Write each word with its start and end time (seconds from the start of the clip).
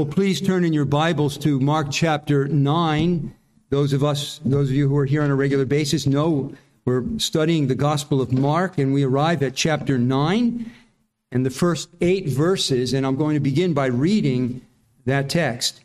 Well, 0.00 0.08
please 0.08 0.40
turn 0.40 0.64
in 0.64 0.72
your 0.72 0.86
Bibles 0.86 1.36
to 1.40 1.60
Mark 1.60 1.88
chapter 1.90 2.48
9. 2.48 3.34
Those 3.68 3.92
of 3.92 4.02
us, 4.02 4.40
those 4.42 4.70
of 4.70 4.74
you 4.74 4.88
who 4.88 4.96
are 4.96 5.04
here 5.04 5.22
on 5.22 5.30
a 5.30 5.34
regular 5.34 5.66
basis 5.66 6.06
know 6.06 6.54
we're 6.86 7.04
studying 7.18 7.66
the 7.66 7.74
Gospel 7.74 8.22
of 8.22 8.32
Mark 8.32 8.78
and 8.78 8.94
we 8.94 9.02
arrive 9.02 9.42
at 9.42 9.54
chapter 9.54 9.98
9 9.98 10.72
and 11.32 11.44
the 11.44 11.50
first 11.50 11.90
8 12.00 12.30
verses 12.30 12.94
and 12.94 13.04
I'm 13.04 13.16
going 13.16 13.34
to 13.34 13.40
begin 13.40 13.74
by 13.74 13.88
reading 13.88 14.62
that 15.04 15.28
text. 15.28 15.82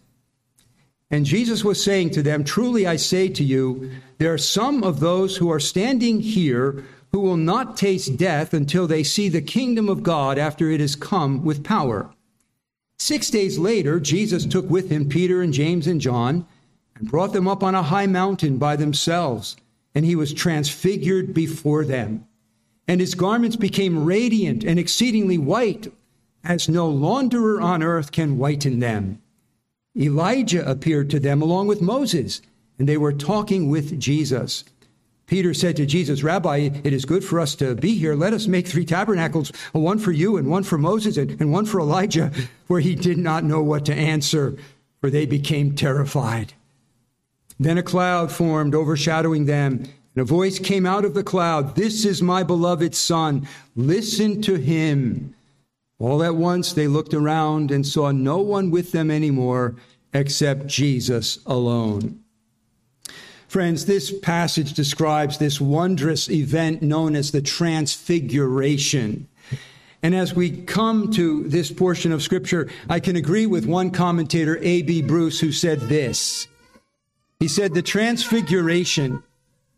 And 1.11 1.25
Jesus 1.25 1.65
was 1.65 1.83
saying 1.83 2.11
to 2.11 2.23
them, 2.23 2.45
Truly 2.45 2.87
I 2.87 2.95
say 2.95 3.27
to 3.27 3.43
you, 3.43 3.91
there 4.17 4.33
are 4.33 4.37
some 4.37 4.81
of 4.81 5.01
those 5.01 5.35
who 5.35 5.51
are 5.51 5.59
standing 5.59 6.21
here 6.21 6.85
who 7.11 7.19
will 7.19 7.35
not 7.35 7.75
taste 7.75 8.15
death 8.15 8.53
until 8.53 8.87
they 8.87 9.03
see 9.03 9.27
the 9.27 9.41
kingdom 9.41 9.89
of 9.89 10.03
God 10.03 10.37
after 10.37 10.71
it 10.71 10.79
has 10.79 10.95
come 10.95 11.43
with 11.43 11.65
power. 11.65 12.14
Six 12.97 13.29
days 13.29 13.59
later, 13.59 13.99
Jesus 13.99 14.45
took 14.45 14.69
with 14.69 14.89
him 14.89 15.09
Peter 15.09 15.41
and 15.41 15.53
James 15.53 15.87
and 15.87 15.99
John 15.99 16.45
and 16.95 17.09
brought 17.09 17.33
them 17.33 17.47
up 17.47 17.63
on 17.63 17.75
a 17.75 17.83
high 17.83 18.07
mountain 18.07 18.57
by 18.57 18.75
themselves, 18.75 19.57
and 19.93 20.05
he 20.05 20.15
was 20.15 20.33
transfigured 20.33 21.33
before 21.33 21.83
them. 21.83 22.25
And 22.87 23.01
his 23.01 23.15
garments 23.15 23.55
became 23.55 24.05
radiant 24.05 24.63
and 24.63 24.79
exceedingly 24.79 25.37
white, 25.37 25.91
as 26.43 26.69
no 26.69 26.89
launderer 26.89 27.61
on 27.61 27.83
earth 27.83 28.11
can 28.11 28.37
whiten 28.37 28.79
them. 28.79 29.21
Elijah 29.97 30.69
appeared 30.69 31.09
to 31.09 31.19
them 31.19 31.41
along 31.41 31.67
with 31.67 31.81
Moses, 31.81 32.41
and 32.77 32.87
they 32.87 32.97
were 32.97 33.13
talking 33.13 33.69
with 33.69 33.99
Jesus. 33.99 34.63
Peter 35.27 35.53
said 35.53 35.75
to 35.75 35.85
Jesus, 35.85 36.23
Rabbi, 36.23 36.69
it 36.83 36.93
is 36.93 37.05
good 37.05 37.23
for 37.23 37.39
us 37.39 37.55
to 37.55 37.75
be 37.75 37.95
here. 37.95 38.15
Let 38.15 38.33
us 38.33 38.47
make 38.47 38.67
three 38.67 38.85
tabernacles, 38.85 39.51
one 39.71 39.97
for 39.97 40.11
you 40.11 40.37
and 40.37 40.49
one 40.49 40.63
for 40.63 40.77
Moses 40.77 41.17
and, 41.17 41.31
and 41.41 41.51
one 41.51 41.65
for 41.65 41.79
Elijah, 41.79 42.31
where 42.67 42.79
he 42.79 42.93
did 42.93 43.17
not 43.17 43.43
know 43.43 43.61
what 43.61 43.85
to 43.85 43.93
answer, 43.93 44.55
for 45.01 45.09
they 45.09 45.25
became 45.25 45.75
terrified. 45.75 46.53
Then 47.59 47.77
a 47.77 47.83
cloud 47.83 48.31
formed, 48.31 48.75
overshadowing 48.75 49.45
them, 49.45 49.83
and 50.15 50.21
a 50.21 50.25
voice 50.25 50.59
came 50.59 50.85
out 50.85 51.05
of 51.05 51.13
the 51.13 51.23
cloud 51.23 51.75
This 51.75 52.05
is 52.05 52.21
my 52.21 52.43
beloved 52.43 52.93
Son. 52.93 53.47
Listen 53.75 54.41
to 54.43 54.55
him. 54.55 55.33
All 55.97 56.23
at 56.23 56.35
once 56.35 56.73
they 56.73 56.87
looked 56.87 57.13
around 57.13 57.71
and 57.71 57.85
saw 57.85 58.11
no 58.11 58.39
one 58.39 58.69
with 58.69 58.91
them 58.91 59.09
anymore 59.09 59.75
except 60.13 60.67
Jesus 60.67 61.39
alone. 61.45 62.24
Friends, 63.55 63.85
this 63.85 64.11
passage 64.11 64.73
describes 64.73 65.37
this 65.37 65.61
wondrous 65.61 66.29
event 66.29 66.81
known 66.81 67.15
as 67.15 67.31
the 67.31 67.41
Transfiguration. 67.41 69.29
And 70.03 70.13
as 70.13 70.33
we 70.33 70.63
come 70.63 71.09
to 71.11 71.47
this 71.47 71.71
portion 71.71 72.11
of 72.11 72.21
Scripture, 72.21 72.69
I 72.89 72.99
can 72.99 73.15
agree 73.15 73.45
with 73.45 73.65
one 73.65 73.91
commentator, 73.91 74.57
A.B. 74.61 75.03
Bruce, 75.03 75.39
who 75.39 75.53
said 75.53 75.79
this. 75.79 76.49
He 77.39 77.47
said, 77.47 77.73
The 77.73 77.81
Transfiguration 77.81 79.23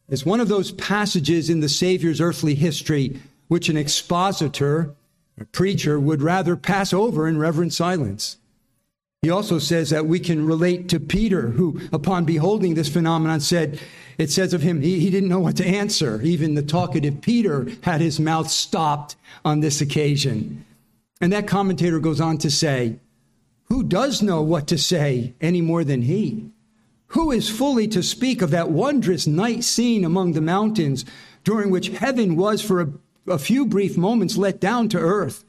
is 0.10 0.26
one 0.26 0.40
of 0.40 0.48
those 0.48 0.72
passages 0.72 1.48
in 1.48 1.60
the 1.60 1.70
Savior's 1.70 2.20
earthly 2.20 2.56
history 2.56 3.20
which 3.48 3.70
an 3.70 3.78
expositor, 3.78 4.96
a 5.40 5.46
preacher, 5.46 6.00
would 6.00 6.24
rather 6.24 6.56
pass 6.56 6.94
over 6.94 7.28
in 7.28 7.38
reverent 7.38 7.74
silence. 7.74 8.38
He 9.24 9.32
also 9.32 9.58
says 9.58 9.90
that 9.90 10.06
we 10.06 10.20
can 10.20 10.46
relate 10.46 10.90
to 10.90 11.00
Peter, 11.00 11.50
who, 11.50 11.82
upon 11.92 12.26
beholding 12.26 12.76
this 12.76 12.88
phenomenon, 12.88 13.40
said, 13.40 13.80
It 14.20 14.30
says 14.30 14.54
of 14.54 14.62
him, 14.62 14.82
he, 14.82 15.00
he 15.00 15.10
didn't 15.10 15.30
know 15.30 15.40
what 15.40 15.58
to 15.58 15.66
answer. 15.66 16.22
Even 16.22 16.54
the 16.54 16.62
talkative 16.62 17.22
Peter 17.22 17.68
had 17.82 18.00
his 18.00 18.20
mouth 18.20 18.50
stopped 18.50 19.16
on 19.44 19.60
this 19.60 19.82
occasion. 19.82 20.66
And 21.20 21.34
that 21.34 21.48
commentator 21.48 22.00
goes 22.00 22.22
on 22.22 22.38
to 22.40 22.52
say, 22.52 23.00
Who 23.66 23.84
does 23.84 24.22
know 24.22 24.44
what 24.44 24.68
to 24.68 24.78
say 24.78 25.34
any 25.42 25.62
more 25.62 25.84
than 25.84 26.04
he? 26.04 26.52
Who 27.08 27.32
is 27.32 27.50
fully 27.50 27.88
to 27.90 28.04
speak 28.04 28.44
of 28.44 28.52
that 28.52 28.70
wondrous 28.70 29.26
night 29.26 29.64
scene 29.64 30.06
among 30.06 30.34
the 30.34 30.42
mountains 30.42 31.06
during 31.44 31.72
which 31.72 31.88
heaven 31.90 32.36
was 32.36 32.62
for 32.62 32.82
a, 32.82 32.90
a 33.28 33.40
few 33.40 33.66
brief 33.66 33.98
moments 33.98 34.38
let 34.38 34.60
down 34.60 34.90
to 34.90 35.00
earth? 35.00 35.44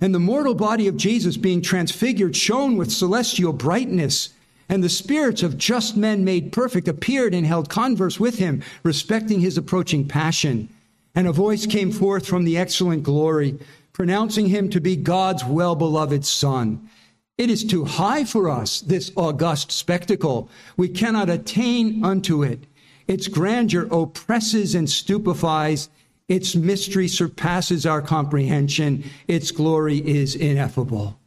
And 0.00 0.14
the 0.14 0.18
mortal 0.18 0.54
body 0.54 0.88
of 0.88 0.96
Jesus 0.96 1.36
being 1.36 1.60
transfigured 1.60 2.34
shone 2.34 2.76
with 2.76 2.92
celestial 2.92 3.52
brightness. 3.52 4.30
And 4.68 4.82
the 4.82 4.88
spirits 4.88 5.42
of 5.42 5.58
just 5.58 5.96
men 5.96 6.24
made 6.24 6.52
perfect 6.52 6.88
appeared 6.88 7.34
and 7.34 7.46
held 7.46 7.68
converse 7.68 8.18
with 8.18 8.38
him, 8.38 8.62
respecting 8.82 9.40
his 9.40 9.58
approaching 9.58 10.06
passion. 10.06 10.68
And 11.14 11.26
a 11.26 11.32
voice 11.32 11.66
came 11.66 11.90
forth 11.90 12.26
from 12.26 12.44
the 12.44 12.56
excellent 12.56 13.02
glory, 13.02 13.58
pronouncing 13.92 14.46
him 14.46 14.70
to 14.70 14.80
be 14.80 14.96
God's 14.96 15.44
well 15.44 15.74
beloved 15.74 16.24
Son. 16.24 16.88
It 17.36 17.50
is 17.50 17.64
too 17.64 17.84
high 17.84 18.24
for 18.24 18.48
us, 18.48 18.80
this 18.80 19.10
august 19.16 19.72
spectacle. 19.72 20.48
We 20.76 20.88
cannot 20.88 21.30
attain 21.30 22.04
unto 22.04 22.42
it. 22.42 22.64
Its 23.08 23.28
grandeur 23.28 23.88
oppresses 23.90 24.74
and 24.74 24.88
stupefies 24.88 25.88
its 26.30 26.54
mystery 26.54 27.08
surpasses 27.08 27.84
our 27.84 28.00
comprehension. 28.00 29.02
Its 29.26 29.50
glory 29.50 29.98
is 29.98 30.36
ineffable. 30.36 31.18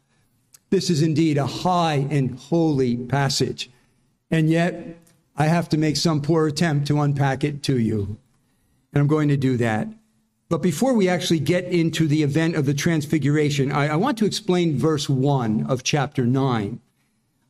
This 0.70 0.88
is 0.88 1.02
indeed 1.02 1.36
a 1.36 1.46
high 1.46 2.06
and 2.10 2.38
holy 2.38 2.96
passage. 2.96 3.70
And 4.30 4.48
yet, 4.48 4.96
I 5.36 5.44
have 5.44 5.68
to 5.68 5.76
make 5.76 5.98
some 5.98 6.22
poor 6.22 6.46
attempt 6.46 6.86
to 6.86 7.02
unpack 7.02 7.44
it 7.44 7.62
to 7.64 7.78
you. 7.78 8.16
And 8.94 9.02
I'm 9.02 9.06
going 9.06 9.28
to 9.28 9.36
do 9.36 9.58
that. 9.58 9.88
But 10.48 10.62
before 10.62 10.94
we 10.94 11.06
actually 11.06 11.40
get 11.40 11.64
into 11.66 12.08
the 12.08 12.22
event 12.22 12.56
of 12.56 12.64
the 12.64 12.72
Transfiguration, 12.72 13.72
I, 13.72 13.88
I 13.88 13.96
want 13.96 14.16
to 14.18 14.26
explain 14.26 14.78
verse 14.78 15.06
1 15.06 15.66
of 15.68 15.82
chapter 15.82 16.24
9. 16.24 16.80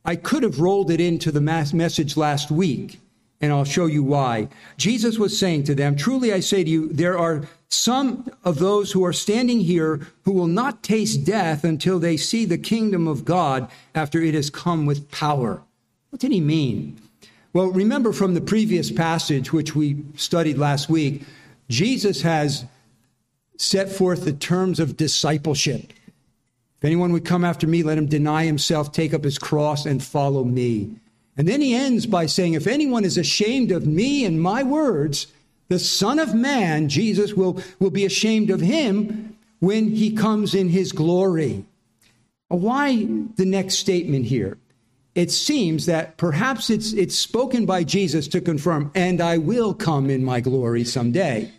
I 0.03 0.15
could 0.17 0.43
have 0.43 0.59
rolled 0.59 0.91
it 0.91 0.99
into 0.99 1.31
the 1.31 1.41
mass 1.41 1.71
message 1.71 2.17
last 2.17 2.51
week 2.51 2.99
and 3.41 3.51
I'll 3.51 3.65
show 3.65 3.85
you 3.85 4.03
why. 4.03 4.47
Jesus 4.77 5.17
was 5.17 5.37
saying 5.37 5.63
to 5.65 5.75
them, 5.75 5.95
Truly 5.95 6.33
I 6.33 6.39
say 6.39 6.63
to 6.63 6.69
you, 6.69 6.87
there 6.89 7.17
are 7.17 7.47
some 7.69 8.29
of 8.43 8.59
those 8.59 8.91
who 8.91 9.03
are 9.03 9.13
standing 9.13 9.59
here 9.59 10.07
who 10.23 10.31
will 10.31 10.47
not 10.47 10.83
taste 10.83 11.25
death 11.25 11.63
until 11.63 11.99
they 11.99 12.17
see 12.17 12.45
the 12.45 12.57
kingdom 12.57 13.07
of 13.07 13.25
God 13.25 13.69
after 13.93 14.21
it 14.21 14.33
has 14.33 14.49
come 14.49 14.85
with 14.85 15.11
power. 15.11 15.61
What 16.09 16.21
did 16.21 16.31
he 16.31 16.41
mean? 16.41 16.97
Well, 17.53 17.67
remember 17.67 18.13
from 18.13 18.33
the 18.33 18.41
previous 18.41 18.91
passage, 18.91 19.53
which 19.53 19.75
we 19.75 20.03
studied 20.15 20.57
last 20.57 20.89
week, 20.89 21.23
Jesus 21.69 22.21
has 22.21 22.65
set 23.57 23.89
forth 23.89 24.25
the 24.25 24.33
terms 24.33 24.79
of 24.79 24.97
discipleship. 24.97 25.93
If 26.77 26.83
anyone 26.83 27.13
would 27.13 27.25
come 27.25 27.45
after 27.45 27.65
me, 27.67 27.83
let 27.83 27.97
him 27.97 28.07
deny 28.07 28.45
himself, 28.45 28.91
take 28.91 29.13
up 29.13 29.23
his 29.23 29.37
cross, 29.37 29.85
and 29.85 30.03
follow 30.03 30.43
me. 30.43 30.95
And 31.37 31.47
then 31.47 31.61
he 31.61 31.75
ends 31.75 32.05
by 32.05 32.25
saying, 32.27 32.53
If 32.53 32.67
anyone 32.67 33.03
is 33.03 33.17
ashamed 33.17 33.71
of 33.71 33.85
me 33.85 34.25
and 34.25 34.41
my 34.41 34.63
words, 34.63 35.27
the 35.67 35.79
Son 35.79 36.19
of 36.19 36.33
Man, 36.33 36.89
Jesus, 36.89 37.33
will, 37.33 37.61
will 37.79 37.89
be 37.89 38.05
ashamed 38.05 38.49
of 38.49 38.61
him 38.61 39.35
when 39.59 39.89
he 39.89 40.11
comes 40.11 40.53
in 40.53 40.69
his 40.69 40.91
glory. 40.91 41.65
Why 42.47 43.07
the 43.35 43.45
next 43.45 43.75
statement 43.75 44.25
here? 44.25 44.57
It 45.15 45.31
seems 45.31 45.85
that 45.85 46.17
perhaps 46.17 46.69
it's, 46.69 46.93
it's 46.93 47.17
spoken 47.17 47.65
by 47.65 47.83
Jesus 47.83 48.27
to 48.29 48.41
confirm, 48.41 48.91
and 48.93 49.21
I 49.21 49.37
will 49.37 49.73
come 49.73 50.09
in 50.09 50.23
my 50.23 50.41
glory 50.41 50.83
someday. 50.83 51.51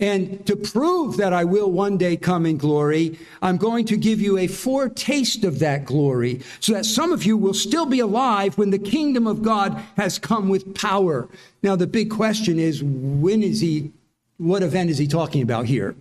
And 0.00 0.44
to 0.46 0.56
prove 0.56 1.18
that 1.18 1.34
I 1.34 1.44
will 1.44 1.70
one 1.70 1.98
day 1.98 2.16
come 2.16 2.46
in 2.46 2.56
glory, 2.56 3.18
I'm 3.42 3.58
going 3.58 3.84
to 3.86 3.98
give 3.98 4.20
you 4.20 4.38
a 4.38 4.46
foretaste 4.46 5.44
of 5.44 5.58
that 5.58 5.84
glory 5.84 6.40
so 6.58 6.72
that 6.72 6.86
some 6.86 7.12
of 7.12 7.24
you 7.24 7.36
will 7.36 7.52
still 7.52 7.84
be 7.84 8.00
alive 8.00 8.56
when 8.56 8.70
the 8.70 8.78
kingdom 8.78 9.26
of 9.26 9.42
God 9.42 9.74
has 9.98 10.18
come 10.18 10.48
with 10.48 10.74
power. 10.74 11.28
Now, 11.62 11.76
the 11.76 11.86
big 11.86 12.10
question 12.10 12.58
is 12.58 12.82
when 12.82 13.42
is 13.42 13.60
he, 13.60 13.92
what 14.38 14.62
event 14.62 14.88
is 14.88 14.96
he 14.96 15.06
talking 15.06 15.42
about 15.42 15.66
here? 15.66 15.94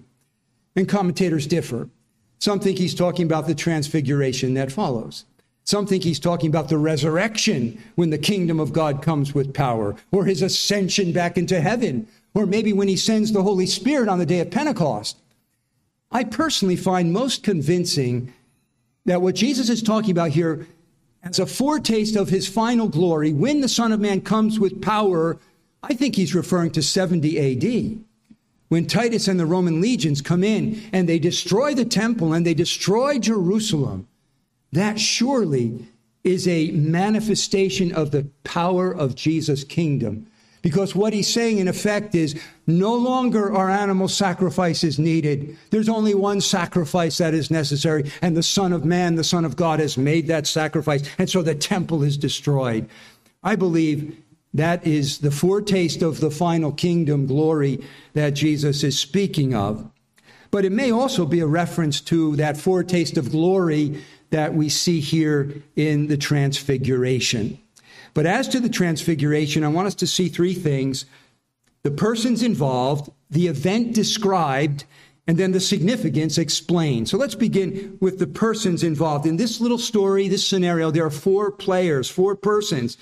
And 0.78 0.88
commentators 0.88 1.46
differ. 1.46 1.90
Some 2.40 2.62
think 2.62 2.78
he's 2.78 2.96
talking 2.96 3.26
about 3.26 3.48
the 3.48 3.56
transfiguration 3.56 4.54
that 4.54 4.72
follows. 4.72 5.26
Some 5.66 5.86
think 5.86 6.04
he's 6.04 6.20
talking 6.20 6.50
about 6.50 6.70
the 6.70 6.78
resurrection 6.78 7.84
when 7.96 8.12
the 8.12 8.18
kingdom 8.18 8.62
of 8.62 8.72
God 8.72 9.02
comes 9.02 9.36
with 9.36 9.54
power, 9.54 9.96
or 10.12 10.24
his 10.24 10.42
ascension 10.42 11.12
back 11.12 11.38
into 11.38 11.60
heaven 11.60 12.08
or 12.34 12.46
maybe 12.46 12.74
when 12.74 12.88
he 12.88 12.96
sends 12.96 13.32
the 13.32 13.44
Holy 13.44 13.66
Spirit 13.66 14.10
on 14.10 14.20
the 14.20 14.26
day 14.26 14.40
of 14.40 14.52
Pentecost. 14.52 15.18
I 16.12 16.24
personally 16.24 16.76
find 16.76 17.14
most 17.14 17.44
convincing 17.44 18.34
that 19.06 19.22
what 19.22 19.36
Jesus 19.36 19.70
is 19.70 19.82
talking 19.82 20.12
about 20.12 20.32
here 20.32 20.68
as 21.24 21.40
a 21.40 21.46
foretaste 21.46 22.16
of 22.16 22.30
his 22.30 22.48
final 22.48 22.88
glory, 22.88 23.34
when 23.34 23.62
the 23.62 23.68
Son 23.68 23.92
of 23.92 24.00
Man 24.00 24.22
comes 24.22 24.60
with 24.60 24.82
power, 24.82 25.38
I 25.84 25.94
think 25.94 26.16
he's 26.16 26.36
referring 26.36 26.72
to 26.72 26.82
70 26.82 27.38
AD. 27.38 28.00
When 28.70 28.86
Titus 28.86 29.28
and 29.28 29.40
the 29.40 29.46
Roman 29.46 29.82
legions 29.82 30.22
come 30.22 30.44
in 30.44 30.82
and 30.94 31.10
they 31.10 31.20
destroy 31.20 31.74
the 31.74 31.86
temple 31.86 32.34
and 32.34 32.46
they 32.46 32.54
destroy 32.54 33.18
Jerusalem, 33.18 34.08
that 34.72 35.00
surely 35.00 35.88
is 36.24 36.48
a 36.48 36.72
manifestation 36.72 37.92
of 37.92 38.12
the 38.12 38.28
power 38.44 38.92
of 38.92 39.16
Jesus' 39.16 39.64
kingdom 39.64 40.28
Because 40.62 40.94
what 40.94 41.14
he's 41.14 41.32
saying, 41.32 41.58
in 41.58 41.68
effect, 41.68 42.16
is 42.16 42.40
no 42.68 42.94
longer 42.94 43.54
are 43.54 43.70
animal 43.70 44.08
sacrifices 44.08 45.00
needed. 45.00 45.58
There's 45.70 45.88
only 45.88 46.14
one 46.14 46.42
sacrifice 46.42 47.18
that 47.20 47.34
is 47.34 47.50
necessary, 47.50 48.12
and 48.22 48.36
the 48.36 48.44
Son 48.44 48.74
of 48.74 48.84
Man, 48.84 49.16
the 49.16 49.24
Son 49.24 49.46
of 49.46 49.56
God, 49.56 49.80
has 49.80 49.98
made 49.98 50.28
that 50.28 50.48
sacrifice, 50.48 51.04
and 51.18 51.30
so 51.30 51.42
the 51.42 51.56
temple 51.56 52.04
is 52.04 52.18
destroyed. 52.18 52.90
I 53.42 53.56
believe 53.56 54.18
that 54.54 54.86
is 54.86 55.20
the 55.20 55.32
foretaste 55.32 56.02
of 56.02 56.20
the 56.20 56.32
final 56.32 56.72
kingdom 56.72 57.26
glory 57.28 57.86
that 58.14 58.32
Jesus 58.32 58.84
is 58.84 59.00
speaking 59.00 59.54
of. 59.54 59.90
But 60.52 60.66
it 60.66 60.72
may 60.72 60.92
also 60.92 61.26
be 61.26 61.40
a 61.40 61.48
reference 61.48 62.02
to 62.02 62.36
that 62.38 62.58
foretaste 62.58 63.18
of 63.18 63.32
glory 63.32 64.04
that 64.32 64.54
we 64.54 64.68
see 64.70 65.00
here 65.00 65.62
in 65.76 66.08
the 66.08 66.18
Transfiguration. 66.18 67.60
But 68.14 68.26
as 68.26 68.48
to 68.50 68.60
the 68.60 68.70
Transfiguration, 68.70 69.64
I 69.64 69.70
want 69.70 69.88
us 69.88 69.96
to 69.96 70.08
see 70.08 70.30
three 70.30 70.54
things 70.54 71.06
the 71.82 71.92
persons 71.92 72.44
involved, 72.44 73.10
the 73.30 73.48
event 73.48 73.94
described, 73.94 74.84
and 75.28 75.38
then 75.38 75.52
the 75.52 75.60
significance 75.60 76.38
explained. 76.38 77.08
So 77.08 77.18
let's 77.18 77.36
begin 77.36 77.98
with 78.02 78.20
the 78.20 78.28
persons 78.28 78.84
involved. 78.84 79.26
In 79.26 79.38
this 79.38 79.62
little 79.62 79.78
story, 79.78 80.28
this 80.28 80.46
scenario, 80.46 80.92
there 80.92 81.06
are 81.06 81.12
four 81.12 81.52
players, 81.52 82.10
four 82.10 82.36
persons 82.36 82.98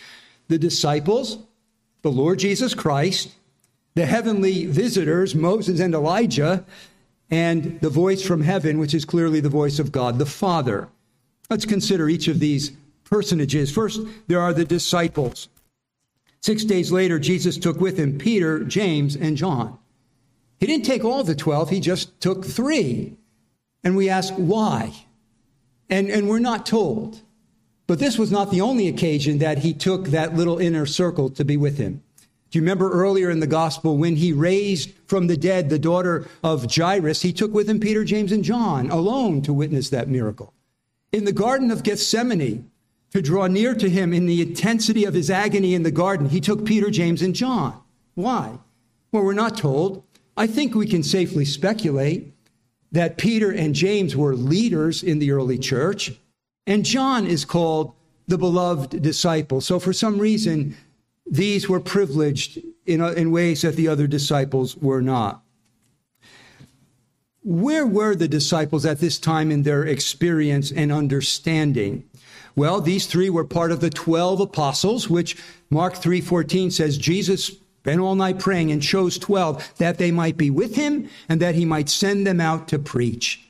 the 0.49 0.57
disciples, 0.57 1.39
the 2.03 2.11
Lord 2.11 2.39
Jesus 2.39 2.73
Christ, 2.73 3.35
the 3.95 4.05
heavenly 4.05 4.65
visitors, 4.65 5.35
Moses 5.35 5.79
and 5.79 5.93
Elijah, 5.93 6.63
and 7.29 7.79
the 7.81 7.89
voice 7.89 8.21
from 8.21 8.41
heaven, 8.41 8.77
which 8.77 8.93
is 8.93 9.05
clearly 9.05 9.39
the 9.39 9.49
voice 9.49 9.79
of 9.79 9.91
God 9.91 10.19
the 10.19 10.25
Father. 10.25 10.87
Let's 11.49 11.65
consider 11.65 12.07
each 12.07 12.27
of 12.27 12.39
these 12.39 12.71
personages. 13.09 13.71
First, 13.71 14.01
there 14.27 14.39
are 14.39 14.53
the 14.53 14.65
disciples. 14.65 15.49
Six 16.41 16.63
days 16.63 16.91
later, 16.91 17.19
Jesus 17.19 17.57
took 17.57 17.79
with 17.79 17.97
him 17.97 18.17
Peter, 18.17 18.63
James, 18.63 19.15
and 19.15 19.37
John. 19.37 19.77
He 20.59 20.65
didn't 20.65 20.85
take 20.85 21.03
all 21.03 21.23
the 21.23 21.35
12, 21.35 21.69
he 21.69 21.79
just 21.79 22.19
took 22.19 22.45
three. 22.45 23.15
And 23.83 23.95
we 23.95 24.09
ask 24.09 24.33
why? 24.35 24.93
And, 25.89 26.09
and 26.09 26.27
we're 26.27 26.39
not 26.39 26.65
told. 26.65 27.21
But 27.85 27.99
this 27.99 28.17
was 28.17 28.31
not 28.31 28.51
the 28.51 28.61
only 28.61 28.87
occasion 28.87 29.37
that 29.37 29.59
he 29.59 29.73
took 29.73 30.07
that 30.07 30.35
little 30.35 30.57
inner 30.57 30.85
circle 30.85 31.29
to 31.31 31.45
be 31.45 31.55
with 31.55 31.77
him. 31.77 32.03
Do 32.49 32.59
you 32.59 32.61
remember 32.61 32.91
earlier 32.91 33.29
in 33.29 33.39
the 33.39 33.47
gospel 33.47 33.97
when 33.97 34.15
he 34.15 34.31
raised 34.31 34.91
from 35.05 35.27
the 35.27 35.37
dead 35.37 35.69
the 35.69 35.79
daughter 35.79 36.27
of 36.43 36.73
Jairus? 36.73 37.21
He 37.21 37.33
took 37.33 37.53
with 37.53 37.69
him 37.69 37.79
Peter, 37.79 38.03
James, 38.03 38.31
and 38.31 38.43
John 38.43 38.89
alone 38.89 39.41
to 39.43 39.53
witness 39.53 39.89
that 39.89 40.07
miracle. 40.07 40.53
In 41.11 41.25
the 41.25 41.33
Garden 41.33 41.71
of 41.71 41.83
Gethsemane, 41.83 42.69
to 43.17 43.21
draw 43.23 43.47
near 43.47 43.73
to 43.73 43.89
him 43.89 44.13
in 44.13 44.27
the 44.27 44.43
intensity 44.43 45.03
of 45.03 45.15
his 45.15 45.31
agony 45.31 45.73
in 45.73 45.81
the 45.81 45.89
garden, 45.89 46.29
he 46.29 46.39
took 46.39 46.63
Peter, 46.63 46.91
James, 46.91 47.23
and 47.23 47.33
John. 47.33 47.81
Why? 48.13 48.59
Well, 49.11 49.23
we're 49.23 49.33
not 49.33 49.57
told. 49.57 50.03
I 50.37 50.45
think 50.45 50.75
we 50.75 50.85
can 50.85 51.01
safely 51.01 51.43
speculate 51.43 52.31
that 52.91 53.17
Peter 53.17 53.49
and 53.49 53.73
James 53.73 54.15
were 54.15 54.35
leaders 54.35 55.01
in 55.01 55.17
the 55.17 55.31
early 55.31 55.57
church, 55.57 56.11
and 56.67 56.85
John 56.85 57.25
is 57.25 57.43
called 57.43 57.93
the 58.27 58.37
beloved 58.37 59.01
disciple. 59.01 59.61
So, 59.61 59.79
for 59.79 59.93
some 59.93 60.19
reason, 60.19 60.77
these 61.25 61.67
were 61.67 61.79
privileged 61.79 62.59
in, 62.85 63.01
uh, 63.01 63.13
in 63.13 63.31
ways 63.31 63.63
that 63.63 63.75
the 63.75 63.87
other 63.87 64.05
disciples 64.05 64.77
were 64.77 65.01
not. 65.01 65.43
Where 67.41 67.87
were 67.87 68.13
the 68.13 68.27
disciples 68.27 68.85
at 68.85 68.99
this 68.99 69.17
time 69.17 69.49
in 69.49 69.63
their 69.63 69.83
experience 69.85 70.71
and 70.71 70.91
understanding? 70.91 72.06
Well, 72.57 72.81
these 72.81 73.05
three 73.05 73.29
were 73.29 73.45
part 73.45 73.71
of 73.71 73.81
the 73.81 73.91
12 73.91 74.39
apostles, 74.41 75.07
which 75.07 75.37
Mark 75.69 75.93
3:14 75.93 76.71
says 76.71 76.97
Jesus 76.97 77.51
spent 77.81 78.01
all 78.01 78.15
night 78.15 78.39
praying 78.39 78.71
and 78.71 78.81
chose 78.81 79.19
12 79.19 79.75
that 79.77 79.99
they 79.99 80.09
might 80.09 80.37
be 80.37 80.49
with 80.49 80.75
him 80.75 81.07
and 81.29 81.39
that 81.39 81.53
he 81.53 81.65
might 81.65 81.87
send 81.87 82.25
them 82.25 82.41
out 82.41 82.67
to 82.69 82.79
preach. 82.79 83.41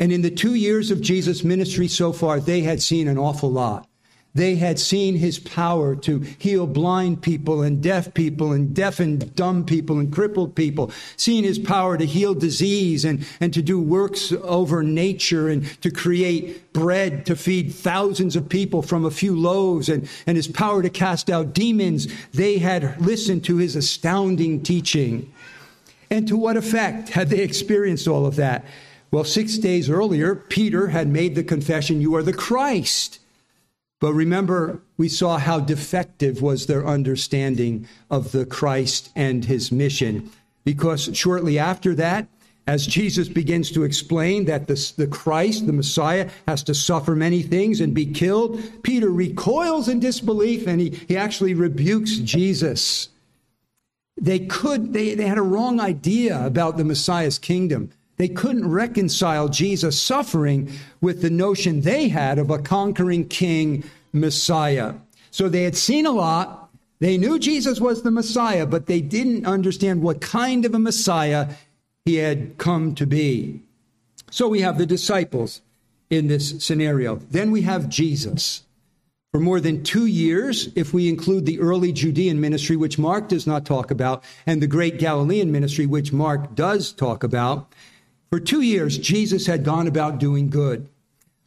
And 0.00 0.10
in 0.10 0.22
the 0.22 0.32
2 0.32 0.54
years 0.54 0.90
of 0.90 1.00
Jesus' 1.00 1.44
ministry 1.44 1.86
so 1.86 2.12
far, 2.12 2.40
they 2.40 2.62
had 2.62 2.82
seen 2.82 3.06
an 3.06 3.18
awful 3.18 3.52
lot. 3.52 3.86
They 4.32 4.56
had 4.56 4.78
seen 4.78 5.16
his 5.16 5.40
power 5.40 5.96
to 5.96 6.20
heal 6.20 6.66
blind 6.66 7.20
people 7.20 7.62
and 7.62 7.82
deaf 7.82 8.14
people 8.14 8.52
and 8.52 8.72
deaf 8.72 9.00
and 9.00 9.34
dumb 9.34 9.64
people 9.64 9.98
and 9.98 10.12
crippled 10.12 10.54
people, 10.54 10.92
seen 11.16 11.42
his 11.42 11.58
power 11.58 11.98
to 11.98 12.06
heal 12.06 12.34
disease 12.34 13.04
and, 13.04 13.26
and 13.40 13.52
to 13.52 13.60
do 13.60 13.80
works 13.80 14.32
over 14.42 14.84
nature 14.84 15.48
and 15.48 15.66
to 15.82 15.90
create 15.90 16.72
bread 16.72 17.26
to 17.26 17.34
feed 17.34 17.74
thousands 17.74 18.36
of 18.36 18.48
people 18.48 18.82
from 18.82 19.04
a 19.04 19.10
few 19.10 19.36
loaves 19.38 19.88
and, 19.88 20.08
and 20.28 20.36
his 20.36 20.46
power 20.46 20.80
to 20.80 20.90
cast 20.90 21.28
out 21.28 21.52
demons. 21.52 22.06
They 22.30 22.58
had 22.58 23.00
listened 23.00 23.44
to 23.44 23.56
his 23.56 23.74
astounding 23.74 24.62
teaching. 24.62 25.32
And 26.08 26.26
to 26.28 26.36
what 26.36 26.56
effect 26.56 27.10
had 27.10 27.30
they 27.30 27.40
experienced 27.40 28.06
all 28.06 28.26
of 28.26 28.36
that? 28.36 28.64
Well, 29.10 29.24
six 29.24 29.58
days 29.58 29.90
earlier, 29.90 30.36
Peter 30.36 30.88
had 30.88 31.08
made 31.08 31.34
the 31.34 31.42
confession, 31.42 32.00
You 32.00 32.14
are 32.14 32.22
the 32.22 32.32
Christ. 32.32 33.19
But 34.00 34.14
remember, 34.14 34.80
we 34.96 35.08
saw 35.08 35.36
how 35.36 35.60
defective 35.60 36.40
was 36.40 36.66
their 36.66 36.86
understanding 36.86 37.86
of 38.10 38.32
the 38.32 38.46
Christ 38.46 39.10
and 39.14 39.44
his 39.44 39.70
mission. 39.70 40.30
Because 40.64 41.10
shortly 41.12 41.58
after 41.58 41.94
that, 41.94 42.26
as 42.66 42.86
Jesus 42.86 43.28
begins 43.28 43.70
to 43.72 43.82
explain 43.82 44.46
that 44.46 44.68
the, 44.68 44.92
the 44.96 45.06
Christ, 45.06 45.66
the 45.66 45.72
Messiah, 45.72 46.30
has 46.46 46.62
to 46.64 46.74
suffer 46.74 47.14
many 47.14 47.42
things 47.42 47.80
and 47.80 47.94
be 47.94 48.06
killed, 48.06 48.62
Peter 48.82 49.10
recoils 49.10 49.88
in 49.88 50.00
disbelief 50.00 50.66
and 50.66 50.80
he, 50.80 50.90
he 51.08 51.16
actually 51.16 51.54
rebukes 51.54 52.16
Jesus. 52.18 53.08
They 54.16 54.40
could, 54.40 54.92
they, 54.92 55.14
they 55.14 55.26
had 55.26 55.38
a 55.38 55.42
wrong 55.42 55.80
idea 55.80 56.44
about 56.44 56.76
the 56.76 56.84
Messiah's 56.84 57.38
kingdom. 57.38 57.90
They 58.20 58.28
couldn't 58.28 58.70
reconcile 58.70 59.48
Jesus' 59.48 59.98
suffering 59.98 60.70
with 61.00 61.22
the 61.22 61.30
notion 61.30 61.80
they 61.80 62.08
had 62.08 62.38
of 62.38 62.50
a 62.50 62.58
conquering 62.58 63.26
king 63.26 63.82
Messiah. 64.12 64.96
So 65.30 65.48
they 65.48 65.62
had 65.62 65.74
seen 65.74 66.04
a 66.04 66.10
lot. 66.10 66.68
They 66.98 67.16
knew 67.16 67.38
Jesus 67.38 67.80
was 67.80 68.02
the 68.02 68.10
Messiah, 68.10 68.66
but 68.66 68.84
they 68.84 69.00
didn't 69.00 69.46
understand 69.46 70.02
what 70.02 70.20
kind 70.20 70.66
of 70.66 70.74
a 70.74 70.78
Messiah 70.78 71.48
he 72.04 72.16
had 72.16 72.58
come 72.58 72.94
to 72.96 73.06
be. 73.06 73.62
So 74.30 74.48
we 74.48 74.60
have 74.60 74.76
the 74.76 74.84
disciples 74.84 75.62
in 76.10 76.28
this 76.28 76.62
scenario. 76.62 77.16
Then 77.30 77.50
we 77.50 77.62
have 77.62 77.88
Jesus. 77.88 78.64
For 79.32 79.40
more 79.40 79.60
than 79.60 79.82
two 79.82 80.04
years, 80.04 80.68
if 80.74 80.92
we 80.92 81.08
include 81.08 81.46
the 81.46 81.58
early 81.58 81.90
Judean 81.90 82.38
ministry, 82.38 82.76
which 82.76 82.98
Mark 82.98 83.30
does 83.30 83.46
not 83.46 83.64
talk 83.64 83.90
about, 83.90 84.22
and 84.44 84.60
the 84.60 84.66
great 84.66 84.98
Galilean 84.98 85.50
ministry, 85.50 85.86
which 85.86 86.12
Mark 86.12 86.54
does 86.54 86.92
talk 86.92 87.24
about, 87.24 87.72
for 88.30 88.38
two 88.40 88.62
years, 88.62 88.96
Jesus 88.96 89.46
had 89.46 89.64
gone 89.64 89.88
about 89.88 90.18
doing 90.18 90.50
good. 90.50 90.88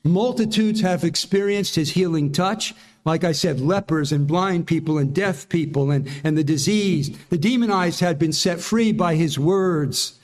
Multitudes 0.04 0.82
have 0.82 1.06
experienced 1.06 1.76
his 1.76 1.92
healing 1.92 2.32
touch. 2.32 2.74
Like 3.06 3.24
I 3.24 3.32
said, 3.32 3.62
lepers 3.62 4.12
and 4.12 4.28
blind 4.28 4.68
people 4.68 4.98
and 4.98 5.16
deaf 5.16 5.48
people 5.48 5.92
and, 5.92 6.10
and 6.26 6.38
the 6.38 6.44
diseased. 6.44 7.16
The 7.30 7.38
demonized 7.38 8.02
had 8.02 8.20
been 8.20 8.34
set 8.34 8.60
free 8.60 8.92
by 8.92 9.16
his 9.16 9.40
words. 9.40 10.20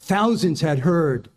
Thousands 0.00 0.60
had 0.60 0.80
heard 0.80 1.28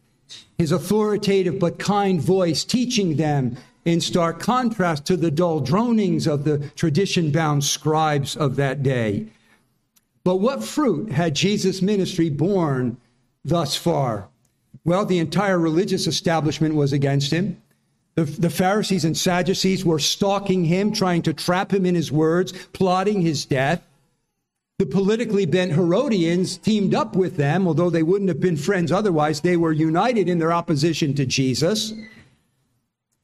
his 0.58 0.72
authoritative 0.72 1.60
but 1.60 1.80
kind 1.80 2.22
voice 2.22 2.64
teaching 2.64 3.16
them 3.16 3.58
in 3.86 4.02
stark 4.02 4.40
contrast 4.40 5.06
to 5.06 5.16
the 5.16 5.32
dull 5.32 5.62
dronings 5.62 6.28
of 6.28 6.44
the 6.44 6.58
tradition 6.76 7.32
bound 7.32 7.64
scribes 7.64 8.36
of 8.36 8.56
that 8.56 8.84
day. 8.84 9.28
But 10.24 10.38
what 10.38 10.64
fruit 10.64 11.12
had 11.12 11.36
Jesus' 11.36 11.82
ministry 11.82 12.30
borne 12.30 12.98
thus 13.46 13.78
far? 13.78 14.28
Well, 14.84 15.06
the 15.06 15.20
entire 15.20 15.58
religious 15.58 16.08
establishment 16.08 16.76
was 16.76 16.92
against 16.92 17.32
him. 17.32 17.62
The, 18.16 18.24
the, 18.24 18.50
Pharisees 18.50 19.04
and 19.04 19.18
Sadducees 19.18 19.84
were 19.84 20.00
stalking 20.00 20.66
him, 20.66 20.94
trying 20.94 21.22
to 21.24 21.34
trap 21.34 21.74
him 21.74 21.86
in 21.86 21.96
his 21.96 22.12
words, 22.12 22.54
plotting 22.68 23.22
his 23.22 23.46
death. 23.46 23.82
The 24.80 24.86
politically 24.86 25.46
bent 25.46 25.74
Herodians 25.74 26.58
teamed 26.58 26.94
up 26.94 27.16
with 27.16 27.36
them, 27.38 27.68
although 27.68 27.90
they 27.90 28.04
wouldn't 28.04 28.30
have 28.30 28.40
been 28.40 28.58
friends 28.58 28.92
otherwise. 28.92 29.42
They 29.42 29.58
were 29.58 29.72
united 29.72 30.30
in 30.30 30.40
their 30.40 30.54
opposition 30.54 31.14
to 31.16 31.26
Jesus. 31.26 31.94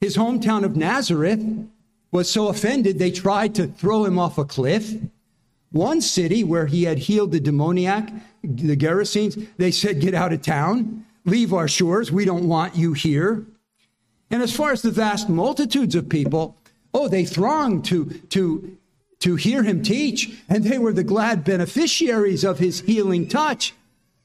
His 0.01 0.17
hometown 0.17 0.63
of 0.63 0.75
Nazareth 0.75 1.41
was 2.11 2.29
so 2.29 2.47
offended 2.47 2.99
they 2.99 3.11
tried 3.11 3.55
to 3.55 3.67
throw 3.67 4.03
him 4.03 4.19
off 4.19 4.37
a 4.37 4.45
cliff. 4.45 4.93
One 5.71 6.01
city 6.01 6.43
where 6.43 6.65
he 6.65 6.83
had 6.83 6.97
healed 6.97 7.31
the 7.31 7.39
demoniac, 7.39 8.11
the 8.43 8.75
Gerasenes, 8.75 9.47
they 9.57 9.71
said, 9.71 10.01
Get 10.01 10.13
out 10.13 10.33
of 10.33 10.41
town, 10.41 11.05
leave 11.25 11.53
our 11.53 11.67
shores, 11.67 12.11
we 12.11 12.25
don't 12.25 12.47
want 12.47 12.75
you 12.75 12.93
here. 12.93 13.45
And 14.29 14.41
as 14.41 14.55
far 14.55 14.71
as 14.71 14.81
the 14.81 14.91
vast 14.91 15.29
multitudes 15.29 15.95
of 15.95 16.09
people, 16.09 16.57
oh, 16.93 17.07
they 17.07 17.25
thronged 17.25 17.85
to, 17.85 18.05
to, 18.29 18.77
to 19.19 19.35
hear 19.35 19.63
him 19.63 19.81
teach, 19.81 20.41
and 20.49 20.63
they 20.63 20.77
were 20.77 20.93
the 20.93 21.03
glad 21.03 21.43
beneficiaries 21.43 22.43
of 22.43 22.59
his 22.59 22.81
healing 22.81 23.27
touch. 23.27 23.73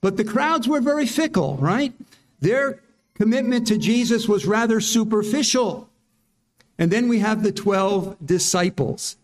But 0.00 0.16
the 0.16 0.24
crowds 0.24 0.68
were 0.68 0.80
very 0.80 1.06
fickle, 1.06 1.56
right? 1.56 1.92
Their 2.40 2.80
commitment 3.14 3.66
to 3.68 3.78
Jesus 3.78 4.28
was 4.28 4.46
rather 4.46 4.80
superficial. 4.80 5.88
And 6.78 6.90
then 6.90 7.08
we 7.08 7.20
have 7.20 7.42
the 7.42 7.52
12 7.52 8.16
disciples. 8.24 9.16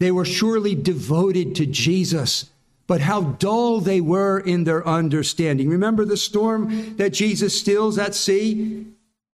They 0.00 0.10
were 0.10 0.24
surely 0.24 0.74
devoted 0.74 1.54
to 1.56 1.66
Jesus, 1.66 2.50
but 2.86 3.02
how 3.02 3.20
dull 3.20 3.80
they 3.80 4.00
were 4.00 4.40
in 4.40 4.64
their 4.64 4.86
understanding. 4.88 5.68
Remember 5.68 6.06
the 6.06 6.16
storm 6.16 6.96
that 6.96 7.10
Jesus 7.10 7.60
stills 7.60 7.98
at 7.98 8.14
sea? 8.14 8.86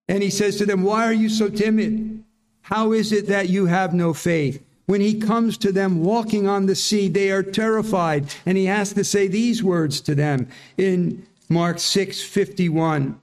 And 0.09 0.23
he 0.23 0.29
says 0.31 0.57
to 0.57 0.65
them, 0.65 0.81
Why 0.83 1.05
are 1.05 1.13
you 1.13 1.29
so 1.29 1.49
timid? 1.49 2.23
How 2.63 2.93
is 2.93 3.11
it 3.11 3.27
that 3.27 3.47
you 3.47 3.67
have 3.67 3.93
no 3.93 4.11
faith? 4.11 4.61
When 4.87 5.01
he 5.01 5.19
comes 5.19 5.55
to 5.59 5.71
them 5.71 6.03
walking 6.03 6.47
on 6.47 6.65
the 6.65 6.75
sea, 6.75 7.09
they 7.09 7.29
are 7.29 7.43
terrified. 7.43 8.33
And 8.43 8.57
he 8.57 8.65
has 8.65 8.91
to 8.93 9.03
say 9.03 9.27
these 9.27 9.63
words 9.63 10.01
to 10.01 10.15
them 10.15 10.47
in 10.77 11.27
Mark 11.47 11.77
6 11.77 12.23
51. 12.23 13.21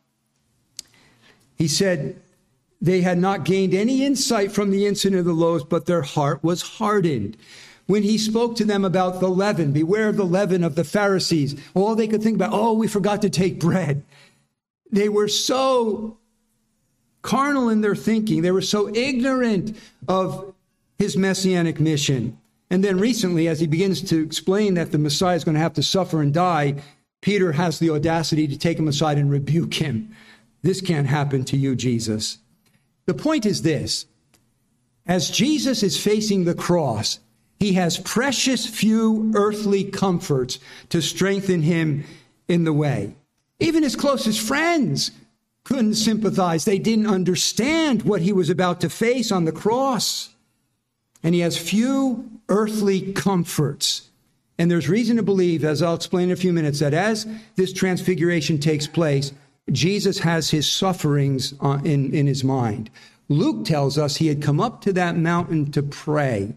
He 1.56 1.66
said, 1.66 2.22
They 2.83 3.03
had 3.03 3.19
not 3.19 3.45
gained 3.45 3.75
any 3.75 4.05
insight 4.05 4.51
from 4.51 4.73
the 4.73 4.87
incident 4.87 5.21
of 5.21 5.25
the 5.25 5.33
loaves, 5.33 5.62
but 5.62 5.87
their 5.87 6.03
heart 6.03 6.43
was 6.43 6.62
hardened. 6.62 7.37
When 7.87 8.03
he 8.03 8.19
spoke 8.19 8.57
to 8.57 8.65
them 8.65 8.85
about 8.85 9.21
the 9.21 9.29
leaven, 9.29 9.73
beware 9.73 10.09
of 10.09 10.17
the 10.17 10.27
leaven 10.27 10.65
of 10.65 10.75
the 10.75 10.83
Pharisees, 10.83 11.55
all 11.75 11.95
they 11.95 12.09
could 12.09 12.25
think 12.25 12.35
about, 12.35 12.53
oh, 12.53 12.73
we 12.73 12.89
forgot 12.89 13.23
to 13.23 13.31
take 13.31 13.61
bread. 13.61 14.03
They 14.91 15.09
were 15.09 15.29
so 15.29 16.19
carnal 17.23 17.69
in 17.69 17.83
their 17.83 17.95
thinking, 17.95 18.43
they 18.43 18.51
were 18.51 18.61
so 18.61 18.93
ignorant 18.93 19.77
of 20.09 20.53
his 20.99 21.17
messianic 21.17 21.79
mission. 21.79 22.37
And 22.69 22.83
then 22.83 22.99
recently, 22.99 23.47
as 23.47 23.61
he 23.61 23.69
begins 23.69 24.03
to 24.03 24.25
explain 24.25 24.75
that 24.75 24.91
the 24.91 24.99
Messiah 24.99 25.37
is 25.37 25.45
going 25.45 25.55
to 25.55 25.61
have 25.61 25.75
to 25.75 25.85
suffer 25.85 26.21
and 26.21 26.35
die, 26.35 26.83
Peter 27.21 27.53
has 27.53 27.79
the 27.79 27.91
audacity 27.91 28.49
to 28.49 28.59
take 28.59 28.77
him 28.77 28.89
aside 28.89 29.19
and 29.19 29.31
rebuke 29.31 29.75
him. 29.75 30.12
This 30.62 30.81
can't 30.81 31.07
happen 31.07 31.45
to 31.45 31.57
you, 31.57 31.77
Jesus. 31.77 32.39
The 33.06 33.14
point 33.14 33.47
is 33.47 33.62
this 33.62 34.06
as 35.06 35.30
Jesus 35.30 35.82
is 35.82 36.02
facing 36.02 36.44
the 36.44 36.54
cross, 36.54 37.18
he 37.59 37.75
has 37.75 37.99
precious 37.99 38.66
few 38.66 39.32
earthly 39.35 39.85
comforts 39.85 40.59
to 40.90 41.00
strengthen 41.00 41.62
him 41.62 42.04
in 42.49 42.64
the 42.64 42.73
way. 42.73 43.14
Even 43.61 43.82
his 43.82 43.97
closest 43.97 44.40
friends 44.40 45.12
couldn't 45.64 45.94
sympathize. 45.94 46.64
They 46.64 46.78
didn't 46.78 47.06
understand 47.06 48.02
what 48.02 48.23
he 48.23 48.32
was 48.32 48.50
about 48.50 48.80
to 48.80 48.88
face 48.88 49.30
on 49.30 49.44
the 49.44 49.52
cross 49.52 50.32
and 51.23 51.35
he 51.35 51.40
has 51.40 51.56
few 51.56 52.28
earthly 52.49 53.12
comforts. 53.12 54.11
And 54.59 54.71
there's 54.71 54.88
reason 54.88 55.16
to 55.16 55.23
believe, 55.23 55.64
as 55.64 55.82
I'll 55.82 55.94
explain 55.94 56.25
in 56.25 56.32
a 56.32 56.37
few 56.37 56.52
minutes, 56.52 56.80
that 56.80 56.94
as 56.94 57.26
this 57.56 57.73
transfiguration 57.73 58.59
takes 58.59 58.87
place, 58.87 59.32
Jesus 59.71 60.19
has 60.19 60.50
his 60.50 60.71
sufferings 60.71 61.54
uh, 61.61 61.78
in, 61.85 62.12
in 62.12 62.26
his 62.26 62.42
mind. 62.42 62.90
Luke 63.28 63.64
tells 63.64 63.97
us 63.97 64.16
he 64.16 64.26
had 64.26 64.42
come 64.42 64.61
up 64.61 64.81
to 64.83 64.92
that 64.92 65.16
mountain 65.16 65.71
to 65.73 65.83
pray. 65.83 66.54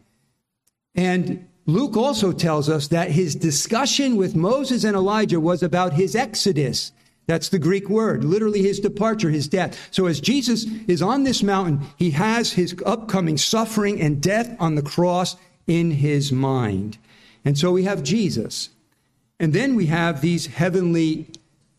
And 0.95 1.47
Luke 1.65 1.97
also 1.97 2.31
tells 2.31 2.69
us 2.69 2.87
that 2.89 3.11
his 3.11 3.35
discussion 3.35 4.17
with 4.17 4.35
Moses 4.35 4.83
and 4.83 4.95
Elijah 4.95 5.39
was 5.39 5.63
about 5.63 5.93
his 5.93 6.15
exodus. 6.15 6.91
That's 7.27 7.49
the 7.49 7.59
Greek 7.59 7.89
word, 7.89 8.23
literally 8.23 8.61
his 8.61 8.79
departure, 8.79 9.29
his 9.29 9.47
death. 9.47 9.77
So 9.91 10.05
as 10.05 10.21
Jesus 10.21 10.65
is 10.87 11.01
on 11.01 11.23
this 11.23 11.41
mountain, 11.41 11.81
he 11.97 12.11
has 12.11 12.53
his 12.53 12.75
upcoming 12.85 13.37
suffering 13.37 13.99
and 13.99 14.21
death 14.21 14.55
on 14.59 14.75
the 14.75 14.83
cross 14.83 15.35
in 15.65 15.91
his 15.91 16.31
mind. 16.31 16.97
And 17.43 17.57
so 17.57 17.71
we 17.71 17.83
have 17.83 18.03
Jesus. 18.03 18.69
And 19.39 19.53
then 19.53 19.75
we 19.75 19.87
have 19.87 20.21
these 20.21 20.45
heavenly 20.47 21.27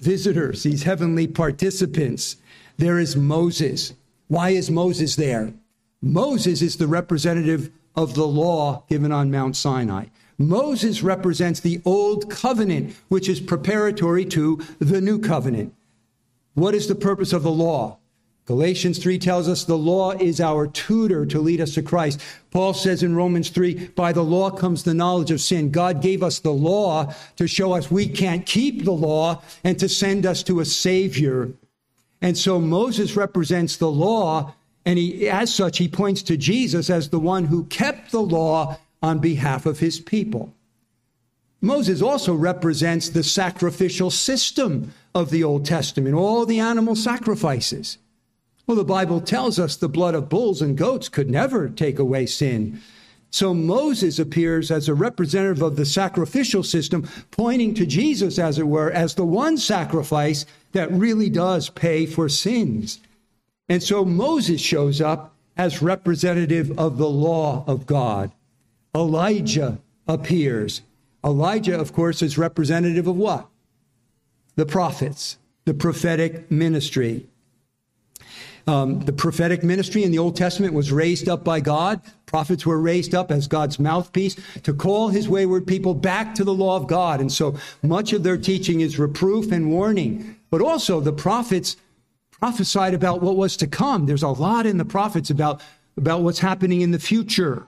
visitors, 0.01 0.63
these 0.63 0.83
heavenly 0.83 1.27
participants. 1.27 2.37
There 2.77 2.99
is 2.99 3.17
Moses. 3.17 3.95
Why 4.29 4.51
is 4.51 4.71
Moses 4.71 5.17
there? 5.17 5.55
Moses 6.03 6.63
is 6.63 6.77
the 6.77 6.87
representative 6.87 7.71
of 7.95 8.15
the 8.15 8.27
law 8.27 8.85
given 8.89 9.13
on 9.13 9.31
Mount 9.31 9.57
Sinai. 9.57 10.07
Moses 10.39 11.03
represents 11.03 11.61
the 11.61 11.81
old 11.85 12.31
covenant, 12.31 12.95
which 13.09 13.29
is 13.29 13.41
preparatory 13.41 14.25
to 14.27 14.63
the 14.79 15.01
new 15.01 15.19
covenant. 15.19 15.75
What 16.55 16.75
is 16.75 16.89
the 16.89 16.95
purpose 16.95 17.33
of 17.33 17.43
the 17.43 17.51
law? 17.51 17.99
Galatians 18.47 18.99
3 18.99 19.19
tells 19.19 19.49
us 19.49 19.65
the 19.65 19.77
law 19.77 20.13
is 20.13 20.41
our 20.41 20.69
tutor 20.69 21.27
to 21.27 21.41
lead 21.41 21.61
us 21.61 21.75
to 21.75 21.83
Christ. 21.83 22.21
Paul 22.53 22.75
says 22.75 23.03
in 23.03 23.17
Romans 23.17 23.51
3, 23.51 23.89
by 23.97 24.13
the 24.13 24.23
law 24.23 24.51
comes 24.51 24.85
the 24.85 24.95
knowledge 24.95 25.33
of 25.33 25.41
sin. 25.41 25.73
God 25.73 26.01
gave 26.01 26.23
us 26.23 26.39
the 26.39 26.53
law 26.53 27.13
to 27.37 27.49
show 27.49 27.73
us 27.73 27.91
we 27.91 28.07
can't 28.07 28.47
keep 28.47 28.85
the 28.85 28.93
law 28.93 29.43
and 29.65 29.77
to 29.81 29.89
send 29.89 30.25
us 30.25 30.45
to 30.45 30.61
a 30.61 30.65
Savior. 30.65 31.51
And 32.23 32.39
so 32.39 32.61
Moses 32.61 33.17
represents 33.17 33.77
the 33.77 33.91
law, 33.91 34.55
and 34.85 34.97
he, 34.97 35.29
as 35.29 35.53
such, 35.53 35.79
he 35.79 35.89
points 35.89 36.23
to 36.23 36.37
Jesus 36.37 36.89
as 36.89 37.09
the 37.09 37.19
one 37.19 37.47
who 37.47 37.65
kept 37.65 38.13
the 38.13 38.23
law 38.23 38.79
on 39.03 39.19
behalf 39.19 39.67
of 39.67 39.81
his 39.81 39.99
people. 39.99 40.55
Moses 41.61 42.01
also 42.01 42.33
represents 42.33 43.09
the 43.09 43.25
sacrificial 43.25 44.11
system 44.11 44.93
of 45.17 45.31
the 45.31 45.43
Old 45.43 45.67
Testament, 45.67 46.15
all 46.15 46.47
the 46.47 46.61
animal 46.61 46.95
sacrifices. 46.95 47.99
Well, 48.67 48.77
the 48.77 48.85
Bible 48.85 49.21
tells 49.21 49.59
us 49.61 49.77
the 49.77 49.89
blood 49.89 50.15
of 50.15 50.29
bulls 50.29 50.61
and 50.61 50.77
goats 50.77 51.09
could 51.09 51.31
never 51.31 51.69
take 51.69 51.99
away 51.99 52.27
sin. 52.27 52.81
So 53.31 53.55
Moses 53.55 54.19
appears 54.19 54.71
as 54.71 54.89
a 54.89 54.95
representative 54.95 55.63
of 55.63 55.77
the 55.77 55.85
sacrificial 55.85 56.63
system, 56.63 57.09
pointing 57.31 57.75
to 57.75 57.87
Jesus, 57.87 58.39
as 58.39 58.59
it 58.59 58.67
were, 58.67 58.91
as 58.91 59.15
the 59.15 59.25
one 59.25 59.57
sacrifice 59.57 60.47
that 60.73 60.91
really 60.91 61.29
does 61.31 61.69
pay 61.69 62.07
for 62.07 62.29
sins. 62.29 63.01
And 63.69 63.83
so 63.83 64.05
Moses 64.05 64.61
shows 64.61 65.01
up 65.01 65.35
as 65.57 65.83
representative 65.83 66.77
of 66.79 66.99
the 66.99 67.09
law 67.09 67.65
of 67.67 67.87
God. 67.87 68.33
Elijah 68.95 69.79
appears. 70.09 70.83
Elijah, 71.25 71.79
of 71.79 71.93
course, 71.93 72.23
is 72.23 72.39
representative 72.39 73.07
of 73.07 73.17
what? 73.17 73.49
The 74.55 74.67
prophets, 74.67 75.39
the 75.65 75.75
prophetic 75.75 76.51
ministry. 76.51 77.27
Um, 78.69 78.99
the 79.01 79.13
prophetic 79.13 79.63
ministry 79.63 80.03
in 80.03 80.11
the 80.11 80.19
Old 80.19 80.35
Testament 80.35 80.75
was 80.75 80.91
raised 80.91 81.29
up 81.29 81.45
by 81.45 81.61
God. 81.61 82.01
Prophets 82.27 82.67
were 82.67 82.81
raised 82.81 83.15
up 83.15 83.31
as 83.31 83.47
God's 83.47 83.79
mouthpiece 83.79 84.37
to 84.65 84.75
call 84.75 85.09
his 85.09 85.29
wayward 85.29 85.69
people 85.69 85.95
back 85.95 86.35
to 86.35 86.45
the 86.45 86.55
law 86.55 86.77
of 86.77 86.89
God. 86.89 87.21
And 87.21 87.31
so 87.31 87.57
much 87.83 88.13
of 88.13 88.25
their 88.25 88.37
teaching 88.37 88.81
is 88.81 88.99
reproof 88.99 89.53
and 89.53 89.71
warning. 89.71 90.37
But 90.51 90.63
also, 90.63 91.01
the 91.01 91.13
prophets 91.13 91.77
prophesied 92.33 92.93
about 92.93 93.23
what 93.23 93.37
was 93.37 93.57
to 93.59 93.69
come. 93.69 94.07
There's 94.07 94.25
a 94.25 94.29
lot 94.29 94.67
in 94.67 94.79
the 94.79 94.85
prophets 94.85 95.31
about, 95.31 95.63
about 95.97 96.23
what's 96.23 96.41
happening 96.41 96.81
in 96.81 96.91
the 96.91 96.99
future. 96.99 97.67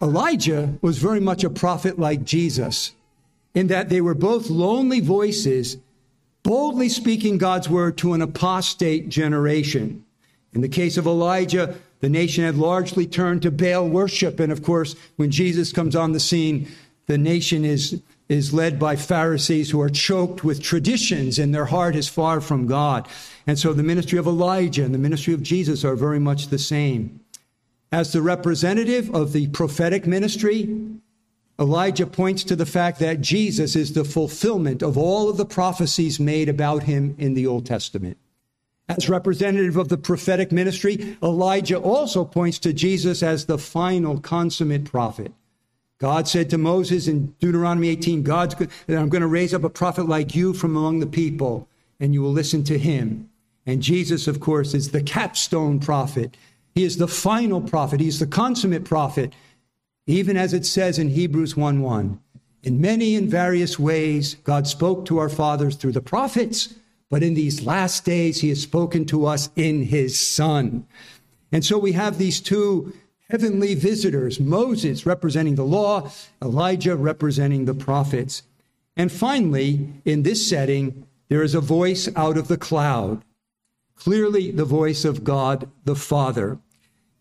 Elijah 0.00 0.78
was 0.80 0.98
very 0.98 1.20
much 1.20 1.44
a 1.44 1.50
prophet 1.50 1.98
like 1.98 2.24
Jesus, 2.24 2.92
in 3.52 3.66
that 3.66 3.88
they 3.88 4.00
were 4.00 4.14
both 4.14 4.48
lonely 4.48 5.00
voices, 5.00 5.76
boldly 6.50 6.88
speaking 6.88 7.38
God's 7.38 7.68
word 7.68 7.96
to 7.98 8.12
an 8.12 8.20
apostate 8.20 9.08
generation. 9.08 10.04
In 10.52 10.62
the 10.62 10.68
case 10.68 10.96
of 10.96 11.06
Elijah, 11.06 11.76
the 12.00 12.08
nation 12.08 12.42
had 12.42 12.56
largely 12.56 13.06
turned 13.06 13.42
to 13.42 13.52
Baal 13.52 13.88
worship. 13.88 14.40
And 14.40 14.50
of 14.50 14.60
course, 14.60 14.96
when 15.14 15.30
Jesus 15.30 15.72
comes 15.72 15.94
on 15.94 16.10
the 16.10 16.18
scene, 16.18 16.66
the 17.06 17.16
nation 17.16 17.64
is, 17.64 18.02
is 18.28 18.52
led 18.52 18.80
by 18.80 18.96
Pharisees 18.96 19.70
who 19.70 19.80
are 19.80 19.88
choked 19.88 20.42
with 20.42 20.60
traditions 20.60 21.38
and 21.38 21.54
their 21.54 21.66
heart 21.66 21.94
is 21.94 22.08
far 22.08 22.40
from 22.40 22.66
God. 22.66 23.06
And 23.46 23.56
so 23.56 23.72
the 23.72 23.84
ministry 23.84 24.18
of 24.18 24.26
Elijah 24.26 24.84
and 24.84 24.92
the 24.92 24.98
ministry 24.98 25.32
of 25.32 25.44
Jesus 25.44 25.84
are 25.84 25.94
very 25.94 26.18
much 26.18 26.48
the 26.48 26.58
same. 26.58 27.20
As 27.92 28.12
the 28.12 28.22
representative 28.22 29.14
of 29.14 29.32
the 29.32 29.46
prophetic 29.50 30.04
ministry, 30.04 30.64
Elijah 31.60 32.06
points 32.06 32.42
to 32.44 32.56
the 32.56 32.66
fact 32.66 32.98
that 33.00 33.20
Jesus 33.20 33.76
is 33.76 33.92
the 33.92 34.04
fulfillment 34.04 34.82
of 34.82 34.96
all 34.96 35.28
of 35.28 35.36
the 35.36 35.44
prophecies 35.44 36.18
made 36.18 36.48
about 36.48 36.84
him 36.84 37.14
in 37.18 37.34
the 37.34 37.46
Old 37.46 37.66
Testament. 37.66 38.16
As 38.88 39.08
representative 39.08 39.76
of 39.76 39.88
the 39.88 39.98
prophetic 39.98 40.50
ministry, 40.50 41.16
Elijah 41.22 41.78
also 41.78 42.24
points 42.24 42.58
to 42.60 42.72
Jesus 42.72 43.22
as 43.22 43.44
the 43.44 43.58
final 43.58 44.18
consummate 44.18 44.86
prophet. 44.86 45.32
God 45.98 46.26
said 46.26 46.48
to 46.50 46.58
Moses 46.58 47.06
in 47.06 47.34
Deuteronomy 47.40 47.90
18, 47.90 48.22
God's 48.22 48.54
good, 48.54 48.70
I'm 48.88 49.10
going 49.10 49.20
to 49.20 49.28
raise 49.28 49.52
up 49.52 49.62
a 49.62 49.70
prophet 49.70 50.08
like 50.08 50.34
you 50.34 50.54
from 50.54 50.74
among 50.76 51.00
the 51.00 51.06
people, 51.06 51.68
and 52.00 52.14
you 52.14 52.22
will 52.22 52.32
listen 52.32 52.64
to 52.64 52.78
him. 52.78 53.28
And 53.66 53.82
Jesus, 53.82 54.26
of 54.26 54.40
course, 54.40 54.72
is 54.72 54.90
the 54.90 55.02
capstone 55.02 55.78
prophet 55.78 56.36
he 56.74 56.84
is 56.84 56.96
the 56.96 57.08
final 57.08 57.60
prophet. 57.60 58.00
He's 58.00 58.18
the 58.18 58.26
consummate 58.26 58.84
prophet, 58.84 59.34
even 60.10 60.36
as 60.36 60.52
it 60.52 60.66
says 60.66 60.98
in 60.98 61.08
Hebrews 61.08 61.56
1 61.56 61.80
1. 61.80 62.20
In 62.62 62.80
many 62.80 63.16
and 63.16 63.28
various 63.28 63.78
ways, 63.78 64.34
God 64.44 64.66
spoke 64.66 65.06
to 65.06 65.18
our 65.18 65.28
fathers 65.28 65.76
through 65.76 65.92
the 65.92 66.02
prophets, 66.02 66.74
but 67.08 67.22
in 67.22 67.34
these 67.34 67.64
last 67.64 68.04
days, 68.04 68.40
He 68.40 68.50
has 68.50 68.60
spoken 68.60 69.06
to 69.06 69.26
us 69.26 69.48
in 69.56 69.84
His 69.84 70.18
Son. 70.18 70.86
And 71.52 71.64
so 71.64 71.78
we 71.78 71.92
have 71.92 72.18
these 72.18 72.40
two 72.40 72.92
heavenly 73.30 73.74
visitors 73.74 74.40
Moses 74.40 75.06
representing 75.06 75.54
the 75.54 75.64
law, 75.64 76.10
Elijah 76.42 76.96
representing 76.96 77.64
the 77.64 77.74
prophets. 77.74 78.42
And 78.96 79.10
finally, 79.10 79.88
in 80.04 80.22
this 80.22 80.46
setting, 80.46 81.06
there 81.28 81.42
is 81.42 81.54
a 81.54 81.60
voice 81.60 82.08
out 82.16 82.36
of 82.36 82.48
the 82.48 82.58
cloud, 82.58 83.22
clearly 83.94 84.50
the 84.50 84.64
voice 84.64 85.04
of 85.04 85.24
God 85.24 85.70
the 85.84 85.96
Father. 85.96 86.58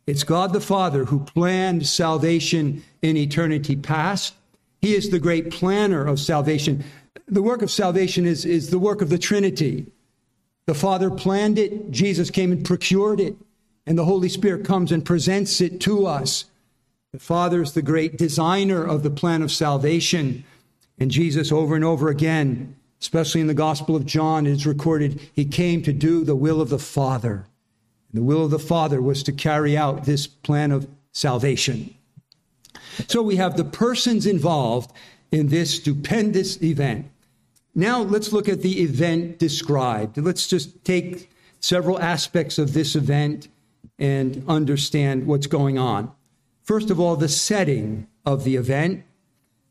It's 0.10 0.24
God 0.24 0.54
the 0.54 0.60
Father 0.60 1.06
who 1.06 1.20
planned 1.20 1.86
salvation 1.86 2.84
in 3.04 3.16
eternity 3.16 3.76
past. 3.76 4.34
He 4.82 4.96
is 4.96 5.12
the 5.12 5.20
great 5.20 5.52
planner 5.52 6.08
of 6.08 6.20
salvation. 6.20 6.84
The 7.28 7.44
work 7.44 7.62
of 7.62 7.70
salvation 7.70 8.26
is, 8.26 8.44
is 8.44 8.72
the 8.72 8.80
work 8.80 9.04
of 9.04 9.10
the 9.10 9.20
Trinity. 9.20 9.86
The 10.66 10.74
Father 10.74 11.12
planned 11.12 11.60
it, 11.60 11.92
Jesus 11.92 12.32
came 12.32 12.52
and 12.52 12.66
procured 12.66 13.20
it, 13.20 13.36
and 13.86 14.00
the 14.00 14.06
Holy 14.06 14.30
Spirit 14.30 14.66
comes 14.66 14.92
and 14.92 15.06
presents 15.06 15.62
it 15.62 15.80
to 15.82 16.08
us. 16.08 16.46
The 17.12 17.20
Father 17.20 17.62
is 17.62 17.74
the 17.74 17.84
great 17.84 18.18
designer 18.18 18.84
of 18.84 19.04
the 19.04 19.12
plan 19.12 19.44
of 19.44 19.52
salvation. 19.52 20.44
And 20.98 21.12
Jesus, 21.12 21.52
over 21.52 21.76
and 21.76 21.86
over 21.86 22.10
again, 22.10 22.76
especially 23.00 23.42
in 23.42 23.48
the 23.48 23.54
Gospel 23.54 23.96
of 23.96 24.08
John, 24.08 24.48
it 24.48 24.54
is 24.54 24.66
recorded, 24.66 25.22
he 25.34 25.46
came 25.46 25.84
to 25.84 25.94
do 25.94 26.24
the 26.24 26.36
will 26.36 26.62
of 26.62 26.70
the 26.70 26.80
Father. 26.80 27.46
The 28.14 28.24
will 28.24 28.46
of 28.46 28.52
the 28.52 28.60
Father 28.60 29.02
was 29.02 29.24
to 29.24 29.32
carry 29.32 29.78
out 29.78 30.06
this 30.06 30.28
plan 30.28 30.72
of 30.72 30.88
salvation. 31.12 31.94
So 33.08 33.22
we 33.22 33.36
have 33.38 33.56
the 33.56 33.64
persons 33.64 34.26
involved 34.26 34.92
in 35.32 35.48
this 35.48 35.76
stupendous 35.76 36.62
event. 36.62 37.10
Now 37.76 38.02
let's 38.02 38.34
look 38.34 38.50
at 38.50 38.62
the 38.62 38.82
event 38.82 39.40
described. 39.40 40.18
Let's 40.18 40.48
just 40.48 40.84
take 40.84 41.30
several 41.60 42.00
aspects 42.00 42.58
of 42.58 42.74
this 42.74 42.96
event 42.96 43.48
and 43.98 44.44
understand 44.48 45.28
what's 45.28 45.48
going 45.48 45.78
on. 45.78 46.12
First 46.64 46.90
of 46.90 47.00
all, 47.00 47.16
the 47.16 47.28
setting 47.28 48.08
of 48.26 48.44
the 48.44 48.56
event. 48.56 49.04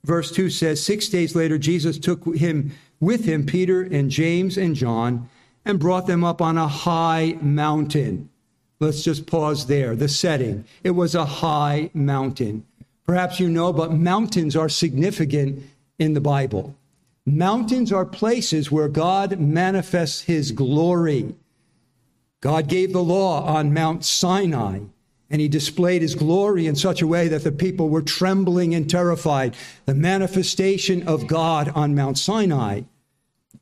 Verse 0.04 0.30
2 0.30 0.50
says, 0.50 0.82
Six 0.82 1.08
days 1.08 1.34
later, 1.34 1.58
Jesus 1.58 1.98
took 1.98 2.34
him 2.36 2.72
with 3.00 3.24
him, 3.24 3.46
Peter 3.46 3.82
and 3.82 4.10
James 4.10 4.56
and 4.56 4.74
John, 4.74 5.28
and 5.68 5.78
brought 5.78 6.06
them 6.06 6.24
up 6.24 6.40
on 6.40 6.56
a 6.56 6.66
high 6.66 7.36
mountain. 7.42 8.30
Let's 8.80 9.02
just 9.02 9.26
pause 9.26 9.66
there. 9.66 9.94
The 9.94 10.08
setting. 10.08 10.64
It 10.82 10.92
was 10.92 11.14
a 11.14 11.26
high 11.26 11.90
mountain. 11.92 12.64
Perhaps 13.06 13.38
you 13.38 13.48
know, 13.48 13.72
but 13.72 13.92
mountains 13.92 14.56
are 14.56 14.68
significant 14.68 15.62
in 15.98 16.14
the 16.14 16.20
Bible. 16.20 16.74
Mountains 17.26 17.92
are 17.92 18.06
places 18.06 18.72
where 18.72 18.88
God 18.88 19.38
manifests 19.38 20.22
his 20.22 20.52
glory. 20.52 21.34
God 22.40 22.68
gave 22.68 22.92
the 22.94 23.02
law 23.02 23.44
on 23.44 23.74
Mount 23.74 24.04
Sinai, 24.04 24.80
and 25.28 25.40
he 25.40 25.48
displayed 25.48 26.00
his 26.00 26.14
glory 26.14 26.66
in 26.66 26.76
such 26.76 27.02
a 27.02 27.06
way 27.06 27.28
that 27.28 27.44
the 27.44 27.52
people 27.52 27.90
were 27.90 28.00
trembling 28.00 28.74
and 28.74 28.88
terrified. 28.88 29.54
The 29.84 29.94
manifestation 29.94 31.06
of 31.06 31.26
God 31.26 31.70
on 31.74 31.94
Mount 31.94 32.16
Sinai. 32.16 32.82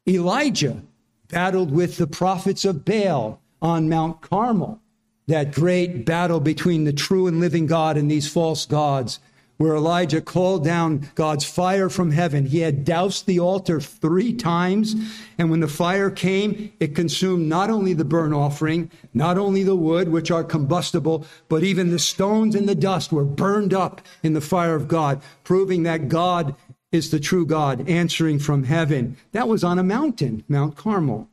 Elijah 0.07 0.83
battled 1.29 1.71
with 1.71 1.97
the 1.97 2.07
prophets 2.07 2.65
of 2.65 2.85
Baal 2.85 3.41
on 3.61 3.89
Mount 3.89 4.21
Carmel, 4.21 4.81
that 5.27 5.53
great 5.53 6.05
battle 6.07 6.41
between 6.41 6.85
the 6.85 6.93
true 6.93 7.27
and 7.27 7.41
living 7.41 7.67
God 7.67 7.97
and 7.97 8.11
these 8.11 8.29
false 8.29 8.67
gods 8.67 9.19
where 9.59 9.75
Elijah 9.75 10.21
called 10.21 10.65
down 10.65 11.09
God's 11.15 11.45
fire 11.45 11.89
from 11.89 12.11
heaven. 12.11 12.47
He 12.47 12.61
had 12.61 12.85
doused 12.85 13.27
the 13.27 13.41
altar 13.41 13.81
three 13.81 14.33
times, 14.33 14.95
and 15.39 15.51
when 15.51 15.61
the 15.61 15.69
fire 15.69 16.11
came, 16.11 16.73
it 16.79 16.95
consumed 16.95 17.49
not 17.49 17.71
only 17.71 17.95
the 17.95 18.05
burnt 18.05 18.35
offering, 18.35 18.91
not 19.15 19.39
only 19.39 19.63
the 19.63 19.77
wood, 19.77 20.11
which 20.11 20.31
are 20.31 20.45
combustible, 20.45 21.25
but 21.49 21.63
even 21.63 21.91
the 21.91 21.99
stones 21.99 22.55
and 22.55 22.69
the 22.69 22.75
dust 22.75 23.13
were 23.13 23.25
burned 23.25 23.73
up 23.73 24.03
in 24.23 24.35
the 24.35 24.41
fire 24.41 24.75
of 24.75 24.89
God, 24.89 25.23
proving 25.43 25.85
that 25.85 26.09
God 26.09 26.55
is 26.93 27.11
the 27.11 27.21
true 27.21 27.45
God, 27.45 27.89
answering 27.89 28.39
from 28.39 28.65
heaven. 28.65 29.17
That 29.33 29.49
was 29.49 29.65
on 29.65 29.79
a 29.79 29.85
mountain, 29.85 30.45
Mount 30.49 30.77
Carmel. 30.77 31.29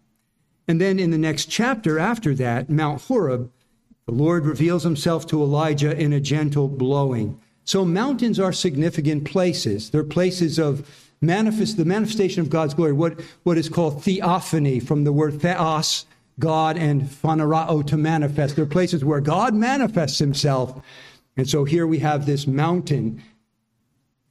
And 0.68 0.80
then 0.80 1.00
in 1.00 1.12
the 1.12 1.18
next 1.18 1.46
chapter 1.46 2.00
after 2.00 2.34
that, 2.36 2.70
Mount 2.70 3.02
Horeb, 3.04 3.52
the 4.06 4.14
Lord 4.14 4.46
reveals 4.46 4.84
himself 4.84 5.28
to 5.28 5.42
Elijah 5.42 5.98
in 5.98 6.14
a 6.14 6.20
gentle 6.20 6.68
blowing. 6.68 7.40
So 7.66 7.86
mountains 7.86 8.40
are 8.40 8.52
significant 8.52 9.26
places. 9.26 9.90
They're 9.90 10.04
places 10.04 10.60
of 10.60 10.90
manifest 11.22 11.78
the 11.78 11.86
manifestation 11.86 12.42
of 12.42 12.50
God's 12.50 12.74
glory. 12.74 12.92
What 12.92 13.22
what 13.44 13.58
is 13.58 13.70
called 13.70 14.04
theophany 14.04 14.80
from 14.80 15.06
the 15.06 15.14
word 15.14 15.42
theos, 15.42 16.06
God, 16.40 16.78
and 16.78 17.04
phanerao 17.04 17.86
to 17.88 17.98
manifest. 17.98 18.56
They're 18.56 18.66
places 18.66 19.06
where 19.06 19.22
God 19.22 19.54
manifests 19.54 20.20
Himself. 20.20 20.82
And 21.38 21.50
so 21.50 21.64
here 21.64 21.88
we 21.88 22.00
have 22.00 22.26
this 22.26 22.46
mountain 22.46 23.24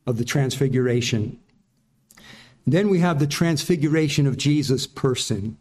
of 0.06 0.18
the 0.18 0.24
transfiguration. 0.24 1.38
Then 2.66 2.88
we 2.88 3.00
have 3.00 3.18
the 3.18 3.26
transfiguration 3.26 4.26
of 4.26 4.36
Jesus' 4.36 4.86
person. 4.86 5.56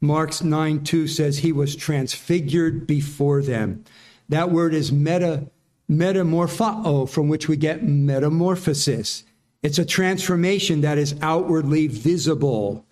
Mark's 0.00 0.42
9 0.42 0.84
2 0.84 1.06
says 1.08 1.38
he 1.38 1.52
was 1.52 1.76
transfigured 1.76 2.86
before 2.86 3.42
them. 3.42 3.84
That 4.28 4.50
word 4.50 4.74
is 4.74 4.92
meta 4.92 5.48
metamorphao, 5.90 7.08
from 7.08 7.28
which 7.28 7.48
we 7.48 7.56
get 7.56 7.82
metamorphosis. 7.82 9.24
It's 9.62 9.78
a 9.78 9.84
transformation 9.84 10.82
that 10.82 10.98
is 10.98 11.16
outwardly 11.20 11.88
visible, 11.88 12.84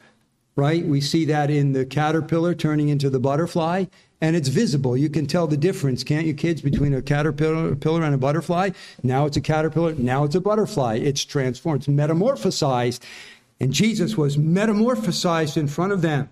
right? 0.57 0.85
We 0.85 1.01
see 1.01 1.27
that 1.27 1.51
in 1.51 1.73
the 1.73 1.85
caterpillar 1.85 2.55
turning 2.55 2.88
into 2.88 3.11
the 3.11 3.21
butterfly, 3.21 3.85
and 4.21 4.35
it's 4.35 4.49
visible. 4.49 4.97
You 4.97 5.11
can 5.11 5.27
tell 5.27 5.47
the 5.47 5.59
difference, 5.59 6.03
can't 6.03 6.27
you, 6.27 6.33
kids, 6.35 6.62
between 6.62 6.95
a 6.95 7.03
caterpillar 7.03 8.03
and 8.03 8.14
a 8.14 8.19
butterfly? 8.19 8.71
Now 9.03 9.27
it's 9.27 9.37
a 9.37 9.42
caterpillar, 9.42 9.95
now 9.95 10.25
it's 10.25 10.35
a 10.35 10.40
butterfly. 10.40 10.97
It's 10.97 11.25
transformed, 11.25 11.83
it's 11.83 11.88
metamorphosized. 11.88 13.01
And 13.61 13.73
Jesus 13.73 14.16
was 14.16 14.37
metamorphosized 14.37 15.57
in 15.57 15.69
front 15.69 15.92
of 15.92 16.03
them. 16.03 16.31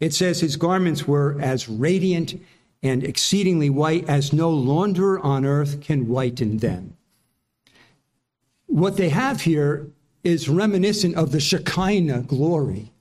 It 0.00 0.12
says 0.12 0.40
his 0.40 0.56
garments 0.56 1.06
were 1.06 1.40
as 1.40 1.68
radiant 1.68 2.40
and 2.82 3.04
exceedingly 3.04 3.70
white 3.70 4.08
as 4.08 4.32
no 4.32 4.50
launderer 4.50 5.24
on 5.24 5.44
earth 5.44 5.80
can 5.80 6.08
whiten 6.08 6.58
them. 6.58 6.96
What 8.66 8.96
they 8.96 9.10
have 9.10 9.42
here 9.42 9.88
is 10.24 10.48
reminiscent 10.48 11.14
of 11.14 11.30
the 11.30 11.40
Shekinah 11.40 12.22
glory. 12.22 12.91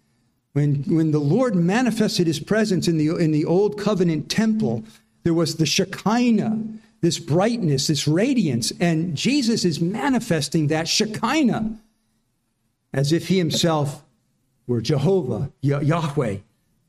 When, 0.54 0.84
when 0.84 1.12
the 1.12 1.20
Lord 1.20 1.56
manifested 1.56 2.28
his 2.28 2.40
presence 2.40 2.88
in 2.88 2.98
the, 2.98 3.16
in 3.16 3.32
the 3.32 3.46
old 3.46 3.80
covenant 3.80 4.30
temple, 4.30 4.84
there 5.24 5.34
was 5.34 5.56
the 5.56 5.66
Shekinah, 5.66 6.64
this 7.02 7.20
brightness, 7.20 7.88
this 7.88 8.08
radiance, 8.08 8.72
and 8.80 9.16
Jesus 9.16 9.64
is 9.64 9.80
manifesting 9.80 10.68
that 10.68 10.88
Shekinah 10.88 11.80
as 12.94 13.12
if 13.12 13.28
he 13.30 13.38
himself 13.38 14.04
were 14.68 14.82
Jehovah, 14.82 15.52
Yahweh, 15.62 16.38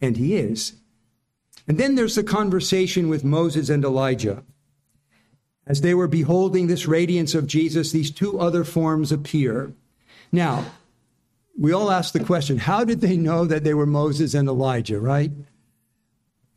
and 0.00 0.16
he 0.16 0.36
is. 0.36 0.74
And 1.68 1.78
then 1.78 1.94
there's 1.94 2.16
the 2.16 2.24
conversation 2.24 3.08
with 3.08 3.24
Moses 3.24 3.68
and 3.68 3.84
Elijah. 3.84 4.42
As 5.66 5.80
they 5.80 5.94
were 5.94 6.08
beholding 6.08 6.66
this 6.66 6.86
radiance 6.86 7.34
of 7.34 7.46
Jesus, 7.46 7.92
these 7.92 8.10
two 8.10 8.40
other 8.40 8.64
forms 8.64 9.12
appear. 9.12 9.72
Now, 10.32 10.64
we 11.58 11.72
all 11.72 11.90
ask 11.90 12.12
the 12.12 12.24
question 12.24 12.58
how 12.58 12.84
did 12.84 13.00
they 13.00 13.16
know 13.16 13.44
that 13.44 13.64
they 13.64 13.74
were 13.74 13.86
Moses 13.86 14.34
and 14.34 14.48
Elijah, 14.48 14.98
right? 15.00 15.30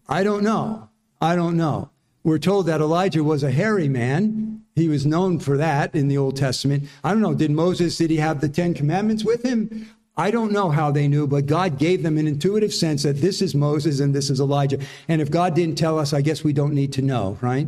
I 0.08 0.24
don't 0.24 0.44
know. 0.44 0.90
I 1.20 1.36
don't 1.36 1.58
know. 1.58 1.90
We're 2.24 2.40
told 2.40 2.66
that 2.68 2.82
Elijah 2.82 3.24
was 3.24 3.44
a 3.44 3.52
hairy 3.52 3.88
man. 3.88 4.64
He 4.76 4.90
was 4.90 5.06
known 5.06 5.40
for 5.40 5.58
that 5.58 5.96
in 5.96 6.08
the 6.08 6.18
Old 6.18 6.36
Testament. 6.36 6.90
I 7.04 7.12
don't 7.12 7.22
know. 7.22 7.34
Did 7.34 7.52
Moses, 7.52 7.98
did 7.98 8.10
he 8.10 8.18
have 8.18 8.42
the 8.42 8.50
Ten 8.50 8.74
Commandments 8.74 9.24
with 9.24 9.44
him? 9.44 9.88
I 10.18 10.32
don't 10.32 10.52
know 10.52 10.70
how 10.70 10.92
they 10.92 11.08
knew, 11.08 11.28
but 11.28 11.46
God 11.46 11.78
gave 11.78 12.02
them 12.02 12.18
an 12.18 12.28
intuitive 12.28 12.74
sense 12.74 13.04
that 13.04 13.18
this 13.18 13.42
is 13.42 13.54
Moses 13.54 14.00
and 14.00 14.14
this 14.14 14.30
is 14.30 14.40
Elijah. 14.40 14.80
And 15.08 15.22
if 15.22 15.30
God 15.30 15.56
didn't 15.56 15.78
tell 15.78 16.00
us, 16.00 16.14
I 16.14 16.22
guess 16.22 16.44
we 16.44 16.54
don't 16.54 16.74
need 16.74 16.94
to 16.94 17.02
know, 17.02 17.38
right? 17.42 17.68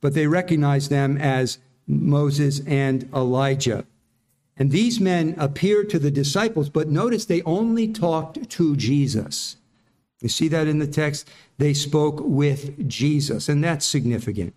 But 0.00 0.14
they 0.14 0.26
recognized 0.26 0.90
them 0.90 1.16
as 1.16 1.58
Moses 1.86 2.60
and 2.66 3.08
Elijah. 3.14 3.86
And 4.60 4.70
these 4.70 5.00
men 5.00 5.34
appeared 5.38 5.88
to 5.88 5.98
the 5.98 6.10
disciples, 6.10 6.68
but 6.68 6.90
notice 6.90 7.24
they 7.24 7.40
only 7.42 7.88
talked 7.88 8.50
to 8.50 8.76
Jesus. 8.76 9.56
You 10.20 10.28
see 10.28 10.48
that 10.48 10.66
in 10.66 10.78
the 10.78 10.86
text? 10.86 11.30
They 11.56 11.72
spoke 11.72 12.20
with 12.20 12.86
Jesus, 12.86 13.48
and 13.48 13.64
that's 13.64 13.86
significant. 13.86 14.54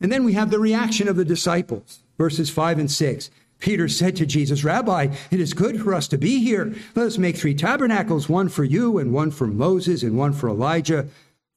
And 0.00 0.12
then 0.12 0.22
we 0.22 0.34
have 0.34 0.50
the 0.50 0.60
reaction 0.60 1.08
of 1.08 1.16
the 1.16 1.24
disciples, 1.24 2.04
verses 2.16 2.50
5 2.50 2.78
and 2.78 2.90
6. 2.90 3.30
Peter 3.58 3.88
said 3.88 4.14
to 4.14 4.26
Jesus, 4.26 4.62
Rabbi, 4.62 5.08
it 5.32 5.40
is 5.40 5.54
good 5.54 5.82
for 5.82 5.92
us 5.92 6.06
to 6.08 6.18
be 6.18 6.38
here. 6.38 6.72
Let 6.94 7.06
us 7.06 7.18
make 7.18 7.36
three 7.36 7.54
tabernacles, 7.54 8.28
one 8.28 8.48
for 8.48 8.62
you, 8.62 8.98
and 8.98 9.12
one 9.12 9.32
for 9.32 9.48
Moses, 9.48 10.04
and 10.04 10.16
one 10.16 10.34
for 10.34 10.48
Elijah. 10.48 11.08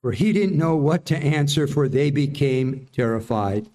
For 0.02 0.14
he 0.14 0.34
didn't 0.34 0.58
know 0.58 0.76
what 0.76 1.06
to 1.08 1.18
answer, 1.18 1.68
for 1.68 1.88
they 1.88 2.10
became 2.10 2.88
terrified. 2.94 3.70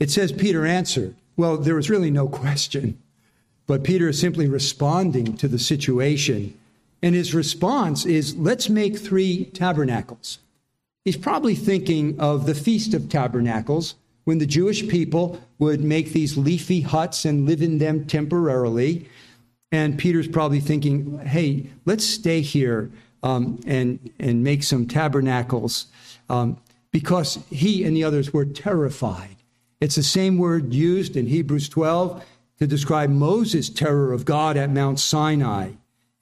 It 0.00 0.10
says 0.10 0.32
Peter 0.32 0.64
answered. 0.64 1.16
Well, 1.36 1.56
there 1.56 1.74
was 1.74 1.90
really 1.90 2.10
no 2.10 2.28
question, 2.28 2.98
but 3.66 3.84
Peter 3.84 4.08
is 4.08 4.20
simply 4.20 4.48
responding 4.48 5.36
to 5.36 5.48
the 5.48 5.58
situation. 5.58 6.58
And 7.02 7.14
his 7.14 7.34
response 7.34 8.04
is, 8.04 8.36
let's 8.36 8.68
make 8.68 8.98
three 8.98 9.46
tabernacles. 9.46 10.38
He's 11.04 11.16
probably 11.16 11.54
thinking 11.54 12.20
of 12.20 12.46
the 12.46 12.54
Feast 12.54 12.94
of 12.94 13.08
Tabernacles, 13.08 13.96
when 14.24 14.38
the 14.38 14.46
Jewish 14.46 14.86
people 14.86 15.42
would 15.58 15.82
make 15.82 16.12
these 16.12 16.36
leafy 16.36 16.80
huts 16.82 17.24
and 17.24 17.44
live 17.44 17.60
in 17.60 17.78
them 17.78 18.06
temporarily. 18.06 19.08
And 19.72 19.98
Peter's 19.98 20.28
probably 20.28 20.60
thinking, 20.60 21.18
hey, 21.20 21.66
let's 21.86 22.04
stay 22.04 22.40
here 22.40 22.90
um, 23.24 23.58
and, 23.66 24.10
and 24.20 24.44
make 24.44 24.62
some 24.62 24.86
tabernacles. 24.86 25.86
Um, 26.28 26.58
because 26.92 27.38
he 27.50 27.84
and 27.84 27.96
the 27.96 28.04
others 28.04 28.32
were 28.32 28.44
terrified. 28.44 29.36
It's 29.82 29.96
the 29.96 30.02
same 30.04 30.38
word 30.38 30.72
used 30.72 31.16
in 31.16 31.26
Hebrews 31.26 31.68
12 31.68 32.24
to 32.60 32.66
describe 32.68 33.10
Moses' 33.10 33.68
terror 33.68 34.12
of 34.12 34.24
God 34.24 34.56
at 34.56 34.70
Mount 34.70 35.00
Sinai. 35.00 35.70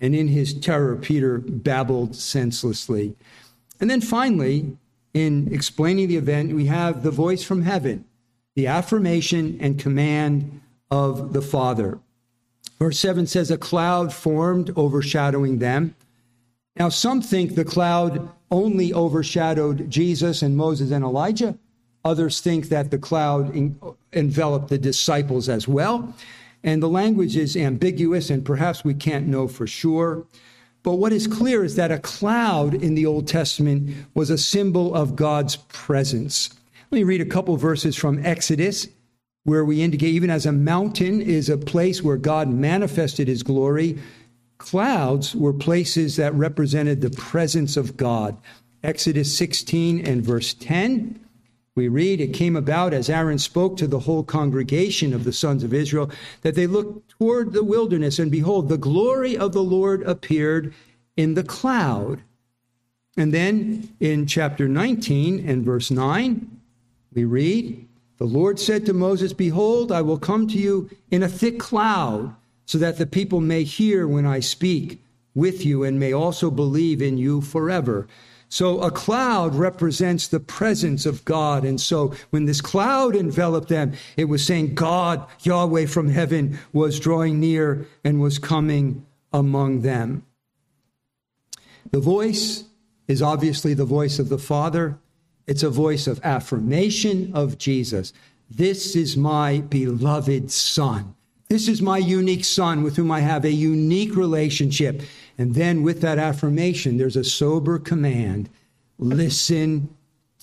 And 0.01 0.15
in 0.15 0.29
his 0.29 0.55
terror, 0.55 0.97
Peter 0.97 1.37
babbled 1.37 2.17
senselessly. 2.17 3.15
And 3.79 3.91
then 3.91 4.01
finally, 4.01 4.79
in 5.13 5.53
explaining 5.53 6.09
the 6.09 6.17
event, 6.17 6.55
we 6.55 6.67
have 6.67 7.03
the 7.03 7.11
voice 7.11 7.43
from 7.43 7.61
heaven, 7.61 8.07
the 8.57 8.67
affirmation 8.67 9.59
and 9.61 9.79
command 9.79 10.63
of 10.91 11.35
the 11.35 11.43
Father. 11.43 11.99
Verse 12.79 12.99
7 12.99 13.27
says, 13.27 13.51
A 13.51 13.59
cloud 13.59 14.11
formed 14.11 14.73
overshadowing 14.75 15.59
them. 15.59 15.95
Now, 16.77 16.89
some 16.89 17.21
think 17.21 17.57
the 17.57 17.67
cloud 17.67 18.31
only 18.51 18.95
overshadowed 18.95 19.91
Jesus 19.91 20.41
and 20.41 20.57
Moses 20.57 20.91
and 20.91 21.05
Elijah. 21.05 21.59
Others 22.05 22.41
think 22.41 22.69
that 22.69 22.91
the 22.91 22.99
cloud 22.99 23.55
enveloped 24.13 24.69
the 24.69 24.79
disciples 24.79 25.49
as 25.49 25.69
well. 25.69 26.15
And 26.63 26.83
the 26.83 26.89
language 26.89 27.37
is 27.37 27.57
ambiguous, 27.57 28.31
and 28.31 28.45
perhaps 28.45 28.85
we 28.85 28.95
can't 28.95 29.27
know 29.27 29.49
for 29.49 29.67
sure. 29.67 30.27
But 30.83 30.95
what 30.95 31.13
is 31.13 31.27
clear 31.27 31.63
is 31.65 31.77
that 31.77 31.91
a 31.91 31.99
cloud 31.99 32.75
in 32.75 32.95
the 32.95 33.07
Old 33.07 33.29
Testament 33.29 33.95
was 34.15 34.31
a 34.31 34.39
symbol 34.39 34.95
of 34.95 35.17
God's 35.17 35.57
presence. 35.57 36.51
Let 36.91 36.97
me 36.97 37.05
read 37.05 37.21
a 37.21 37.27
couple 37.27 37.57
verses 37.57 37.97
from 37.97 38.25
Exodus, 38.25 38.89
where 39.45 39.65
we 39.65 39.83
indicate 39.83 40.15
even 40.15 40.31
as 40.31 40.47
a 40.47 40.53
mountain 40.53 41.21
is 41.21 41.49
a 41.49 41.57
place 41.57 42.03
where 42.03 42.17
God 42.17 42.49
manifested 42.49 43.29
his 43.29 43.43
glory, 43.43 43.99
clouds 44.59 45.35
were 45.35 45.53
places 45.53 46.17
that 46.17 46.35
represented 46.35 47.01
the 47.01 47.11
presence 47.11 47.77
of 47.77 47.97
God. 47.97 48.37
Exodus 48.83 49.37
16 49.37 50.07
and 50.07 50.23
verse 50.23 50.55
10. 50.55 51.21
We 51.81 51.89
read, 51.89 52.21
It 52.21 52.35
came 52.35 52.57
about 52.57 52.93
as 52.93 53.09
Aaron 53.09 53.39
spoke 53.39 53.79
to 53.79 53.87
the 53.87 54.01
whole 54.01 54.23
congregation 54.23 55.15
of 55.15 55.25
the 55.25 55.33
sons 55.33 55.65
of 55.65 55.73
Israel 55.73 56.11
that 56.43 56.55
they 56.55 56.67
looked 56.67 57.09
toward 57.09 57.55
the 57.55 57.65
wilderness, 57.65 58.19
and 58.19 58.31
behold, 58.31 58.69
the 58.69 58.77
glory 58.77 59.35
of 59.35 59.55
the 59.55 59.63
Lord 59.63 60.03
appeared 60.03 60.75
in 61.17 61.33
the 61.33 61.43
cloud. 61.43 62.21
And 63.17 63.33
then 63.33 63.89
in 63.99 64.27
chapter 64.27 64.69
19 64.69 65.49
and 65.49 65.65
verse 65.65 65.91
9, 65.91 66.61
we 67.15 67.25
read, 67.25 67.89
The 68.19 68.27
Lord 68.27 68.61
said 68.61 68.85
to 68.85 68.93
Moses, 68.93 69.33
Behold, 69.33 69.91
I 69.91 70.03
will 70.03 70.19
come 70.19 70.49
to 70.49 70.59
you 70.59 70.91
in 71.11 71.23
a 71.23 71.31
thick 71.31 71.59
cloud, 71.59 72.37
so 72.67 72.77
that 72.77 72.99
the 72.99 73.07
people 73.07 73.41
may 73.41 73.65
hear 73.65 74.07
when 74.07 74.27
I 74.27 74.41
speak 74.41 75.03
with 75.35 75.65
you 75.65 75.85
and 75.85 75.99
may 75.99 76.13
also 76.13 76.51
believe 76.51 77.01
in 77.01 77.17
you 77.17 77.41
forever. 77.41 78.07
So 78.51 78.81
a 78.81 78.91
cloud 78.91 79.55
represents 79.55 80.27
the 80.27 80.41
presence 80.41 81.07
of 81.07 81.25
God. 81.25 81.65
And 81.65 81.81
so 81.81 82.13
when 82.31 82.47
this 82.47 82.61
cloud 82.61 83.15
enveloped 83.15 83.69
them, 83.69 83.93
it 84.17 84.25
was 84.25 84.45
saying 84.45 84.75
God, 84.75 85.25
Yahweh 85.43 85.87
from 85.87 86.09
heaven, 86.09 86.59
was 86.73 86.99
drawing 86.99 87.39
near 87.39 87.87
and 88.05 88.21
was 88.21 88.41
coming 88.41 89.07
among 89.33 89.83
them. 89.83 90.27
The 91.93 92.01
voice 92.01 92.65
is 93.07 93.23
obviously 93.23 93.73
the 93.73 93.85
voice 93.85 94.19
of 94.19 94.29
the 94.29 94.39
Father. 94.39 94.99
It's 95.47 95.63
a 95.63 95.71
voice 95.71 96.09
of 96.09 96.21
affirmation 96.25 97.31
of 97.35 97.57
Jesus. 97.57 98.13
This 98.51 98.97
is 98.97 99.17
my 99.17 99.61
beloved 99.61 100.51
Son. 100.51 101.15
This 101.49 101.69
is 101.69 101.83
my 101.83 101.99
unique 101.99 102.45
Son 102.45 102.83
with 102.83 102.97
whom 102.97 103.11
I 103.13 103.21
have 103.21 103.45
a 103.45 103.53
unique 103.53 104.15
relationship. 104.17 105.03
And 105.41 105.55
then 105.55 105.83
with 105.83 106.03
that 106.03 106.19
affirmation, 106.19 106.99
there's 106.99 107.17
a 107.17 107.25
sober 107.25 107.79
command 107.79 108.51
listen 108.99 109.89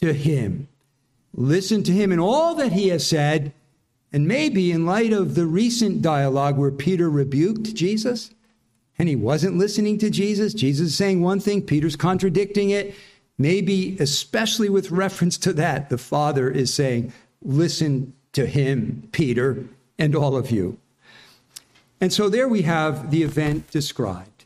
to 0.01 0.11
him. 0.11 0.67
Listen 1.35 1.83
to 1.83 1.91
him 1.91 2.11
and 2.11 2.19
all 2.19 2.55
that 2.55 2.71
he 2.71 2.87
has 2.87 3.05
said. 3.05 3.53
And 4.11 4.27
maybe 4.27 4.71
in 4.71 4.87
light 4.87 5.13
of 5.13 5.35
the 5.35 5.45
recent 5.45 6.01
dialogue 6.01 6.57
where 6.57 6.71
Peter 6.71 7.11
rebuked 7.11 7.75
Jesus 7.75 8.31
and 8.97 9.07
he 9.07 9.15
wasn't 9.15 9.59
listening 9.59 9.99
to 9.99 10.09
Jesus, 10.09 10.55
Jesus 10.55 10.87
is 10.87 10.97
saying 10.97 11.21
one 11.21 11.41
thing, 11.41 11.61
Peter's 11.61 11.95
contradicting 11.95 12.71
it. 12.71 12.95
Maybe, 13.37 13.97
especially 13.99 14.67
with 14.67 14.89
reference 14.89 15.37
to 15.37 15.53
that, 15.53 15.91
the 15.91 15.99
Father 15.99 16.49
is 16.49 16.73
saying, 16.73 17.13
Listen 17.43 18.13
to 18.33 18.47
him, 18.47 19.07
Peter, 19.11 19.63
and 19.99 20.15
all 20.15 20.35
of 20.35 20.49
you. 20.49 20.79
And 22.01 22.11
so 22.11 22.29
there 22.29 22.47
we 22.47 22.63
have 22.63 23.11
the 23.11 23.21
event 23.21 23.69
described. 23.69 24.36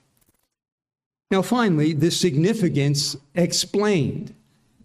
Now, 1.31 1.41
finally, 1.41 1.93
the 1.93 2.11
significance 2.11 3.15
explained. 3.35 4.35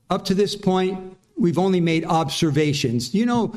Up 0.08 0.24
to 0.26 0.34
this 0.34 0.54
point, 0.54 1.18
we've 1.36 1.58
only 1.58 1.80
made 1.80 2.04
observations. 2.04 3.12
You 3.12 3.26
know, 3.26 3.54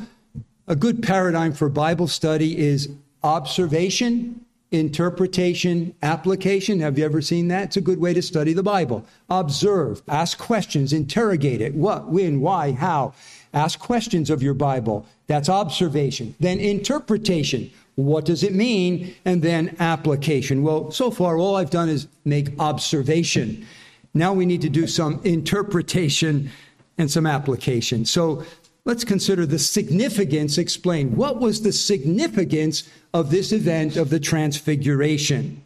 a 0.66 0.74
good 0.74 1.00
paradigm 1.00 1.52
for 1.52 1.68
Bible 1.68 2.08
study 2.08 2.58
is 2.58 2.88
observation, 3.22 4.44
interpretation, 4.72 5.94
application. 6.02 6.80
Have 6.80 6.98
you 6.98 7.04
ever 7.04 7.22
seen 7.22 7.46
that? 7.48 7.64
It's 7.64 7.76
a 7.76 7.80
good 7.80 8.00
way 8.00 8.12
to 8.12 8.22
study 8.22 8.52
the 8.52 8.62
Bible. 8.64 9.04
Observe, 9.28 10.02
ask 10.08 10.36
questions, 10.36 10.92
interrogate 10.92 11.60
it. 11.60 11.74
What, 11.74 12.08
when, 12.08 12.40
why, 12.40 12.72
how. 12.72 13.14
Ask 13.54 13.78
questions 13.78 14.30
of 14.30 14.42
your 14.42 14.54
Bible. 14.54 15.06
That's 15.28 15.48
observation. 15.48 16.34
Then 16.40 16.58
interpretation. 16.58 17.70
What 18.04 18.24
does 18.24 18.42
it 18.42 18.54
mean? 18.54 19.14
And 19.24 19.42
then 19.42 19.76
application. 19.78 20.62
Well, 20.62 20.90
so 20.90 21.10
far, 21.10 21.38
all 21.38 21.56
I've 21.56 21.70
done 21.70 21.88
is 21.88 22.08
make 22.24 22.58
observation. 22.58 23.66
Now 24.14 24.32
we 24.32 24.46
need 24.46 24.62
to 24.62 24.68
do 24.68 24.86
some 24.86 25.20
interpretation 25.24 26.50
and 26.98 27.10
some 27.10 27.26
application. 27.26 28.04
So 28.04 28.44
let's 28.84 29.04
consider 29.04 29.46
the 29.46 29.58
significance, 29.58 30.58
explain 30.58 31.16
what 31.16 31.40
was 31.40 31.62
the 31.62 31.72
significance 31.72 32.88
of 33.14 33.30
this 33.30 33.52
event 33.52 33.96
of 33.96 34.10
the 34.10 34.20
Transfiguration? 34.20 35.64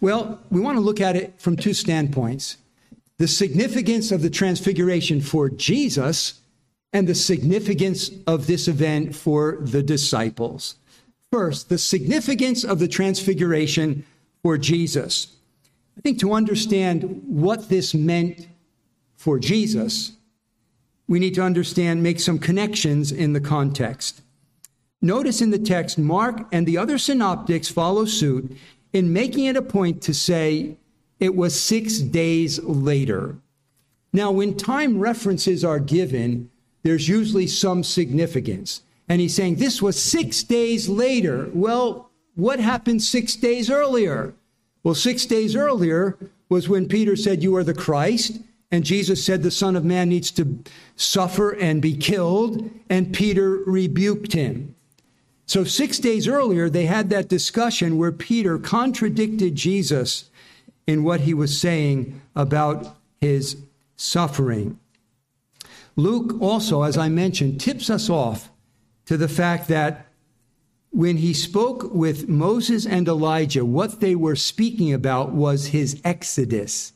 Well, 0.00 0.40
we 0.50 0.60
want 0.60 0.76
to 0.76 0.80
look 0.80 1.00
at 1.00 1.16
it 1.16 1.34
from 1.38 1.56
two 1.56 1.74
standpoints 1.74 2.56
the 3.18 3.28
significance 3.28 4.10
of 4.10 4.20
the 4.20 4.30
Transfiguration 4.30 5.20
for 5.20 5.48
Jesus 5.48 6.40
and 6.92 7.06
the 7.06 7.14
significance 7.14 8.10
of 8.26 8.46
this 8.46 8.66
event 8.66 9.14
for 9.14 9.58
the 9.60 9.82
disciples. 9.82 10.74
First, 11.32 11.70
the 11.70 11.78
significance 11.78 12.62
of 12.62 12.78
the 12.78 12.86
transfiguration 12.86 14.04
for 14.42 14.58
Jesus. 14.58 15.28
I 15.96 16.02
think 16.02 16.20
to 16.20 16.34
understand 16.34 17.22
what 17.26 17.70
this 17.70 17.94
meant 17.94 18.48
for 19.16 19.38
Jesus, 19.38 20.12
we 21.08 21.18
need 21.18 21.34
to 21.36 21.42
understand, 21.42 22.02
make 22.02 22.20
some 22.20 22.38
connections 22.38 23.12
in 23.12 23.32
the 23.32 23.40
context. 23.40 24.20
Notice 25.00 25.40
in 25.40 25.48
the 25.48 25.58
text, 25.58 25.96
Mark 25.96 26.46
and 26.52 26.66
the 26.66 26.76
other 26.76 26.98
synoptics 26.98 27.68
follow 27.68 28.04
suit 28.04 28.54
in 28.92 29.10
making 29.10 29.46
it 29.46 29.56
a 29.56 29.62
point 29.62 30.02
to 30.02 30.12
say 30.12 30.76
it 31.18 31.34
was 31.34 31.58
six 31.58 32.00
days 32.00 32.62
later. 32.62 33.36
Now, 34.12 34.30
when 34.32 34.54
time 34.54 34.98
references 34.98 35.64
are 35.64 35.78
given, 35.78 36.50
there's 36.82 37.08
usually 37.08 37.46
some 37.46 37.82
significance. 37.82 38.82
And 39.08 39.20
he's 39.20 39.34
saying 39.34 39.56
this 39.56 39.82
was 39.82 40.00
six 40.00 40.42
days 40.42 40.88
later. 40.88 41.50
Well, 41.52 42.10
what 42.34 42.60
happened 42.60 43.02
six 43.02 43.36
days 43.36 43.70
earlier? 43.70 44.34
Well, 44.82 44.94
six 44.94 45.26
days 45.26 45.54
earlier 45.54 46.16
was 46.48 46.68
when 46.68 46.88
Peter 46.88 47.16
said, 47.16 47.42
You 47.42 47.56
are 47.56 47.64
the 47.64 47.74
Christ. 47.74 48.40
And 48.70 48.84
Jesus 48.84 49.24
said, 49.24 49.42
The 49.42 49.50
Son 49.50 49.76
of 49.76 49.84
Man 49.84 50.08
needs 50.08 50.30
to 50.32 50.58
suffer 50.96 51.50
and 51.50 51.82
be 51.82 51.94
killed. 51.96 52.70
And 52.88 53.12
Peter 53.12 53.58
rebuked 53.66 54.32
him. 54.32 54.74
So, 55.46 55.64
six 55.64 55.98
days 55.98 56.26
earlier, 56.26 56.70
they 56.70 56.86
had 56.86 57.10
that 57.10 57.28
discussion 57.28 57.98
where 57.98 58.12
Peter 58.12 58.58
contradicted 58.58 59.54
Jesus 59.54 60.30
in 60.86 61.04
what 61.04 61.20
he 61.20 61.34
was 61.34 61.60
saying 61.60 62.20
about 62.34 62.96
his 63.20 63.58
suffering. 63.96 64.78
Luke 65.96 66.40
also, 66.40 66.82
as 66.82 66.96
I 66.96 67.08
mentioned, 67.08 67.60
tips 67.60 67.90
us 67.90 68.08
off 68.08 68.50
to 69.06 69.16
the 69.16 69.28
fact 69.28 69.68
that 69.68 70.06
when 70.90 71.16
he 71.16 71.32
spoke 71.32 71.92
with 71.94 72.28
Moses 72.28 72.86
and 72.86 73.08
Elijah, 73.08 73.64
what 73.64 74.00
they 74.00 74.14
were 74.14 74.36
speaking 74.36 74.92
about 74.92 75.32
was 75.32 75.68
his 75.68 76.00
exodus. 76.04 76.92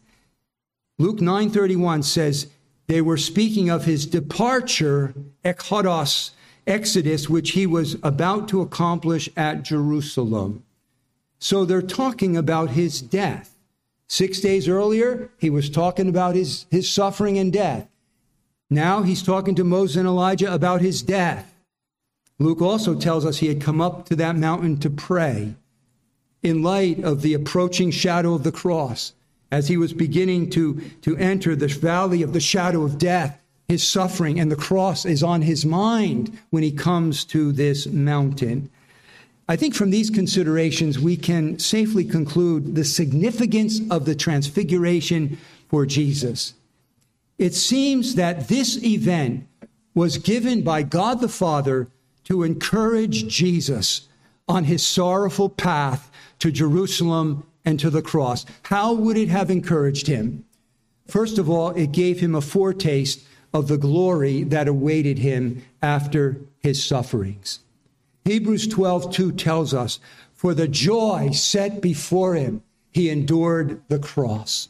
Luke 0.99 1.19
9:31 1.19 2.03
says 2.03 2.49
they 2.87 3.01
were 3.01 3.17
speaking 3.17 3.69
of 3.69 3.85
his 3.85 4.07
departure, 4.07 5.15
ekhodos, 5.45 6.31
exodus, 6.67 7.29
which 7.29 7.51
he 7.53 7.67
was 7.67 7.97
about 8.03 8.49
to 8.49 8.61
accomplish 8.61 9.29
at 9.37 9.63
Jerusalem. 9.63 10.63
So 11.39 11.65
they're 11.65 11.83
talking 11.83 12.37
about 12.37 12.71
his 12.71 13.01
death. 13.01 13.57
Six 14.09 14.41
days 14.41 14.69
earlier, 14.69 15.31
he 15.39 15.51
was 15.51 15.69
talking 15.69 16.09
about 16.09 16.35
his, 16.35 16.67
his 16.71 16.89
suffering 16.89 17.39
and 17.39 17.53
death. 17.53 17.89
Now 18.71 19.03
he's 19.03 19.23
talking 19.23 19.55
to 19.57 19.65
Moses 19.65 19.97
and 19.97 20.07
Elijah 20.07 20.53
about 20.53 20.81
his 20.81 21.03
death. 21.03 21.56
Luke 22.39 22.61
also 22.61 22.95
tells 22.95 23.25
us 23.25 23.39
he 23.39 23.49
had 23.49 23.61
come 23.63 23.81
up 23.81 24.07
to 24.07 24.17
that 24.17 24.37
mountain 24.37 24.79
to 24.81 24.91
pray 24.91 25.55
in 26.43 26.63
light 26.63 27.03
of 27.03 27.23
the 27.23 27.35
approaching 27.35 27.91
shadow 27.91 28.35
of 28.35 28.43
the 28.45 28.53
cross. 28.53 29.13
As 29.51 29.69
he 29.69 29.77
was 29.77 29.93
beginning 29.93 30.51
to, 30.51 30.81
to 31.03 31.17
enter 31.17 31.55
the 31.55 31.69
valley 31.69 32.23
of 32.23 32.33
the 32.33 32.41
shadow 32.41 32.83
of 32.83 32.99
death, 32.99 33.41
his 33.69 33.87
suffering, 33.87 34.39
and 34.39 34.51
the 34.51 34.57
cross 34.57 35.05
is 35.05 35.23
on 35.23 35.43
his 35.43 35.65
mind 35.65 36.37
when 36.51 36.63
he 36.63 36.73
comes 36.73 37.25
to 37.27 37.53
this 37.53 37.87
mountain. 37.87 38.71
I 39.49 39.57
think 39.57 39.75
from 39.75 39.91
these 39.91 40.11
considerations, 40.11 40.99
we 40.99 41.17
can 41.17 41.59
safely 41.59 42.05
conclude 42.05 42.75
the 42.75 42.85
significance 42.85 43.81
of 43.91 44.05
the 44.05 44.15
transfiguration 44.15 45.39
for 45.69 45.87
Jesus. 45.87 46.55
It 47.39 47.55
seems 47.55 48.17
that 48.17 48.49
this 48.49 48.83
event 48.83 49.47
was 49.95 50.19
given 50.19 50.63
by 50.63 50.83
God 50.83 51.21
the 51.21 51.29
Father 51.29 51.89
to 52.27 52.43
encourage 52.43 53.27
Jesus 53.29 54.09
on 54.49 54.65
his 54.65 54.87
sorrowful 54.87 55.49
path 55.49 56.11
to 56.39 56.53
Jerusalem 56.53 57.47
and 57.65 57.81
to 57.81 57.91
the 57.91 58.03
cross. 58.03 58.45
How 58.65 58.93
would 58.93 59.17
it 59.17 59.29
have 59.29 59.51
encouraged 59.51 60.07
him? 60.07 60.45
First 61.07 61.39
of 61.39 61.49
all, 61.49 61.71
it 61.71 61.93
gave 61.93 62.21
him 62.21 62.35
a 62.35 62.41
foretaste 62.41 63.25
of 63.53 63.69
the 63.69 63.79
glory 63.79 64.43
that 64.45 64.69
awaited 64.69 65.19
him 65.19 65.63
after 65.83 66.41
his 66.59 66.85
sufferings. 66.85 67.61
Hebrews 68.25 68.67
12, 68.67 69.13
2 69.13 69.33
tells 69.33 69.73
us, 69.73 70.01
For 70.35 70.53
the 70.53 70.69
joy 70.69 71.31
set 71.31 71.81
before 71.81 72.35
him, 72.35 72.63
he 72.91 73.09
endured 73.09 73.81
the 73.89 74.01
cross. 74.01 74.69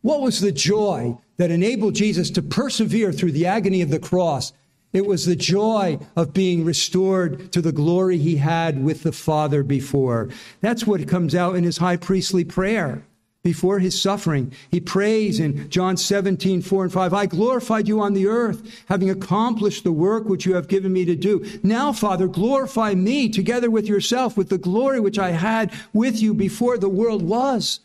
What 0.00 0.22
was 0.22 0.40
the 0.40 0.52
joy 0.52 1.18
that 1.36 1.50
enabled 1.50 1.94
Jesus 1.94 2.30
to 2.30 2.42
persevere 2.42 3.12
through 3.12 3.32
the 3.32 3.46
agony 3.46 3.82
of 3.82 3.90
the 3.90 3.98
cross? 3.98 4.52
It 4.96 5.04
was 5.04 5.26
the 5.26 5.36
joy 5.36 5.98
of 6.16 6.32
being 6.32 6.64
restored 6.64 7.52
to 7.52 7.60
the 7.60 7.70
glory 7.70 8.16
he 8.16 8.36
had 8.36 8.82
with 8.82 9.02
the 9.02 9.12
Father 9.12 9.62
before. 9.62 10.30
That's 10.62 10.86
what 10.86 11.06
comes 11.06 11.34
out 11.34 11.54
in 11.54 11.64
his 11.64 11.76
high 11.76 11.98
priestly 11.98 12.44
prayer 12.44 13.04
before 13.42 13.78
his 13.78 14.00
suffering. 14.00 14.54
He 14.70 14.80
prays 14.80 15.38
in 15.38 15.68
John 15.68 15.98
17, 15.98 16.62
4 16.62 16.84
and 16.84 16.92
5, 16.94 17.12
I 17.12 17.26
glorified 17.26 17.88
you 17.88 18.00
on 18.00 18.14
the 18.14 18.26
earth, 18.26 18.84
having 18.86 19.10
accomplished 19.10 19.84
the 19.84 19.92
work 19.92 20.30
which 20.30 20.46
you 20.46 20.54
have 20.54 20.66
given 20.66 20.94
me 20.94 21.04
to 21.04 21.14
do. 21.14 21.44
Now, 21.62 21.92
Father, 21.92 22.26
glorify 22.26 22.94
me 22.94 23.28
together 23.28 23.70
with 23.70 23.86
yourself 23.86 24.34
with 24.34 24.48
the 24.48 24.56
glory 24.56 24.98
which 24.98 25.18
I 25.18 25.32
had 25.32 25.74
with 25.92 26.22
you 26.22 26.32
before 26.32 26.78
the 26.78 26.88
world 26.88 27.20
was. 27.20 27.80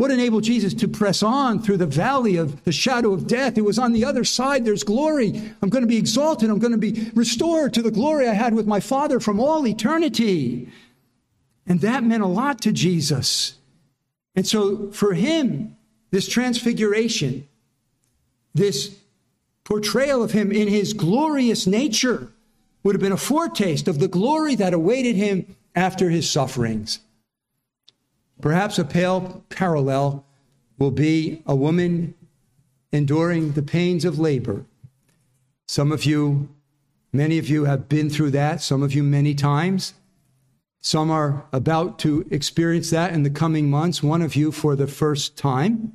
What 0.00 0.10
enabled 0.10 0.44
Jesus 0.44 0.72
to 0.72 0.88
press 0.88 1.22
on 1.22 1.60
through 1.60 1.76
the 1.76 1.84
valley 1.84 2.36
of 2.36 2.64
the 2.64 2.72
shadow 2.72 3.12
of 3.12 3.26
death? 3.26 3.58
It 3.58 3.66
was 3.66 3.78
on 3.78 3.92
the 3.92 4.06
other 4.06 4.24
side, 4.24 4.64
there's 4.64 4.82
glory. 4.82 5.42
I'm 5.60 5.68
going 5.68 5.82
to 5.82 5.86
be 5.86 5.98
exalted. 5.98 6.48
I'm 6.48 6.58
going 6.58 6.72
to 6.72 6.78
be 6.78 7.10
restored 7.14 7.74
to 7.74 7.82
the 7.82 7.90
glory 7.90 8.26
I 8.26 8.32
had 8.32 8.54
with 8.54 8.66
my 8.66 8.80
Father 8.80 9.20
from 9.20 9.38
all 9.38 9.66
eternity. 9.66 10.70
And 11.66 11.82
that 11.82 12.02
meant 12.02 12.22
a 12.22 12.26
lot 12.26 12.62
to 12.62 12.72
Jesus. 12.72 13.58
And 14.34 14.46
so 14.46 14.90
for 14.90 15.12
him, 15.12 15.76
this 16.10 16.30
transfiguration, 16.30 17.46
this 18.54 18.96
portrayal 19.64 20.22
of 20.22 20.32
him 20.32 20.50
in 20.50 20.68
his 20.68 20.94
glorious 20.94 21.66
nature 21.66 22.32
would 22.84 22.94
have 22.94 23.02
been 23.02 23.12
a 23.12 23.18
foretaste 23.18 23.86
of 23.86 23.98
the 23.98 24.08
glory 24.08 24.54
that 24.54 24.72
awaited 24.72 25.16
him 25.16 25.56
after 25.74 26.08
his 26.08 26.30
sufferings. 26.30 27.00
Perhaps 28.40 28.78
a 28.78 28.84
pale 28.84 29.44
parallel 29.48 30.24
will 30.78 30.90
be 30.90 31.42
a 31.46 31.54
woman 31.54 32.14
enduring 32.92 33.52
the 33.52 33.62
pains 33.62 34.04
of 34.04 34.18
labor. 34.18 34.64
Some 35.68 35.92
of 35.92 36.04
you, 36.04 36.48
many 37.12 37.38
of 37.38 37.48
you 37.48 37.64
have 37.66 37.88
been 37.88 38.10
through 38.10 38.30
that, 38.32 38.62
some 38.62 38.82
of 38.82 38.94
you 38.94 39.02
many 39.02 39.34
times. 39.34 39.94
Some 40.80 41.10
are 41.10 41.46
about 41.52 41.98
to 42.00 42.26
experience 42.30 42.90
that 42.90 43.12
in 43.12 43.22
the 43.22 43.30
coming 43.30 43.70
months, 43.70 44.02
one 44.02 44.22
of 44.22 44.34
you 44.34 44.50
for 44.50 44.74
the 44.74 44.86
first 44.86 45.36
time. 45.36 45.92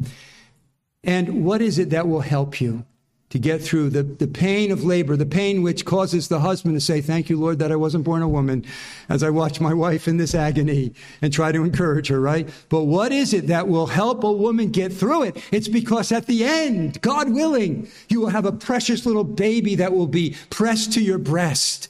And 1.03 1.43
what 1.43 1.61
is 1.61 1.79
it 1.79 1.89
that 1.89 2.07
will 2.07 2.21
help 2.21 2.61
you 2.61 2.85
to 3.29 3.39
get 3.39 3.61
through 3.61 3.89
the, 3.89 4.03
the 4.03 4.27
pain 4.27 4.71
of 4.71 4.83
labor, 4.83 5.15
the 5.15 5.25
pain 5.25 5.61
which 5.61 5.83
causes 5.83 6.27
the 6.27 6.39
husband 6.39 6.75
to 6.75 6.79
say, 6.79 7.01
Thank 7.01 7.29
you, 7.29 7.39
Lord, 7.39 7.59
that 7.59 7.71
I 7.71 7.75
wasn't 7.75 8.03
born 8.03 8.21
a 8.21 8.27
woman, 8.27 8.63
as 9.09 9.23
I 9.23 9.29
watch 9.29 9.59
my 9.59 9.73
wife 9.73 10.07
in 10.07 10.17
this 10.17 10.35
agony 10.35 10.93
and 11.21 11.33
try 11.33 11.51
to 11.51 11.63
encourage 11.63 12.07
her, 12.07 12.21
right? 12.21 12.47
But 12.69 12.83
what 12.83 13.11
is 13.11 13.33
it 13.33 13.47
that 13.47 13.67
will 13.67 13.87
help 13.87 14.23
a 14.23 14.31
woman 14.31 14.69
get 14.69 14.93
through 14.93 15.23
it? 15.23 15.37
It's 15.51 15.67
because 15.67 16.11
at 16.11 16.27
the 16.27 16.43
end, 16.43 17.01
God 17.01 17.31
willing, 17.31 17.87
you 18.09 18.21
will 18.21 18.29
have 18.29 18.45
a 18.45 18.51
precious 18.51 19.05
little 19.05 19.23
baby 19.23 19.75
that 19.75 19.93
will 19.93 20.07
be 20.07 20.35
pressed 20.49 20.93
to 20.93 21.01
your 21.01 21.17
breast. 21.17 21.89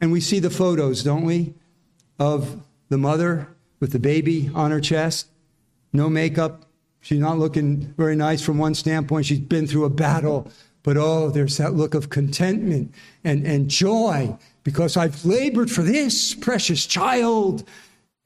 And 0.00 0.10
we 0.10 0.20
see 0.20 0.40
the 0.40 0.50
photos, 0.50 1.04
don't 1.04 1.24
we? 1.24 1.54
of 2.22 2.62
the 2.88 2.98
mother 2.98 3.48
with 3.80 3.90
the 3.90 3.98
baby 3.98 4.48
on 4.54 4.70
her 4.70 4.80
chest, 4.80 5.26
no 5.92 6.08
makeup. 6.08 6.66
She's 7.02 7.18
not 7.18 7.38
looking 7.38 7.92
very 7.96 8.14
nice 8.14 8.40
from 8.42 8.58
one 8.58 8.74
standpoint. 8.74 9.26
She's 9.26 9.40
been 9.40 9.66
through 9.66 9.84
a 9.84 9.90
battle, 9.90 10.50
but 10.84 10.96
oh, 10.96 11.30
there's 11.30 11.56
that 11.58 11.74
look 11.74 11.94
of 11.94 12.10
contentment 12.10 12.94
and, 13.24 13.44
and 13.44 13.68
joy 13.68 14.36
because 14.62 14.96
I've 14.96 15.24
labored 15.24 15.70
for 15.70 15.82
this 15.82 16.32
precious 16.34 16.86
child. 16.86 17.68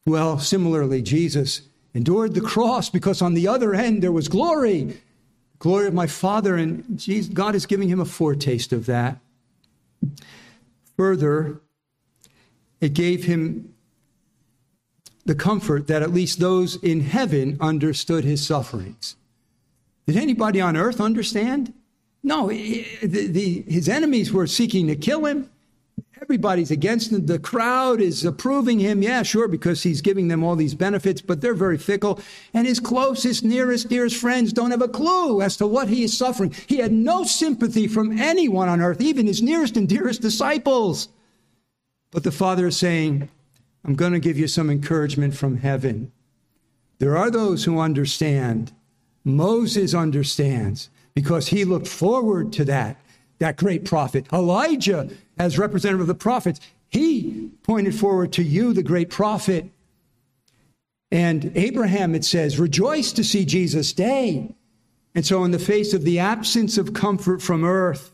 Well, 0.05 0.39
similarly, 0.39 1.01
Jesus 1.01 1.63
endured 1.95 2.35
the 2.35 2.43
cross 2.43 2.91
because 2.91 3.23
on 3.23 3.33
the 3.33 3.49
other 3.49 3.75
end 3.75 4.03
there 4.03 4.13
was 4.13 4.29
glory, 4.29 5.01
glory 5.59 5.87
of 5.87 5.95
my 5.95 6.07
Father, 6.07 6.55
and 6.57 6.99
Jesus, 6.99 7.33
God 7.33 7.55
is 7.55 7.65
giving 7.65 7.89
him 7.89 8.01
a 8.01 8.05
foretaste 8.05 8.75
of 8.75 8.85
that. 8.87 9.19
Further, 10.99 11.63
it 12.83 12.93
gave 12.93 13.25
him 13.25 13.75
the 15.27 15.35
comfort 15.35 15.89
that 15.89 16.03
at 16.03 16.13
least 16.13 16.39
those 16.39 16.77
in 16.77 17.01
heaven 17.01 17.57
understood 17.61 18.25
his 18.25 18.47
sufferings. 18.47 19.17
Did 20.07 20.17
anybody 20.17 20.61
on 20.61 20.77
earth 20.77 21.01
understand? 21.01 21.75
No, 22.23 22.49
the, 22.49 22.87
the, 23.03 23.65
his 23.69 23.89
enemies 23.89 24.33
were 24.33 24.47
seeking 24.47 24.87
to 24.87 24.97
kill 24.97 25.27
him. 25.27 25.51
Everybody's 26.23 26.71
against 26.71 27.13
him. 27.13 27.27
The 27.27 27.39
crowd 27.39 28.01
is 28.01 28.25
approving 28.25 28.79
him. 28.79 29.03
Yeah, 29.03 29.23
sure, 29.23 29.49
because 29.49 29.83
he's 29.83 30.01
giving 30.01 30.29
them 30.29 30.43
all 30.43 30.57
these 30.57 30.75
benefits, 30.75 31.21
but 31.21 31.41
they're 31.41 31.55
very 31.55 31.77
fickle. 31.77 32.21
And 32.55 32.67
his 32.67 32.81
closest, 32.81 33.45
nearest, 33.45 33.89
dearest 33.89 34.17
friends 34.17 34.53
don't 34.53 34.71
have 34.71 34.83
a 34.83 34.89
clue 34.89 35.43
as 35.43 35.57
to 35.59 35.67
what 35.67 35.89
he 35.89 36.05
is 36.05 36.17
suffering. 36.17 36.55
He 36.67 36.79
had 36.79 36.93
no 36.93 37.25
sympathy 37.25 37.87
from 37.87 38.19
anyone 38.19 38.69
on 38.69 38.81
earth, 38.81 39.01
even 39.01 39.27
his 39.27 39.43
nearest 39.43 39.77
and 39.77 39.89
dearest 39.89 40.23
disciples. 40.23 41.09
But 42.11 42.25
the 42.25 42.33
Father 42.33 42.69
is 42.69 42.77
saying, 42.77 43.29
I'm 43.87 43.95
going 43.95 44.13
to 44.13 44.19
give 44.19 44.37
you 44.37 44.49
some 44.49 44.69
encouragement 44.69 45.37
from 45.37 45.59
heaven. 45.59 46.11
There 46.99 47.17
are 47.17 47.31
those 47.31 47.65
who 47.65 47.79
understand. 47.79 48.73
Moses 49.25 49.95
understands 49.95 50.91
because 51.15 51.49
he 51.49 51.65
looked 51.65 51.87
forward 51.87 52.53
to 52.55 52.65
that, 52.65 53.01
that 53.39 53.57
great 53.57 53.85
prophet. 53.85 54.27
Elijah, 54.33 55.09
as 55.39 55.57
representative 55.57 56.01
of 56.01 56.07
the 56.09 56.15
prophets, 56.17 56.59
he 56.89 57.51
pointed 57.63 57.95
forward 57.95 58.33
to 58.33 58.43
you, 58.43 58.73
the 58.73 58.83
great 58.83 59.09
prophet. 59.09 59.71
And 61.13 61.53
Abraham, 61.55 62.17
it 62.17 62.25
says, 62.25 62.59
rejoice 62.59 63.13
to 63.13 63.23
see 63.23 63.45
Jesus' 63.45 63.93
day. 63.93 64.53
And 65.15 65.25
so, 65.25 65.45
in 65.45 65.53
the 65.53 65.59
face 65.59 65.95
of 65.95 66.03
the 66.03 66.19
absence 66.19 66.77
of 66.77 66.93
comfort 66.93 67.41
from 67.41 67.65
earth, 67.65 68.13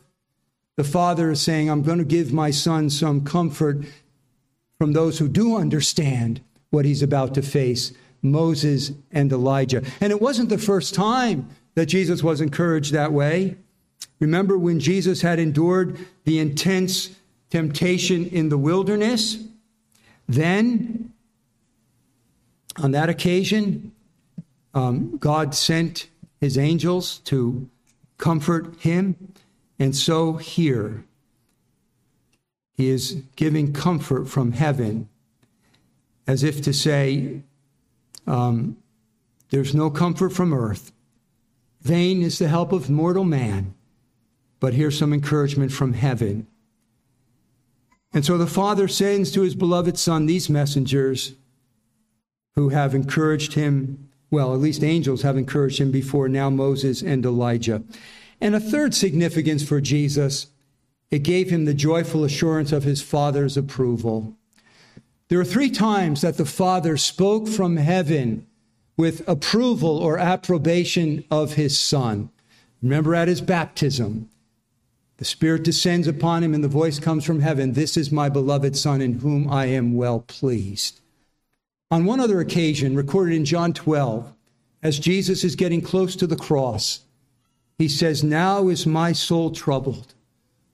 the 0.77 0.83
Father 0.83 1.31
is 1.31 1.41
saying, 1.41 1.69
I'm 1.69 1.83
going 1.83 1.97
to 1.97 2.05
give 2.05 2.31
my 2.31 2.51
son 2.51 2.89
some 2.89 3.25
comfort 3.25 3.85
from 4.77 4.93
those 4.93 5.19
who 5.19 5.27
do 5.27 5.55
understand 5.55 6.41
what 6.69 6.85
he's 6.85 7.03
about 7.03 7.33
to 7.35 7.41
face 7.41 7.93
Moses 8.21 8.91
and 9.11 9.31
Elijah. 9.31 9.83
And 10.01 10.11
it 10.11 10.21
wasn't 10.21 10.49
the 10.49 10.57
first 10.57 10.95
time 10.95 11.49
that 11.75 11.87
Jesus 11.87 12.23
was 12.23 12.41
encouraged 12.41 12.93
that 12.93 13.11
way. 13.11 13.57
Remember 14.19 14.57
when 14.57 14.79
Jesus 14.79 15.21
had 15.21 15.39
endured 15.39 15.97
the 16.23 16.39
intense 16.39 17.09
temptation 17.49 18.25
in 18.27 18.49
the 18.49 18.57
wilderness? 18.57 19.43
Then, 20.27 21.13
on 22.77 22.91
that 22.91 23.09
occasion, 23.09 23.91
um, 24.73 25.17
God 25.17 25.53
sent 25.53 26.07
his 26.39 26.57
angels 26.57 27.19
to 27.25 27.69
comfort 28.17 28.79
him. 28.79 29.33
And 29.77 29.95
so 29.95 30.33
here, 30.33 31.03
he 32.75 32.89
is 32.89 33.23
giving 33.35 33.73
comfort 33.73 34.27
from 34.27 34.53
heaven, 34.53 35.07
as 36.25 36.43
if 36.43 36.61
to 36.63 36.73
say, 36.73 37.41
um, 38.25 38.77
There's 39.49 39.75
no 39.75 39.89
comfort 39.89 40.31
from 40.31 40.53
earth. 40.53 40.91
Vain 41.81 42.21
is 42.21 42.39
the 42.39 42.47
help 42.47 42.71
of 42.71 42.89
mortal 42.89 43.25
man, 43.25 43.73
but 44.59 44.73
here's 44.73 44.97
some 44.97 45.13
encouragement 45.13 45.71
from 45.71 45.93
heaven. 45.93 46.47
And 48.13 48.23
so 48.23 48.37
the 48.37 48.47
Father 48.47 48.87
sends 48.87 49.31
to 49.31 49.41
his 49.41 49.55
beloved 49.55 49.97
Son 49.97 50.25
these 50.25 50.49
messengers 50.49 51.33
who 52.55 52.69
have 52.69 52.95
encouraged 52.95 53.53
him. 53.53 54.09
Well, 54.31 54.53
at 54.53 54.59
least 54.59 54.83
angels 54.83 55.23
have 55.23 55.37
encouraged 55.37 55.79
him 55.79 55.91
before 55.91 56.29
now, 56.29 56.49
Moses 56.49 57.01
and 57.01 57.25
Elijah. 57.25 57.83
And 58.39 58.55
a 58.55 58.59
third 58.59 58.93
significance 58.93 59.67
for 59.67 59.81
Jesus 59.81 60.47
it 61.13 61.21
gave 61.21 61.51
him 61.51 61.65
the 61.65 61.75
joyful 61.75 62.23
assurance 62.23 62.71
of 62.71 62.81
his 62.81 63.03
Father's 63.03 63.55
approval. 63.55 64.35
There 65.27 65.39
are 65.39 65.45
three 65.45 65.69
times 65.69 66.21
that 66.21 66.37
the 66.37 66.45
Father 66.45 66.97
spoke 66.97 67.47
from 67.47 67.77
heaven 67.77 68.47
with 68.97 69.21
approval 69.29 69.99
or 69.99 70.17
approbation 70.17 71.23
of 71.29 71.53
his 71.53 71.79
Son. 71.79 72.31
Remember 72.81 73.13
at 73.13 73.27
his 73.27 73.41
baptism, 73.41 74.27
The 75.17 75.25
Spirit 75.25 75.63
descends 75.63 76.07
upon 76.07 76.41
him, 76.41 76.55
and 76.55 76.63
the 76.63 76.67
voice 76.67 76.97
comes 76.97 77.23
from 77.23 77.41
heaven 77.41 77.73
This 77.73 77.95
is 77.95 78.11
my 78.11 78.27
beloved 78.27 78.75
Son, 78.75 78.99
in 78.99 79.19
whom 79.19 79.47
I 79.47 79.67
am 79.67 79.93
well 79.93 80.21
pleased. 80.21 80.99
On 81.91 82.05
one 82.05 82.21
other 82.21 82.39
occasion, 82.39 82.95
recorded 82.95 83.35
in 83.35 83.45
John 83.45 83.71
12, 83.71 84.33
as 84.81 84.97
Jesus 84.97 85.43
is 85.43 85.55
getting 85.55 85.81
close 85.81 86.15
to 86.15 86.25
the 86.25 86.35
cross, 86.35 87.01
he 87.77 87.87
says, 87.87 88.23
Now 88.23 88.67
is 88.67 88.87
my 88.87 89.11
soul 89.11 89.51
troubled. 89.51 90.15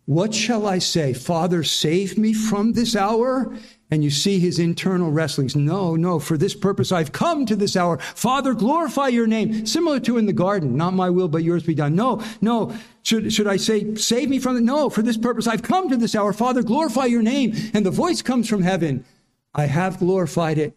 What 0.09 0.33
shall 0.33 0.65
I 0.65 0.79
say? 0.79 1.13
Father, 1.13 1.63
save 1.63 2.17
me 2.17 2.33
from 2.33 2.73
this 2.73 2.95
hour? 2.95 3.55
And 3.91 4.03
you 4.03 4.09
see 4.09 4.39
his 4.39 4.57
internal 4.57 5.11
wrestlings. 5.11 5.55
No, 5.55 5.95
no, 5.95 6.17
for 6.17 6.35
this 6.35 6.55
purpose 6.55 6.91
I've 6.91 7.11
come 7.11 7.45
to 7.45 7.55
this 7.55 7.75
hour. 7.75 7.99
Father, 7.99 8.55
glorify 8.55 9.09
your 9.09 9.27
name. 9.27 9.67
Similar 9.67 9.99
to 9.99 10.17
in 10.17 10.25
the 10.25 10.33
garden, 10.33 10.75
not 10.75 10.95
my 10.95 11.11
will, 11.11 11.27
but 11.27 11.43
yours 11.43 11.61
be 11.61 11.75
done. 11.75 11.93
No, 11.93 12.23
no. 12.41 12.75
Should, 13.03 13.31
should 13.31 13.45
I 13.45 13.57
say, 13.57 13.93
save 13.93 14.29
me 14.29 14.39
from 14.39 14.57
it? 14.57 14.61
No, 14.61 14.89
for 14.89 15.03
this 15.03 15.15
purpose 15.15 15.45
I've 15.45 15.61
come 15.61 15.89
to 15.89 15.97
this 15.97 16.15
hour. 16.15 16.33
Father, 16.33 16.63
glorify 16.63 17.05
your 17.05 17.21
name. 17.21 17.53
And 17.75 17.85
the 17.85 17.91
voice 17.91 18.23
comes 18.23 18.49
from 18.49 18.63
heaven. 18.63 19.05
I 19.53 19.67
have 19.67 19.99
glorified 19.99 20.57
it, 20.57 20.75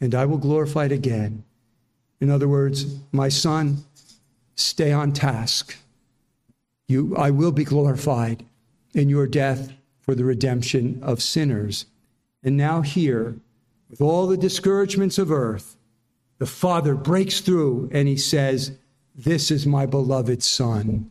and 0.00 0.14
I 0.14 0.24
will 0.24 0.38
glorify 0.38 0.86
it 0.86 0.92
again. 0.92 1.44
In 2.22 2.30
other 2.30 2.48
words, 2.48 2.86
my 3.12 3.28
son, 3.28 3.84
stay 4.54 4.92
on 4.92 5.12
task. 5.12 5.76
You, 6.88 7.14
I 7.18 7.30
will 7.30 7.52
be 7.52 7.64
glorified 7.64 8.46
in 8.94 9.08
your 9.08 9.26
death 9.26 9.72
for 10.00 10.14
the 10.14 10.24
redemption 10.24 10.98
of 11.02 11.22
sinners. 11.22 11.86
And 12.42 12.56
now, 12.56 12.82
here, 12.82 13.36
with 13.88 14.00
all 14.00 14.26
the 14.26 14.36
discouragements 14.36 15.18
of 15.18 15.30
earth, 15.30 15.76
the 16.38 16.46
Father 16.46 16.94
breaks 16.94 17.40
through 17.40 17.88
and 17.92 18.08
he 18.08 18.16
says, 18.16 18.72
This 19.14 19.50
is 19.50 19.66
my 19.66 19.86
beloved 19.86 20.42
Son. 20.42 21.10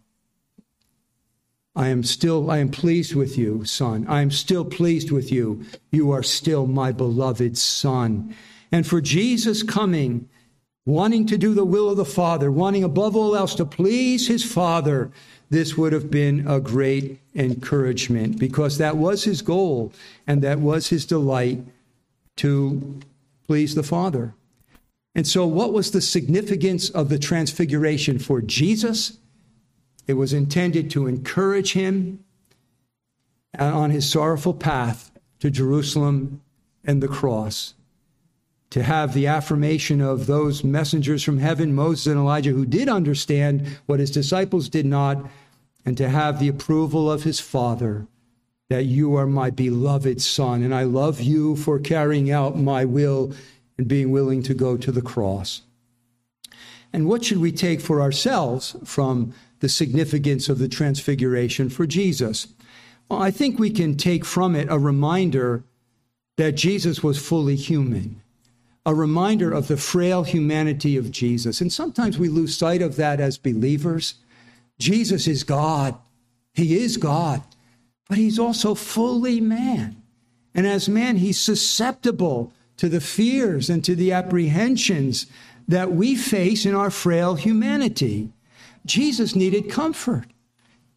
I 1.74 1.88
am 1.88 2.04
still, 2.04 2.52
I 2.52 2.58
am 2.58 2.70
pleased 2.70 3.16
with 3.16 3.38
you, 3.38 3.64
Son. 3.64 4.06
I 4.10 4.22
am 4.22 4.30
still 4.30 4.66
pleased 4.66 5.10
with 5.10 5.32
you. 5.32 5.64
You 5.92 6.12
are 6.12 6.24
still 6.24 6.68
my 6.68 6.92
beloved 6.92 7.58
Son. 7.58 8.36
And 8.74 8.86
for 8.86 9.00
Jesus 9.00 9.64
coming, 9.64 10.28
wanting 10.86 11.26
to 11.28 11.38
do 11.38 11.54
the 11.54 11.64
will 11.64 11.90
of 11.90 11.98
the 11.98 12.06
Father, 12.06 12.52
wanting 12.52 12.84
above 12.84 13.16
all 13.16 13.36
else 13.36 13.56
to 13.56 13.66
please 13.66 14.28
his 14.28 14.44
Father, 14.44 15.12
this 15.52 15.78
would 15.78 15.92
have 15.92 16.10
been 16.10 16.48
a 16.48 16.62
great 16.62 17.20
encouragement 17.36 18.40
because 18.40 18.78
that 18.78 18.96
was 18.96 19.26
his 19.26 19.42
goal 19.42 19.92
and 20.26 20.42
that 20.42 20.60
was 20.60 20.88
his 20.88 21.06
delight 21.06 21.60
to 22.38 23.00
please 23.46 23.76
the 23.76 23.84
Father. 23.84 24.34
And 25.14 25.28
so, 25.28 25.46
what 25.46 25.74
was 25.74 25.92
the 25.92 26.00
significance 26.00 26.90
of 26.90 27.10
the 27.10 27.20
transfiguration 27.20 28.18
for 28.18 28.42
Jesus? 28.42 29.18
It 30.08 30.14
was 30.14 30.32
intended 30.32 30.90
to 30.92 31.06
encourage 31.06 31.74
him 31.74 32.24
on 33.60 33.92
his 33.92 34.10
sorrowful 34.10 34.54
path 34.54 35.12
to 35.42 35.52
Jerusalem 35.52 36.42
and 36.86 37.04
the 37.04 37.10
cross 37.10 37.74
to 38.72 38.84
have 38.84 39.14
the 39.14 39.28
affirmation 39.28 40.02
of 40.02 40.26
those 40.26 40.64
messengers 40.64 41.24
from 41.24 41.38
heaven, 41.38 41.76
Moses 41.76 42.08
and 42.08 42.18
Elijah, 42.18 42.52
who 42.52 42.66
did 42.66 42.90
understand 42.90 43.68
what 43.86 44.00
his 44.00 44.12
disciples 44.12 44.70
did 44.70 44.86
not, 44.86 45.30
and 45.86 45.98
to 45.98 46.10
have 46.10 46.40
the 46.40 46.48
approval 46.48 47.12
of 47.12 47.24
his 47.24 47.40
Father 47.40 48.08
that 48.70 48.86
you 48.86 49.16
are 49.16 49.28
my 49.28 49.50
beloved 49.50 50.22
Son, 50.22 50.64
and 50.64 50.74
I 50.74 50.84
love 50.84 51.20
you 51.20 51.58
for 51.58 51.78
carrying 51.78 52.32
out 52.32 52.58
my 52.58 52.86
will 52.86 53.34
and 53.78 53.86
being 53.86 54.12
willing 54.12 54.42
to 54.44 54.54
go 54.54 54.78
to 54.78 54.92
the 54.94 55.02
cross. 55.02 55.64
And 56.94 57.06
what 57.06 57.26
should 57.26 57.40
we 57.40 57.52
take 57.52 57.82
for 57.82 58.02
ourselves 58.02 58.78
from 58.86 59.34
the 59.60 59.68
significance 59.68 60.48
of 60.48 60.60
the 60.60 60.70
transfiguration 60.70 61.70
for 61.70 61.86
Jesus? 61.86 62.48
Well, 63.10 63.22
I 63.22 63.32
think 63.32 63.60
we 63.60 63.70
can 63.70 63.98
take 63.98 64.24
from 64.24 64.56
it 64.56 64.68
a 64.70 64.80
reminder 64.80 65.66
that 66.38 66.54
Jesus 66.54 67.04
was 67.04 67.20
fully 67.20 67.58
human 67.58 68.21
a 68.86 68.96
reminder 68.96 69.52
of 69.52 69.68
the 69.68 69.78
frail 69.78 70.24
humanity 70.24 70.98
of 70.98 71.12
Jesus. 71.12 71.62
And 71.62 71.72
sometimes 71.72 72.18
we 72.18 72.30
lose 72.30 72.58
sight 72.58 72.82
of 72.82 72.96
that 72.96 73.20
as 73.20 73.38
believers. 73.38 74.16
Jesus 74.80 75.28
is 75.28 75.44
God, 75.44 75.96
He 76.54 76.78
is 76.78 76.98
God, 76.98 77.44
but 78.10 78.18
He's 78.18 78.40
also 78.40 78.74
fully 78.74 79.40
man. 79.40 80.02
And 80.56 80.66
as 80.66 80.90
man, 80.90 81.18
He's 81.18 81.40
susceptible 81.40 82.52
to 82.78 82.90
the 82.90 83.02
fears 83.02 83.70
and 83.70 83.86
to 83.86 83.96
the 83.96 84.12
apprehensions 84.12 85.28
that 85.68 85.92
we 85.92 86.16
face 86.16 86.66
in 86.66 86.76
our 86.76 86.90
frail 86.90 87.36
humanity. 87.36 88.30
Jesus 88.86 89.36
needed 89.36 89.70
comfort. 89.70 90.26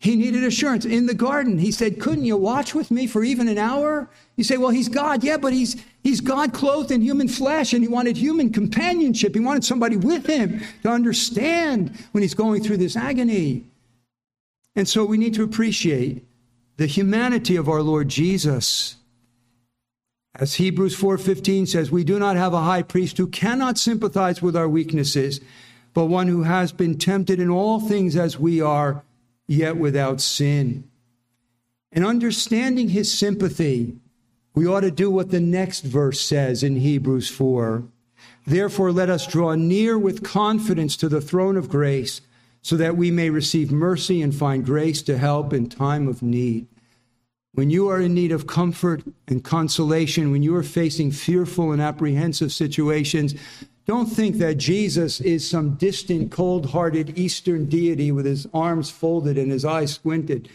He 0.05 0.17
needed 0.17 0.45
assurance. 0.45 0.85
In 0.85 1.07
the 1.07 1.15
garden, 1.15 1.57
he 1.57 1.73
said, 1.73 1.99
Couldn't 1.99 2.27
you 2.27 2.37
watch 2.37 2.75
with 2.75 2.91
me 2.91 3.07
for 3.07 3.25
even 3.25 3.49
an 3.49 3.57
hour? 3.57 4.07
You 4.37 4.45
say, 4.45 4.59
Well, 4.59 4.69
he's 4.69 4.91
God. 4.91 5.25
Yeah, 5.25 5.39
but 5.39 5.55
he's, 5.55 5.83
he's 6.03 6.21
God 6.21 6.53
clothed 6.53 6.91
in 6.91 7.01
human 7.01 7.27
flesh, 7.27 7.73
and 7.73 7.83
he 7.83 7.89
wanted 7.89 8.19
human 8.19 8.53
companionship. 8.53 9.35
He 9.35 9.41
wanted 9.41 9.65
somebody 9.65 9.97
with 9.97 10.27
him 10.27 10.61
to 10.83 10.91
understand 10.91 11.97
when 12.13 12.21
he's 12.21 12.35
going 12.35 12.63
through 12.63 12.77
this 12.77 12.97
agony. 12.97 13.65
And 14.77 14.87
so 14.87 15.07
we 15.07 15.17
need 15.17 15.33
to 15.35 15.43
appreciate 15.43 16.23
the 16.77 16.85
humanity 16.85 17.57
of 17.57 17.67
our 17.67 17.81
Lord 17.81 18.11
Jesus. 18.11 18.97
As 20.35 20.57
Hebrews 20.57 20.95
4:15 21.01 21.67
says, 21.67 21.91
we 21.91 22.05
do 22.05 22.19
not 22.19 22.37
have 22.37 22.53
a 22.53 22.61
high 22.61 22.83
priest 22.83 23.17
who 23.17 23.27
cannot 23.27 23.79
sympathize 23.79 24.43
with 24.43 24.55
our 24.55 24.69
weaknesses, 24.69 25.41
but 25.95 26.07
one 26.07 26.29
who 26.29 26.43
has 26.43 26.73
been 26.73 26.99
tempted 26.99 27.41
in 27.41 27.49
all 27.49 27.81
things 27.81 28.17
as 28.17 28.39
we 28.39 28.61
are 28.61 29.03
yet 29.47 29.77
without 29.77 30.21
sin. 30.21 30.89
And 31.93 32.05
understanding 32.05 32.89
his 32.89 33.13
sympathy, 33.13 33.97
we 34.55 34.67
ought 34.67 34.81
to 34.81 34.91
do 34.91 35.11
what 35.11 35.31
the 35.31 35.41
next 35.41 35.83
verse 35.83 36.21
says 36.21 36.63
in 36.63 36.77
Hebrews 36.77 37.29
4. 37.29 37.85
Therefore, 38.47 38.93
let 38.93 39.11
us 39.11 39.27
draw 39.27 39.55
near 39.55 39.99
with 39.99 40.23
confidence 40.23 40.97
to 40.99 41.09
the 41.09 41.21
throne 41.21 41.57
of 41.57 41.69
grace, 41.69 42.21
so 42.63 42.77
that 42.77 42.97
we 42.97 43.11
may 43.11 43.31
receive 43.31 43.71
mercy 43.71 44.23
and 44.23 44.35
find 44.35 44.65
grace 44.65 45.03
to 45.03 45.19
help 45.19 45.53
in 45.53 45.69
time 45.69 46.09
of 46.09 46.23
need. 46.23 46.67
When 47.53 47.71
you 47.71 47.89
are 47.89 48.01
in 48.01 48.15
need 48.15 48.33
of 48.33 48.47
comfort 48.47 49.03
and 49.29 49.45
consolation, 49.45 50.33
when 50.33 50.43
you 50.43 50.57
are 50.57 50.63
facing 50.63 51.11
fearful 51.11 51.73
and 51.73 51.81
apprehensive 51.81 52.53
situations, 52.53 53.35
don't 53.87 54.07
think 54.07 54.37
that 54.39 54.57
Jesus 54.57 55.21
is 55.21 55.49
some 55.49 55.75
distant, 55.75 56.31
cold 56.31 56.71
hearted 56.71 57.19
Eastern 57.19 57.67
deity 57.67 58.11
with 58.11 58.25
his 58.25 58.47
arms 58.55 58.91
folded 58.91 59.37
and 59.37 59.53
his 59.53 59.65
eyes 59.65 59.93
squinted. 59.93 60.49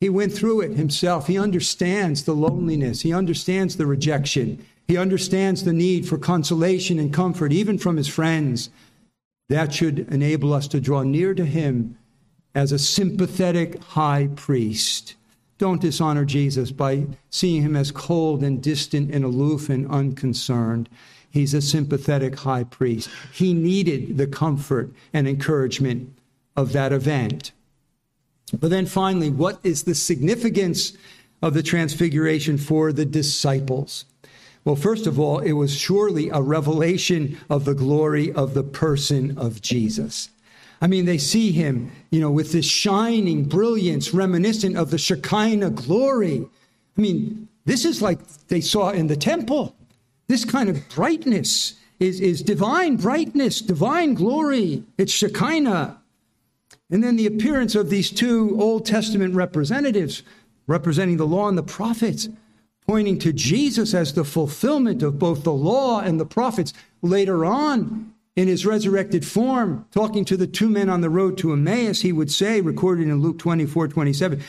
He 0.00 0.08
went 0.08 0.32
through 0.32 0.60
it 0.60 0.76
himself. 0.76 1.26
He 1.26 1.38
understands 1.38 2.24
the 2.24 2.34
loneliness, 2.34 3.02
he 3.02 3.12
understands 3.12 3.76
the 3.76 3.86
rejection, 3.86 4.64
he 4.86 4.96
understands 4.96 5.64
the 5.64 5.72
need 5.72 6.08
for 6.08 6.16
consolation 6.16 6.98
and 6.98 7.12
comfort, 7.12 7.52
even 7.52 7.76
from 7.76 7.96
his 7.96 8.08
friends. 8.08 8.70
That 9.48 9.74
should 9.74 10.00
enable 10.12 10.52
us 10.52 10.68
to 10.68 10.80
draw 10.80 11.02
near 11.02 11.34
to 11.34 11.44
him 11.44 11.98
as 12.54 12.72
a 12.72 12.78
sympathetic 12.78 13.82
high 13.82 14.28
priest. 14.36 15.16
Don't 15.58 15.80
dishonor 15.80 16.24
Jesus 16.24 16.70
by 16.70 17.06
seeing 17.28 17.62
him 17.62 17.76
as 17.76 17.90
cold 17.90 18.42
and 18.42 18.62
distant 18.62 19.12
and 19.12 19.24
aloof 19.24 19.68
and 19.68 19.88
unconcerned. 19.90 20.88
He's 21.30 21.54
a 21.54 21.62
sympathetic 21.62 22.40
high 22.40 22.64
priest. 22.64 23.08
He 23.32 23.54
needed 23.54 24.18
the 24.18 24.26
comfort 24.26 24.90
and 25.12 25.28
encouragement 25.28 26.12
of 26.56 26.72
that 26.72 26.92
event. 26.92 27.52
But 28.58 28.70
then 28.70 28.86
finally, 28.86 29.30
what 29.30 29.60
is 29.62 29.84
the 29.84 29.94
significance 29.94 30.92
of 31.40 31.54
the 31.54 31.62
transfiguration 31.62 32.58
for 32.58 32.92
the 32.92 33.04
disciples? 33.04 34.04
Well, 34.64 34.76
first 34.76 35.06
of 35.06 35.18
all, 35.18 35.38
it 35.38 35.52
was 35.52 35.74
surely 35.74 36.28
a 36.28 36.42
revelation 36.42 37.38
of 37.48 37.64
the 37.64 37.74
glory 37.74 38.32
of 38.32 38.54
the 38.54 38.62
person 38.62 39.38
of 39.38 39.62
Jesus. 39.62 40.28
I 40.82 40.86
mean, 40.86 41.04
they 41.04 41.18
see 41.18 41.52
him, 41.52 41.92
you 42.10 42.20
know, 42.20 42.30
with 42.30 42.52
this 42.52 42.66
shining 42.66 43.44
brilliance 43.44 44.12
reminiscent 44.12 44.76
of 44.76 44.90
the 44.90 44.98
Shekinah 44.98 45.70
glory. 45.70 46.46
I 46.96 47.00
mean, 47.00 47.48
this 47.64 47.84
is 47.84 48.02
like 48.02 48.18
they 48.48 48.60
saw 48.60 48.90
in 48.90 49.06
the 49.06 49.16
temple. 49.16 49.76
This 50.30 50.44
kind 50.44 50.68
of 50.68 50.88
brightness 50.90 51.74
is, 51.98 52.20
is 52.20 52.40
divine 52.40 52.94
brightness, 52.94 53.60
divine 53.60 54.14
glory. 54.14 54.84
It's 54.96 55.10
Shekinah. 55.10 56.00
And 56.88 57.02
then 57.02 57.16
the 57.16 57.26
appearance 57.26 57.74
of 57.74 57.90
these 57.90 58.12
two 58.12 58.56
Old 58.60 58.86
Testament 58.86 59.34
representatives, 59.34 60.22
representing 60.68 61.16
the 61.16 61.26
law 61.26 61.48
and 61.48 61.58
the 61.58 61.64
prophets, 61.64 62.28
pointing 62.86 63.18
to 63.18 63.32
Jesus 63.32 63.92
as 63.92 64.14
the 64.14 64.22
fulfillment 64.22 65.02
of 65.02 65.18
both 65.18 65.42
the 65.42 65.52
law 65.52 65.98
and 65.98 66.20
the 66.20 66.26
prophets. 66.26 66.72
Later 67.02 67.44
on, 67.44 68.14
in 68.36 68.46
his 68.46 68.64
resurrected 68.64 69.26
form, 69.26 69.84
talking 69.90 70.24
to 70.26 70.36
the 70.36 70.46
two 70.46 70.70
men 70.70 70.88
on 70.88 71.00
the 71.00 71.10
road 71.10 71.38
to 71.38 71.52
Emmaus, 71.52 72.02
he 72.02 72.12
would 72.12 72.30
say, 72.30 72.60
recorded 72.60 73.08
in 73.08 73.20
Luke 73.20 73.40
24 73.40 73.88
27, 73.88 74.40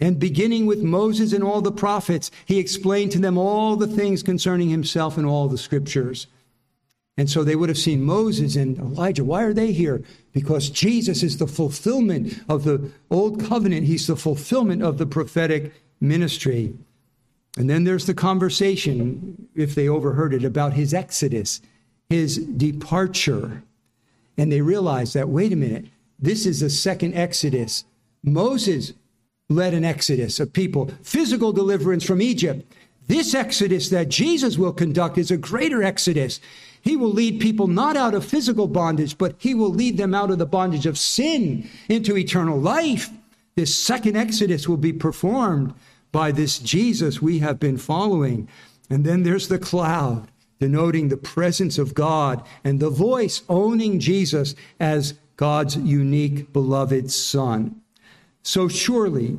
and 0.00 0.18
beginning 0.18 0.66
with 0.66 0.82
Moses 0.82 1.32
and 1.32 1.42
all 1.42 1.60
the 1.60 1.72
prophets, 1.72 2.30
he 2.44 2.58
explained 2.58 3.12
to 3.12 3.18
them 3.18 3.38
all 3.38 3.76
the 3.76 3.86
things 3.86 4.22
concerning 4.22 4.68
himself 4.68 5.16
in 5.16 5.24
all 5.24 5.48
the 5.48 5.58
scriptures. 5.58 6.26
And 7.16 7.28
so 7.28 7.42
they 7.42 7.56
would 7.56 7.68
have 7.68 7.78
seen 7.78 8.04
Moses 8.04 8.54
and 8.54 8.78
Elijah. 8.78 9.24
Why 9.24 9.42
are 9.42 9.52
they 9.52 9.72
here? 9.72 10.02
Because 10.32 10.70
Jesus 10.70 11.24
is 11.24 11.38
the 11.38 11.48
fulfillment 11.48 12.40
of 12.48 12.62
the 12.62 12.92
old 13.10 13.44
covenant, 13.44 13.86
he's 13.86 14.06
the 14.06 14.14
fulfillment 14.14 14.82
of 14.82 14.98
the 14.98 15.06
prophetic 15.06 15.72
ministry. 16.00 16.74
And 17.56 17.68
then 17.68 17.82
there's 17.82 18.06
the 18.06 18.14
conversation, 18.14 19.48
if 19.56 19.74
they 19.74 19.88
overheard 19.88 20.32
it, 20.32 20.44
about 20.44 20.74
his 20.74 20.94
exodus, 20.94 21.60
his 22.08 22.38
departure. 22.38 23.64
And 24.36 24.52
they 24.52 24.60
realize 24.60 25.12
that, 25.14 25.28
wait 25.28 25.52
a 25.52 25.56
minute, 25.56 25.86
this 26.20 26.46
is 26.46 26.60
the 26.60 26.70
second 26.70 27.14
exodus. 27.14 27.84
Moses 28.22 28.92
led 29.48 29.72
an 29.72 29.84
exodus 29.84 30.40
of 30.40 30.52
people, 30.52 30.90
physical 31.02 31.52
deliverance 31.52 32.04
from 32.04 32.20
Egypt. 32.20 32.70
This 33.06 33.34
exodus 33.34 33.88
that 33.88 34.10
Jesus 34.10 34.58
will 34.58 34.72
conduct 34.72 35.16
is 35.16 35.30
a 35.30 35.38
greater 35.38 35.82
exodus. 35.82 36.40
He 36.82 36.96
will 36.96 37.10
lead 37.10 37.40
people 37.40 37.66
not 37.66 37.96
out 37.96 38.14
of 38.14 38.24
physical 38.24 38.66
bondage, 38.66 39.16
but 39.16 39.36
he 39.38 39.54
will 39.54 39.70
lead 39.70 39.96
them 39.96 40.14
out 40.14 40.30
of 40.30 40.38
the 40.38 40.46
bondage 40.46 40.84
of 40.84 40.98
sin 40.98 41.68
into 41.88 42.16
eternal 42.16 42.60
life. 42.60 43.10
This 43.56 43.74
second 43.74 44.16
exodus 44.16 44.68
will 44.68 44.76
be 44.76 44.92
performed 44.92 45.72
by 46.12 46.30
this 46.30 46.58
Jesus 46.58 47.22
we 47.22 47.38
have 47.38 47.58
been 47.58 47.78
following. 47.78 48.48
And 48.90 49.04
then 49.04 49.22
there's 49.22 49.48
the 49.48 49.58
cloud, 49.58 50.30
denoting 50.60 51.08
the 51.08 51.16
presence 51.16 51.78
of 51.78 51.94
God, 51.94 52.44
and 52.62 52.80
the 52.80 52.90
voice 52.90 53.42
owning 53.48 53.98
Jesus 53.98 54.54
as 54.78 55.14
God's 55.36 55.76
unique 55.76 56.52
beloved 56.52 57.10
Son. 57.10 57.80
So 58.48 58.66
surely, 58.66 59.36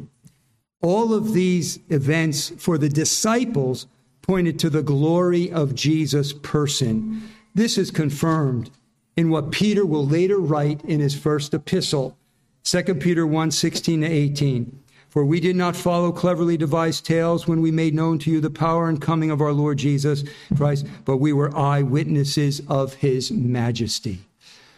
all 0.83 1.15
of 1.15 1.33
these 1.33 1.79
events 1.89 2.49
for 2.59 2.77
the 2.77 2.89
disciples 2.89 3.87
pointed 4.21 4.59
to 4.59 4.69
the 4.69 4.83
glory 4.83 5.51
of 5.51 5.73
Jesus' 5.73 6.31
person. 6.31 7.27
This 7.55 7.79
is 7.79 7.89
confirmed 7.89 8.69
in 9.17 9.31
what 9.31 9.49
Peter 9.49 9.83
will 9.83 10.05
later 10.05 10.37
write 10.37 10.85
in 10.85 10.99
his 10.99 11.15
first 11.15 11.55
epistle, 11.55 12.19
2 12.65 12.83
Peter 12.99 13.25
1 13.25 13.49
16 13.49 14.01
to 14.01 14.07
18. 14.07 14.79
For 15.09 15.25
we 15.25 15.39
did 15.39 15.55
not 15.55 15.75
follow 15.75 16.11
cleverly 16.11 16.55
devised 16.55 17.03
tales 17.03 17.47
when 17.47 17.63
we 17.63 17.71
made 17.71 17.95
known 17.95 18.19
to 18.19 18.29
you 18.29 18.39
the 18.39 18.51
power 18.51 18.89
and 18.89 19.01
coming 19.01 19.31
of 19.31 19.41
our 19.41 19.53
Lord 19.53 19.79
Jesus 19.79 20.23
Christ, 20.55 20.85
but 21.05 21.17
we 21.17 21.33
were 21.33 21.57
eyewitnesses 21.57 22.61
of 22.67 22.93
his 22.93 23.31
majesty. 23.31 24.19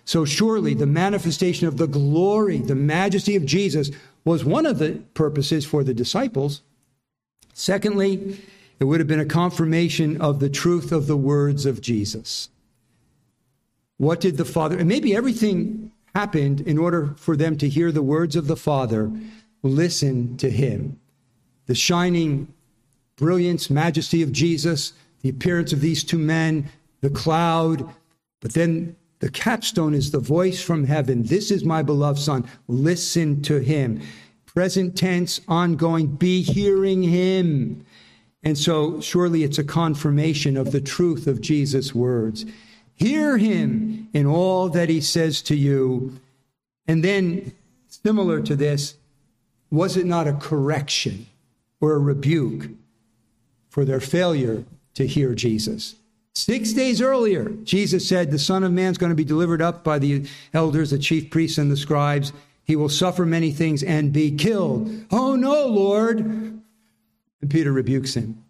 So 0.05 0.25
surely 0.25 0.73
the 0.73 0.85
manifestation 0.85 1.67
of 1.67 1.77
the 1.77 1.87
glory, 1.87 2.57
the 2.57 2.75
majesty 2.75 3.35
of 3.35 3.45
Jesus 3.45 3.91
was 4.23 4.45
one 4.45 4.65
of 4.65 4.79
the 4.79 5.01
purposes 5.13 5.65
for 5.65 5.83
the 5.83 5.93
disciples. 5.93 6.61
Secondly, 7.53 8.39
it 8.79 8.85
would 8.85 8.99
have 8.99 9.07
been 9.07 9.19
a 9.19 9.25
confirmation 9.25 10.19
of 10.21 10.39
the 10.39 10.49
truth 10.49 10.91
of 10.91 11.07
the 11.07 11.17
words 11.17 11.65
of 11.65 11.81
Jesus. 11.81 12.49
What 13.97 14.19
did 14.19 14.37
the 14.37 14.45
Father, 14.45 14.77
and 14.77 14.89
maybe 14.89 15.15
everything 15.15 15.91
happened 16.15 16.61
in 16.61 16.77
order 16.77 17.13
for 17.17 17.35
them 17.35 17.57
to 17.57 17.69
hear 17.69 17.91
the 17.91 18.01
words 18.01 18.35
of 18.35 18.47
the 18.47 18.55
Father, 18.55 19.11
listen 19.63 20.37
to 20.37 20.49
him. 20.49 20.99
The 21.67 21.75
shining 21.75 22.51
brilliance, 23.15 23.69
majesty 23.69 24.23
of 24.23 24.31
Jesus, 24.31 24.93
the 25.21 25.29
appearance 25.29 25.71
of 25.71 25.81
these 25.81 26.03
two 26.03 26.17
men, 26.17 26.69
the 27.01 27.09
cloud, 27.09 27.87
but 28.39 28.53
then 28.53 28.95
the 29.21 29.29
capstone 29.29 29.93
is 29.93 30.09
the 30.09 30.19
voice 30.19 30.61
from 30.61 30.83
heaven. 30.83 31.23
This 31.23 31.51
is 31.51 31.63
my 31.63 31.83
beloved 31.83 32.19
Son. 32.19 32.43
Listen 32.67 33.41
to 33.43 33.59
him. 33.59 34.01
Present 34.47 34.97
tense, 34.97 35.39
ongoing, 35.47 36.07
be 36.07 36.41
hearing 36.41 37.03
him. 37.03 37.85
And 38.43 38.57
so, 38.57 38.99
surely 38.99 39.43
it's 39.43 39.59
a 39.59 39.63
confirmation 39.63 40.57
of 40.57 40.71
the 40.71 40.81
truth 40.81 41.27
of 41.27 41.39
Jesus' 41.39 41.93
words. 41.93 42.45
Hear 42.95 43.37
him 43.37 44.09
in 44.11 44.25
all 44.25 44.69
that 44.69 44.89
he 44.89 44.99
says 44.99 45.43
to 45.43 45.55
you. 45.55 46.19
And 46.87 47.03
then, 47.03 47.53
similar 47.87 48.41
to 48.41 48.55
this, 48.55 48.95
was 49.69 49.97
it 49.97 50.07
not 50.07 50.27
a 50.27 50.33
correction 50.33 51.27
or 51.79 51.93
a 51.93 51.99
rebuke 51.99 52.69
for 53.69 53.85
their 53.85 53.99
failure 53.99 54.65
to 54.95 55.05
hear 55.05 55.35
Jesus? 55.35 55.95
Six 56.33 56.71
days 56.71 57.01
earlier, 57.01 57.49
Jesus 57.63 58.07
said, 58.07 58.31
The 58.31 58.39
Son 58.39 58.63
of 58.63 58.71
Man 58.71 58.91
is 58.91 58.97
going 58.97 59.09
to 59.09 59.15
be 59.15 59.25
delivered 59.25 59.61
up 59.61 59.83
by 59.83 59.99
the 59.99 60.25
elders, 60.53 60.91
the 60.91 60.97
chief 60.97 61.29
priests, 61.29 61.57
and 61.57 61.69
the 61.69 61.77
scribes. 61.77 62.31
He 62.63 62.75
will 62.75 62.89
suffer 62.89 63.25
many 63.25 63.51
things 63.51 63.83
and 63.83 64.13
be 64.13 64.31
killed. 64.31 64.89
Oh, 65.11 65.35
no, 65.35 65.65
Lord. 65.67 66.19
And 66.19 66.63
Peter 67.49 67.71
rebukes 67.71 68.13
him. 68.13 68.43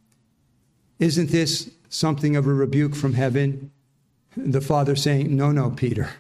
Isn't 0.99 1.31
this 1.31 1.71
something 1.89 2.35
of 2.35 2.45
a 2.45 2.53
rebuke 2.53 2.95
from 2.95 3.13
heaven? 3.13 3.71
The 4.37 4.61
Father 4.61 4.95
saying, 4.95 5.35
No, 5.35 5.51
no, 5.51 5.71
Peter, 5.71 6.11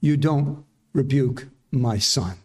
you 0.00 0.18
don't 0.18 0.64
rebuke 0.92 1.46
my 1.70 1.96
son. 1.96 2.36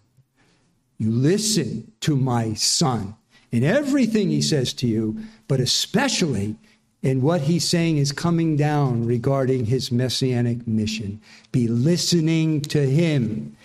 You 0.97 1.11
listen 1.11 1.91
to 2.01 2.15
my 2.15 2.53
son 2.53 3.15
in 3.51 3.63
everything 3.63 4.29
he 4.29 4.41
says 4.41 4.73
to 4.73 4.87
you, 4.87 5.17
but 5.47 5.59
especially 5.59 6.55
and 7.03 7.21
what 7.21 7.41
he's 7.41 7.67
saying 7.67 7.97
is 7.97 8.11
coming 8.11 8.55
down 8.55 9.05
regarding 9.05 9.65
his 9.65 9.91
messianic 9.91 10.67
mission. 10.67 11.21
Be 11.51 11.67
listening 11.67 12.61
to 12.61 12.89
him. 12.89 13.55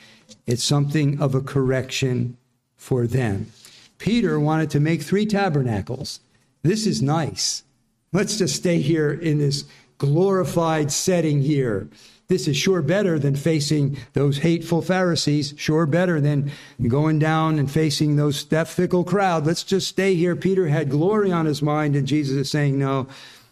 It's 0.46 0.64
something 0.64 1.20
of 1.20 1.34
a 1.34 1.40
correction 1.40 2.36
for 2.76 3.06
them. 3.06 3.50
Peter 3.98 4.38
wanted 4.38 4.70
to 4.70 4.80
make 4.80 5.02
three 5.02 5.24
tabernacles. 5.24 6.20
This 6.62 6.86
is 6.86 7.00
nice. 7.00 7.62
Let's 8.12 8.36
just 8.36 8.56
stay 8.56 8.78
here 8.78 9.12
in 9.12 9.38
this 9.38 9.64
glorified 9.98 10.92
setting 10.92 11.42
here. 11.42 11.88
This 12.32 12.48
is 12.48 12.56
sure 12.56 12.80
better 12.80 13.18
than 13.18 13.36
facing 13.36 13.98
those 14.14 14.38
hateful 14.38 14.80
Pharisees, 14.80 15.52
sure 15.58 15.84
better 15.84 16.18
than 16.18 16.50
going 16.88 17.18
down 17.18 17.58
and 17.58 17.70
facing 17.70 18.16
those 18.16 18.46
that 18.46 18.68
fickle 18.68 19.04
crowd. 19.04 19.44
Let's 19.44 19.62
just 19.62 19.86
stay 19.86 20.14
here. 20.14 20.34
Peter 20.34 20.66
had 20.66 20.88
glory 20.88 21.30
on 21.30 21.44
his 21.44 21.60
mind, 21.60 21.94
and 21.94 22.08
Jesus 22.08 22.34
is 22.34 22.50
saying, 22.50 22.78
No. 22.78 23.06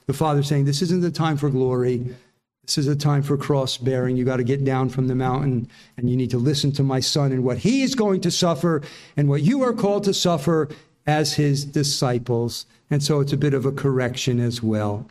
The 0.06 0.14
Father's 0.14 0.48
saying, 0.48 0.64
This 0.64 0.80
isn't 0.80 1.02
the 1.02 1.10
time 1.10 1.36
for 1.36 1.50
glory. 1.50 2.16
This 2.64 2.78
is 2.78 2.86
a 2.86 2.96
time 2.96 3.22
for 3.22 3.36
cross 3.36 3.76
bearing. 3.76 4.16
You 4.16 4.24
got 4.24 4.38
to 4.38 4.44
get 4.44 4.64
down 4.64 4.88
from 4.88 5.08
the 5.08 5.14
mountain 5.14 5.68
and 5.98 6.08
you 6.08 6.16
need 6.16 6.30
to 6.30 6.38
listen 6.38 6.72
to 6.72 6.82
my 6.82 7.00
son 7.00 7.32
and 7.32 7.44
what 7.44 7.58
he 7.58 7.82
is 7.82 7.94
going 7.94 8.22
to 8.22 8.30
suffer 8.30 8.80
and 9.14 9.28
what 9.28 9.42
you 9.42 9.62
are 9.62 9.74
called 9.74 10.04
to 10.04 10.14
suffer 10.14 10.70
as 11.06 11.34
his 11.34 11.66
disciples. 11.66 12.64
And 12.90 13.02
so 13.02 13.20
it's 13.20 13.34
a 13.34 13.36
bit 13.36 13.52
of 13.52 13.66
a 13.66 13.72
correction 13.72 14.40
as 14.40 14.62
well. 14.62 15.06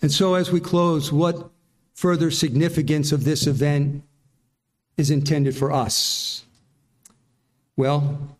And 0.00 0.10
so, 0.10 0.34
as 0.34 0.50
we 0.50 0.60
close, 0.60 1.12
what 1.12 1.50
further 1.94 2.30
significance 2.30 3.12
of 3.12 3.24
this 3.24 3.46
event 3.46 4.02
is 4.96 5.10
intended 5.10 5.56
for 5.56 5.72
us? 5.72 6.44
Well, 7.76 8.36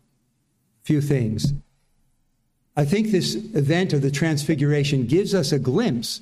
few 0.82 1.00
things. 1.00 1.52
I 2.76 2.84
think 2.84 3.08
this 3.10 3.34
event 3.34 3.92
of 3.92 4.02
the 4.02 4.10
Transfiguration 4.10 5.06
gives 5.06 5.34
us 5.34 5.52
a 5.52 5.58
glimpse 5.58 6.20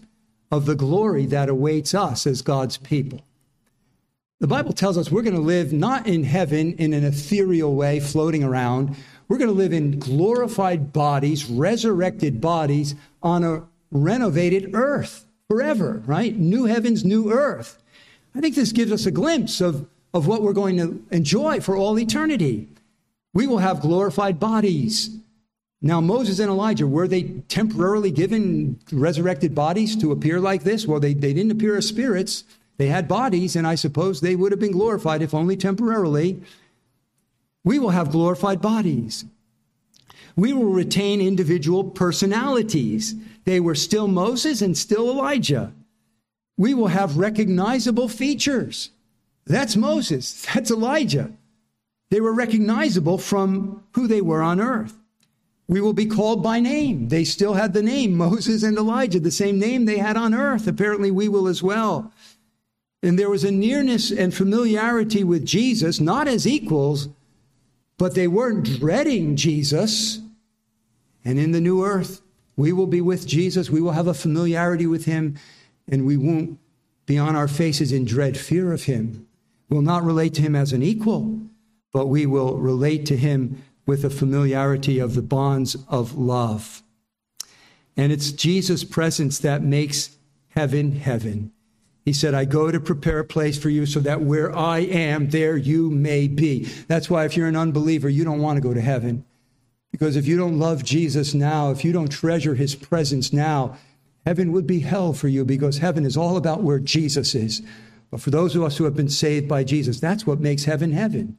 of 0.50 0.66
the 0.66 0.74
glory 0.74 1.26
that 1.26 1.48
awaits 1.48 1.94
us 1.94 2.26
as 2.26 2.42
God's 2.42 2.76
people. 2.76 3.22
The 4.38 4.46
Bible 4.46 4.72
tells 4.72 4.98
us 4.98 5.10
we're 5.10 5.22
going 5.22 5.36
to 5.36 5.40
live 5.40 5.72
not 5.72 6.06
in 6.06 6.24
heaven 6.24 6.74
in 6.74 6.92
an 6.92 7.04
ethereal 7.04 7.74
way, 7.74 8.00
floating 8.00 8.44
around. 8.44 8.96
We're 9.28 9.38
going 9.38 9.48
to 9.48 9.56
live 9.56 9.72
in 9.72 9.98
glorified 9.98 10.92
bodies, 10.92 11.48
resurrected 11.48 12.40
bodies 12.40 12.94
on 13.22 13.44
a 13.44 13.62
renovated 13.90 14.74
earth 14.74 15.24
forever, 15.52 16.02
right? 16.06 16.34
New 16.34 16.64
heavens, 16.64 17.04
new 17.04 17.30
earth. 17.30 17.76
I 18.34 18.40
think 18.40 18.54
this 18.54 18.72
gives 18.72 18.90
us 18.90 19.04
a 19.04 19.10
glimpse 19.10 19.60
of, 19.60 19.86
of 20.14 20.26
what 20.26 20.40
we're 20.40 20.54
going 20.54 20.78
to 20.78 21.04
enjoy 21.10 21.60
for 21.60 21.76
all 21.76 21.98
eternity. 21.98 22.68
We 23.34 23.46
will 23.46 23.58
have 23.58 23.82
glorified 23.82 24.40
bodies. 24.40 25.10
Now, 25.82 26.00
Moses 26.00 26.38
and 26.38 26.48
Elijah, 26.48 26.86
were 26.86 27.06
they 27.06 27.24
temporarily 27.48 28.10
given 28.10 28.80
resurrected 28.90 29.54
bodies 29.54 29.94
to 29.96 30.10
appear 30.10 30.40
like 30.40 30.62
this? 30.62 30.86
Well, 30.86 31.00
they, 31.00 31.12
they 31.12 31.34
didn't 31.34 31.52
appear 31.52 31.76
as 31.76 31.86
spirits. 31.86 32.44
They 32.78 32.86
had 32.86 33.06
bodies, 33.06 33.54
and 33.54 33.66
I 33.66 33.74
suppose 33.74 34.22
they 34.22 34.36
would 34.36 34.52
have 34.52 34.60
been 34.60 34.72
glorified, 34.72 35.20
if 35.20 35.34
only 35.34 35.58
temporarily. 35.58 36.40
We 37.62 37.78
will 37.78 37.90
have 37.90 38.10
glorified 38.10 38.62
bodies. 38.62 39.26
We 40.34 40.54
will 40.54 40.72
retain 40.72 41.20
individual 41.20 41.84
personalities. 41.84 43.14
They 43.44 43.60
were 43.60 43.74
still 43.74 44.08
Moses 44.08 44.62
and 44.62 44.76
still 44.76 45.10
Elijah. 45.10 45.72
We 46.56 46.74
will 46.74 46.88
have 46.88 47.16
recognizable 47.16 48.08
features. 48.08 48.90
That's 49.46 49.76
Moses. 49.76 50.46
That's 50.54 50.70
Elijah. 50.70 51.32
They 52.10 52.20
were 52.20 52.34
recognizable 52.34 53.18
from 53.18 53.84
who 53.92 54.06
they 54.06 54.20
were 54.20 54.42
on 54.42 54.60
earth. 54.60 54.98
We 55.66 55.80
will 55.80 55.94
be 55.94 56.06
called 56.06 56.42
by 56.42 56.60
name. 56.60 57.08
They 57.08 57.24
still 57.24 57.54
had 57.54 57.72
the 57.72 57.82
name 57.82 58.12
Moses 58.16 58.62
and 58.62 58.76
Elijah, 58.76 59.20
the 59.20 59.30
same 59.30 59.58
name 59.58 59.84
they 59.84 59.98
had 59.98 60.16
on 60.16 60.34
earth. 60.34 60.66
Apparently, 60.66 61.10
we 61.10 61.28
will 61.28 61.48
as 61.48 61.62
well. 61.62 62.12
And 63.02 63.18
there 63.18 63.30
was 63.30 63.42
a 63.42 63.50
nearness 63.50 64.12
and 64.12 64.32
familiarity 64.32 65.24
with 65.24 65.44
Jesus, 65.44 65.98
not 65.98 66.28
as 66.28 66.46
equals, 66.46 67.08
but 67.98 68.14
they 68.14 68.28
weren't 68.28 68.78
dreading 68.78 69.34
Jesus. 69.34 70.20
And 71.24 71.38
in 71.38 71.52
the 71.52 71.60
new 71.60 71.84
earth, 71.84 72.21
we 72.56 72.72
will 72.72 72.86
be 72.86 73.00
with 73.00 73.26
Jesus. 73.26 73.70
We 73.70 73.80
will 73.80 73.92
have 73.92 74.06
a 74.06 74.14
familiarity 74.14 74.86
with 74.86 75.04
him. 75.04 75.38
and 75.88 76.06
we 76.06 76.16
won't 76.16 76.58
be 77.06 77.18
on 77.18 77.34
our 77.34 77.48
faces 77.48 77.90
in 77.90 78.04
dread 78.04 78.36
fear 78.36 78.72
of 78.72 78.84
him. 78.84 79.26
We'll 79.68 79.82
not 79.82 80.04
relate 80.04 80.32
to 80.34 80.42
him 80.42 80.54
as 80.54 80.72
an 80.72 80.82
equal, 80.82 81.40
but 81.92 82.06
we 82.06 82.24
will 82.24 82.56
relate 82.56 83.04
to 83.06 83.16
him 83.16 83.62
with 83.84 84.04
a 84.04 84.10
familiarity 84.10 85.00
of 85.00 85.14
the 85.14 85.22
bonds 85.22 85.76
of 85.88 86.14
love. 86.14 86.82
And 87.96 88.12
it's 88.12 88.32
Jesus' 88.32 88.84
presence 88.84 89.38
that 89.40 89.62
makes 89.62 90.16
heaven 90.50 90.92
heaven. 90.92 91.52
He 92.04 92.12
said, 92.12 92.34
I 92.34 92.44
go 92.44 92.70
to 92.70 92.80
prepare 92.80 93.20
a 93.20 93.24
place 93.24 93.58
for 93.58 93.70
you 93.70 93.86
so 93.86 94.00
that 94.00 94.22
where 94.22 94.56
I 94.56 94.80
am, 94.80 95.30
there 95.30 95.56
you 95.56 95.90
may 95.90 96.26
be. 96.26 96.64
That's 96.88 97.08
why 97.08 97.24
if 97.24 97.36
you're 97.36 97.46
an 97.46 97.56
unbeliever, 97.56 98.08
you 98.08 98.24
don't 98.24 98.40
want 98.40 98.56
to 98.56 98.62
go 98.62 98.74
to 98.74 98.80
heaven. 98.80 99.24
Because 99.92 100.16
if 100.16 100.26
you 100.26 100.36
don't 100.36 100.58
love 100.58 100.82
Jesus 100.82 101.34
now, 101.34 101.70
if 101.70 101.84
you 101.84 101.92
don't 101.92 102.10
treasure 102.10 102.54
his 102.54 102.74
presence 102.74 103.32
now, 103.32 103.76
heaven 104.26 104.50
would 104.50 104.66
be 104.66 104.80
hell 104.80 105.12
for 105.12 105.28
you 105.28 105.44
because 105.44 105.78
heaven 105.78 106.04
is 106.04 106.16
all 106.16 106.36
about 106.36 106.62
where 106.62 106.80
Jesus 106.80 107.34
is. 107.34 107.62
But 108.10 108.20
for 108.20 108.30
those 108.30 108.56
of 108.56 108.62
us 108.62 108.76
who 108.76 108.84
have 108.84 108.96
been 108.96 109.08
saved 109.08 109.48
by 109.48 109.64
Jesus, 109.64 110.00
that's 110.00 110.26
what 110.26 110.40
makes 110.40 110.64
heaven 110.64 110.92
heaven. 110.92 111.38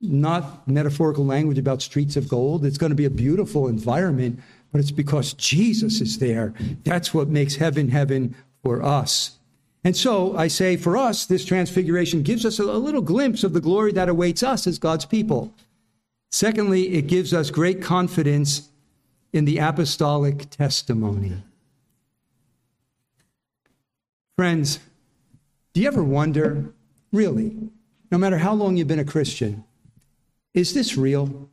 Not 0.00 0.66
metaphorical 0.68 1.24
language 1.24 1.58
about 1.58 1.80
streets 1.80 2.16
of 2.16 2.28
gold. 2.28 2.64
It's 2.64 2.78
going 2.78 2.90
to 2.90 2.96
be 2.96 3.06
a 3.06 3.10
beautiful 3.10 3.68
environment, 3.68 4.40
but 4.72 4.80
it's 4.80 4.90
because 4.90 5.32
Jesus 5.34 6.00
is 6.00 6.18
there. 6.18 6.54
That's 6.84 7.14
what 7.14 7.28
makes 7.28 7.56
heaven 7.56 7.88
heaven 7.88 8.34
for 8.62 8.82
us. 8.82 9.38
And 9.84 9.96
so 9.96 10.36
I 10.36 10.48
say 10.48 10.76
for 10.76 10.96
us, 10.96 11.26
this 11.26 11.44
transfiguration 11.44 12.22
gives 12.22 12.44
us 12.44 12.58
a, 12.58 12.64
little 12.64 13.00
glimpse 13.00 13.44
of 13.44 13.52
the 13.52 13.60
glory 13.60 13.92
that 13.92 14.08
awaits 14.08 14.42
us 14.42 14.66
as 14.66 14.78
God's 14.78 15.04
people. 15.04 15.54
Secondly, 16.36 16.92
it 16.92 17.06
gives 17.06 17.32
us 17.32 17.50
great 17.50 17.80
confidence 17.80 18.68
in 19.32 19.46
the 19.46 19.56
apostolic 19.56 20.50
testimony. 20.50 21.32
Friends, 24.36 24.78
do 25.72 25.80
you 25.80 25.88
ever 25.88 26.04
wonder, 26.04 26.74
really, 27.10 27.56
no 28.10 28.18
matter 28.18 28.36
how 28.36 28.52
long 28.52 28.76
you've 28.76 28.86
been 28.86 28.98
a 28.98 29.04
Christian, 29.04 29.64
is 30.52 30.74
this 30.74 30.94
real? 30.94 31.48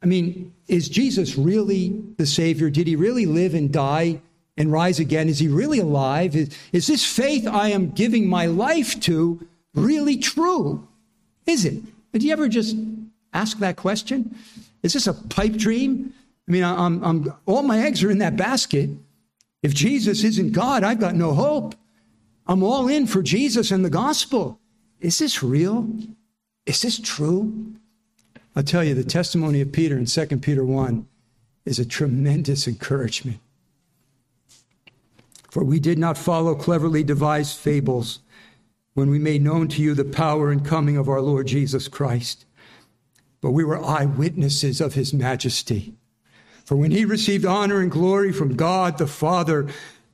I 0.00 0.06
mean, 0.06 0.54
is 0.68 0.88
Jesus 0.88 1.36
really 1.36 2.04
the 2.18 2.26
Savior? 2.26 2.70
Did 2.70 2.86
he 2.86 2.94
really 2.94 3.26
live 3.26 3.52
and 3.52 3.72
die 3.72 4.20
and 4.56 4.70
rise 4.70 5.00
again? 5.00 5.28
Is 5.28 5.40
he 5.40 5.48
really 5.48 5.80
alive? 5.80 6.36
Is, 6.36 6.56
is 6.70 6.86
this 6.86 7.04
faith 7.04 7.48
I 7.48 7.70
am 7.70 7.90
giving 7.90 8.28
my 8.28 8.46
life 8.46 9.00
to 9.00 9.44
really 9.74 10.18
true? 10.18 10.86
Is 11.46 11.64
it? 11.64 11.82
Do 12.12 12.24
you 12.24 12.32
ever 12.32 12.48
just 12.48 12.76
ask 13.36 13.58
that 13.58 13.76
question? 13.76 14.34
Is 14.82 14.92
this 14.92 15.06
a 15.06 15.14
pipe 15.14 15.54
dream? 15.54 16.12
I 16.48 16.52
mean, 16.52 16.64
I'm, 16.64 17.02
I'm, 17.04 17.32
all 17.44 17.62
my 17.62 17.80
eggs 17.80 18.02
are 18.02 18.10
in 18.10 18.18
that 18.18 18.36
basket. 18.36 18.90
If 19.62 19.74
Jesus 19.74 20.24
isn't 20.24 20.52
God, 20.52 20.84
I've 20.84 21.00
got 21.00 21.14
no 21.14 21.32
hope. 21.34 21.74
I'm 22.46 22.62
all 22.62 22.88
in 22.88 23.06
for 23.06 23.22
Jesus 23.22 23.70
and 23.70 23.84
the 23.84 23.90
gospel. 23.90 24.60
Is 25.00 25.18
this 25.18 25.42
real? 25.42 25.88
Is 26.64 26.82
this 26.82 26.98
true? 26.98 27.74
I'll 28.54 28.62
tell 28.62 28.84
you, 28.84 28.94
the 28.94 29.04
testimony 29.04 29.60
of 29.60 29.72
Peter 29.72 29.98
in 29.98 30.06
2 30.06 30.26
Peter 30.38 30.64
1 30.64 31.06
is 31.66 31.78
a 31.78 31.84
tremendous 31.84 32.66
encouragement. 32.66 33.38
For 35.50 35.62
we 35.64 35.80
did 35.80 35.98
not 35.98 36.16
follow 36.16 36.54
cleverly 36.54 37.02
devised 37.02 37.58
fables 37.58 38.20
when 38.94 39.10
we 39.10 39.18
made 39.18 39.42
known 39.42 39.68
to 39.68 39.82
you 39.82 39.94
the 39.94 40.04
power 40.04 40.50
and 40.50 40.64
coming 40.64 40.96
of 40.96 41.08
our 41.08 41.20
Lord 41.20 41.46
Jesus 41.48 41.86
Christ, 41.86 42.45
but 43.40 43.52
we 43.52 43.64
were 43.64 43.84
eyewitnesses 43.84 44.80
of 44.80 44.94
his 44.94 45.12
majesty. 45.12 45.94
For 46.64 46.76
when 46.76 46.90
he 46.90 47.04
received 47.04 47.44
honor 47.44 47.80
and 47.80 47.90
glory 47.90 48.32
from 48.32 48.56
God 48.56 48.98
the 48.98 49.06
Father, 49.06 49.68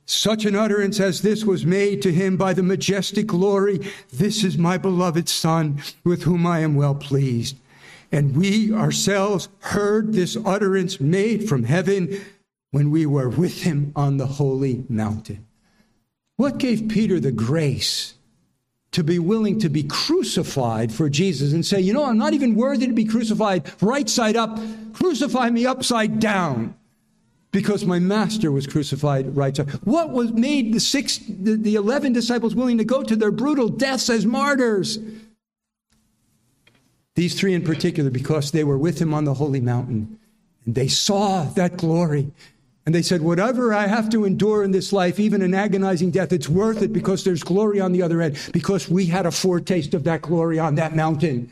such 0.05 0.45
an 0.45 0.55
utterance 0.55 0.99
as 0.99 1.21
this 1.21 1.45
was 1.45 1.65
made 1.65 2.01
to 2.01 2.11
him 2.11 2.37
by 2.37 2.53
the 2.53 2.63
majestic 2.63 3.27
glory 3.27 3.79
This 4.11 4.43
is 4.43 4.57
my 4.57 4.77
beloved 4.77 5.29
Son, 5.29 5.81
with 6.03 6.23
whom 6.23 6.45
I 6.45 6.59
am 6.59 6.75
well 6.75 6.95
pleased. 6.95 7.57
And 8.11 8.35
we 8.35 8.71
ourselves 8.71 9.49
heard 9.59 10.13
this 10.13 10.37
utterance 10.45 10.99
made 10.99 11.49
from 11.49 11.63
heaven 11.63 12.21
when 12.71 12.91
we 12.91 13.05
were 13.05 13.29
with 13.29 13.63
him 13.63 13.91
on 13.95 14.17
the 14.17 14.27
holy 14.27 14.85
mountain. 14.89 15.47
What 16.35 16.57
gave 16.57 16.89
Peter 16.89 17.19
the 17.19 17.31
grace 17.31 18.15
to 18.93 19.03
be 19.03 19.19
willing 19.19 19.59
to 19.59 19.69
be 19.69 19.83
crucified 19.83 20.91
for 20.91 21.09
Jesus 21.09 21.51
and 21.51 21.65
say, 21.65 21.81
you 21.81 21.93
know, 21.93 22.05
I'm 22.05 22.17
not 22.17 22.33
even 22.33 22.55
worthy 22.55 22.87
to 22.87 22.93
be 22.93 23.05
crucified 23.05 23.69
right 23.81 24.07
side 24.07 24.35
up, 24.35 24.59
crucify 24.93 25.49
me 25.49 25.65
upside 25.65 26.19
down 26.19 26.75
because 27.51 27.85
my 27.85 27.99
master 27.99 28.51
was 28.51 28.67
crucified 28.67 29.35
right 29.35 29.55
side. 29.55 29.69
What 29.83 30.11
was 30.11 30.31
made 30.31 30.73
the 30.73 30.79
six, 30.79 31.17
the, 31.17 31.55
the 31.55 31.75
11 31.75 32.13
disciples 32.13 32.55
willing 32.55 32.77
to 32.77 32.83
go 32.83 33.03
to 33.03 33.15
their 33.15 33.31
brutal 33.31 33.67
deaths 33.67 34.09
as 34.09 34.25
martyrs? 34.25 34.99
These 37.15 37.39
three 37.39 37.53
in 37.53 37.63
particular, 37.63 38.09
because 38.09 38.51
they 38.51 38.63
were 38.63 38.77
with 38.77 38.99
him 38.99 39.13
on 39.13 39.23
the 39.23 39.35
holy 39.35 39.61
mountain 39.61 40.19
and 40.65 40.75
they 40.75 40.87
saw 40.87 41.43
that 41.43 41.77
glory 41.77 42.31
and 42.85 42.93
they 42.93 43.01
said, 43.01 43.21
Whatever 43.21 43.73
I 43.73 43.87
have 43.87 44.09
to 44.09 44.25
endure 44.25 44.63
in 44.63 44.71
this 44.71 44.91
life, 44.91 45.19
even 45.19 45.41
an 45.41 45.53
agonizing 45.53 46.11
death, 46.11 46.33
it's 46.33 46.49
worth 46.49 46.81
it 46.81 46.91
because 46.91 47.23
there's 47.23 47.43
glory 47.43 47.79
on 47.79 47.91
the 47.91 48.01
other 48.01 48.21
end, 48.21 48.37
because 48.51 48.89
we 48.89 49.05
had 49.05 49.25
a 49.25 49.31
foretaste 49.31 49.93
of 49.93 50.03
that 50.03 50.21
glory 50.21 50.59
on 50.59 50.75
that 50.75 50.95
mountain. 50.95 51.49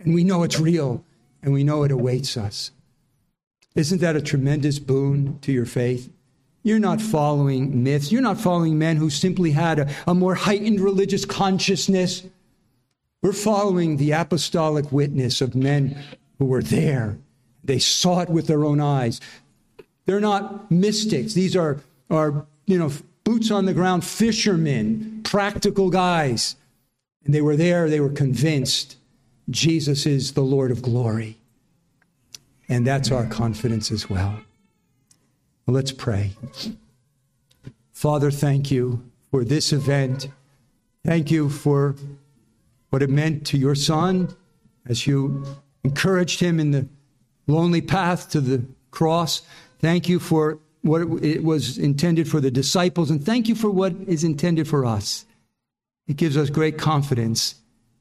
And 0.00 0.14
we 0.14 0.24
know 0.24 0.42
it's 0.42 0.58
real, 0.58 1.04
and 1.42 1.52
we 1.52 1.64
know 1.64 1.84
it 1.84 1.92
awaits 1.92 2.36
us. 2.36 2.72
Isn't 3.74 4.00
that 4.00 4.16
a 4.16 4.22
tremendous 4.22 4.78
boon 4.78 5.38
to 5.40 5.52
your 5.52 5.66
faith? 5.66 6.10
You're 6.62 6.78
not 6.78 7.00
following 7.00 7.82
myths. 7.84 8.10
You're 8.10 8.22
not 8.22 8.40
following 8.40 8.78
men 8.78 8.96
who 8.96 9.10
simply 9.10 9.50
had 9.50 9.78
a, 9.78 9.94
a 10.06 10.14
more 10.14 10.34
heightened 10.34 10.80
religious 10.80 11.24
consciousness. 11.24 12.24
We're 13.22 13.32
following 13.32 13.96
the 13.96 14.12
apostolic 14.12 14.90
witness 14.90 15.40
of 15.40 15.54
men 15.54 15.98
who 16.38 16.46
were 16.46 16.62
there. 16.62 17.18
They 17.62 17.78
saw 17.78 18.20
it 18.20 18.28
with 18.28 18.46
their 18.46 18.64
own 18.64 18.80
eyes. 18.80 19.20
They're 20.06 20.20
not 20.20 20.70
mystics. 20.70 21.34
These 21.34 21.56
are, 21.56 21.80
are 22.10 22.46
you 22.66 22.78
know, 22.78 22.92
boots 23.24 23.50
on 23.50 23.64
the 23.64 23.74
ground 23.74 24.04
fishermen, 24.04 25.20
practical 25.24 25.90
guys. 25.90 26.56
And 27.24 27.34
they 27.34 27.40
were 27.40 27.56
there, 27.56 27.88
they 27.88 28.00
were 28.00 28.10
convinced 28.10 28.96
Jesus 29.50 30.06
is 30.06 30.32
the 30.32 30.42
Lord 30.42 30.70
of 30.70 30.82
glory. 30.82 31.38
And 32.68 32.86
that's 32.86 33.10
our 33.10 33.26
confidence 33.26 33.90
as 33.90 34.08
well. 34.08 34.40
well. 35.66 35.74
Let's 35.74 35.92
pray. 35.92 36.32
Father, 37.92 38.30
thank 38.30 38.70
you 38.70 39.04
for 39.30 39.44
this 39.44 39.72
event. 39.72 40.28
Thank 41.04 41.30
you 41.30 41.50
for 41.50 41.94
what 42.90 43.02
it 43.02 43.10
meant 43.10 43.46
to 43.48 43.58
your 43.58 43.74
son 43.74 44.34
as 44.86 45.06
you 45.06 45.44
encouraged 45.82 46.40
him 46.40 46.58
in 46.58 46.70
the 46.70 46.86
lonely 47.46 47.82
path 47.82 48.30
to 48.30 48.40
the 48.40 48.64
cross. 48.90 49.42
Thank 49.80 50.08
you 50.08 50.18
for 50.18 50.58
what 50.82 51.00
it 51.22 51.42
was 51.42 51.78
intended 51.78 52.28
for 52.28 52.40
the 52.40 52.50
disciples, 52.50 53.10
and 53.10 53.24
thank 53.24 53.48
you 53.48 53.54
for 53.54 53.70
what 53.70 53.94
is 54.06 54.22
intended 54.22 54.68
for 54.68 54.84
us. 54.84 55.24
It 56.06 56.16
gives 56.16 56.36
us 56.36 56.50
great 56.50 56.76
confidence 56.76 57.54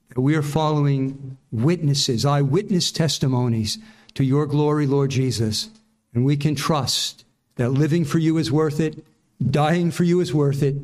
that 0.10 0.22
we 0.22 0.36
are 0.36 0.42
following 0.42 1.38
witnesses, 1.52 2.26
eyewitness 2.26 2.92
testimonies 2.92 3.78
to 4.16 4.24
your 4.24 4.46
glory, 4.46 4.86
Lord 4.86 5.12
Jesus. 5.12 5.70
And 6.14 6.26
we 6.26 6.38
can 6.38 6.56
trust 6.56 7.26
that 7.56 7.70
living 7.70 8.06
for 8.06 8.20
you 8.20 8.38
is 8.38 8.52
worth 8.52 8.80
it, 8.80 9.04
dying 9.50 9.90
for 9.90 10.04
you 10.04 10.20
is 10.20 10.34
worth 10.34 10.62
it, 10.62 10.76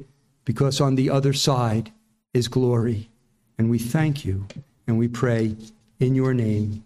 because 0.46 0.82
on 0.82 0.96
the 0.96 1.10
other 1.10 1.34
side 1.34 1.92
is 2.34 2.48
glory. 2.48 3.10
And 3.58 3.70
we 3.70 3.78
thank 3.78 4.26
you 4.26 4.48
and 4.88 4.98
we 4.98 5.08
pray 5.08 5.56
in 6.00 6.16
your 6.16 6.34
name. 6.34 6.84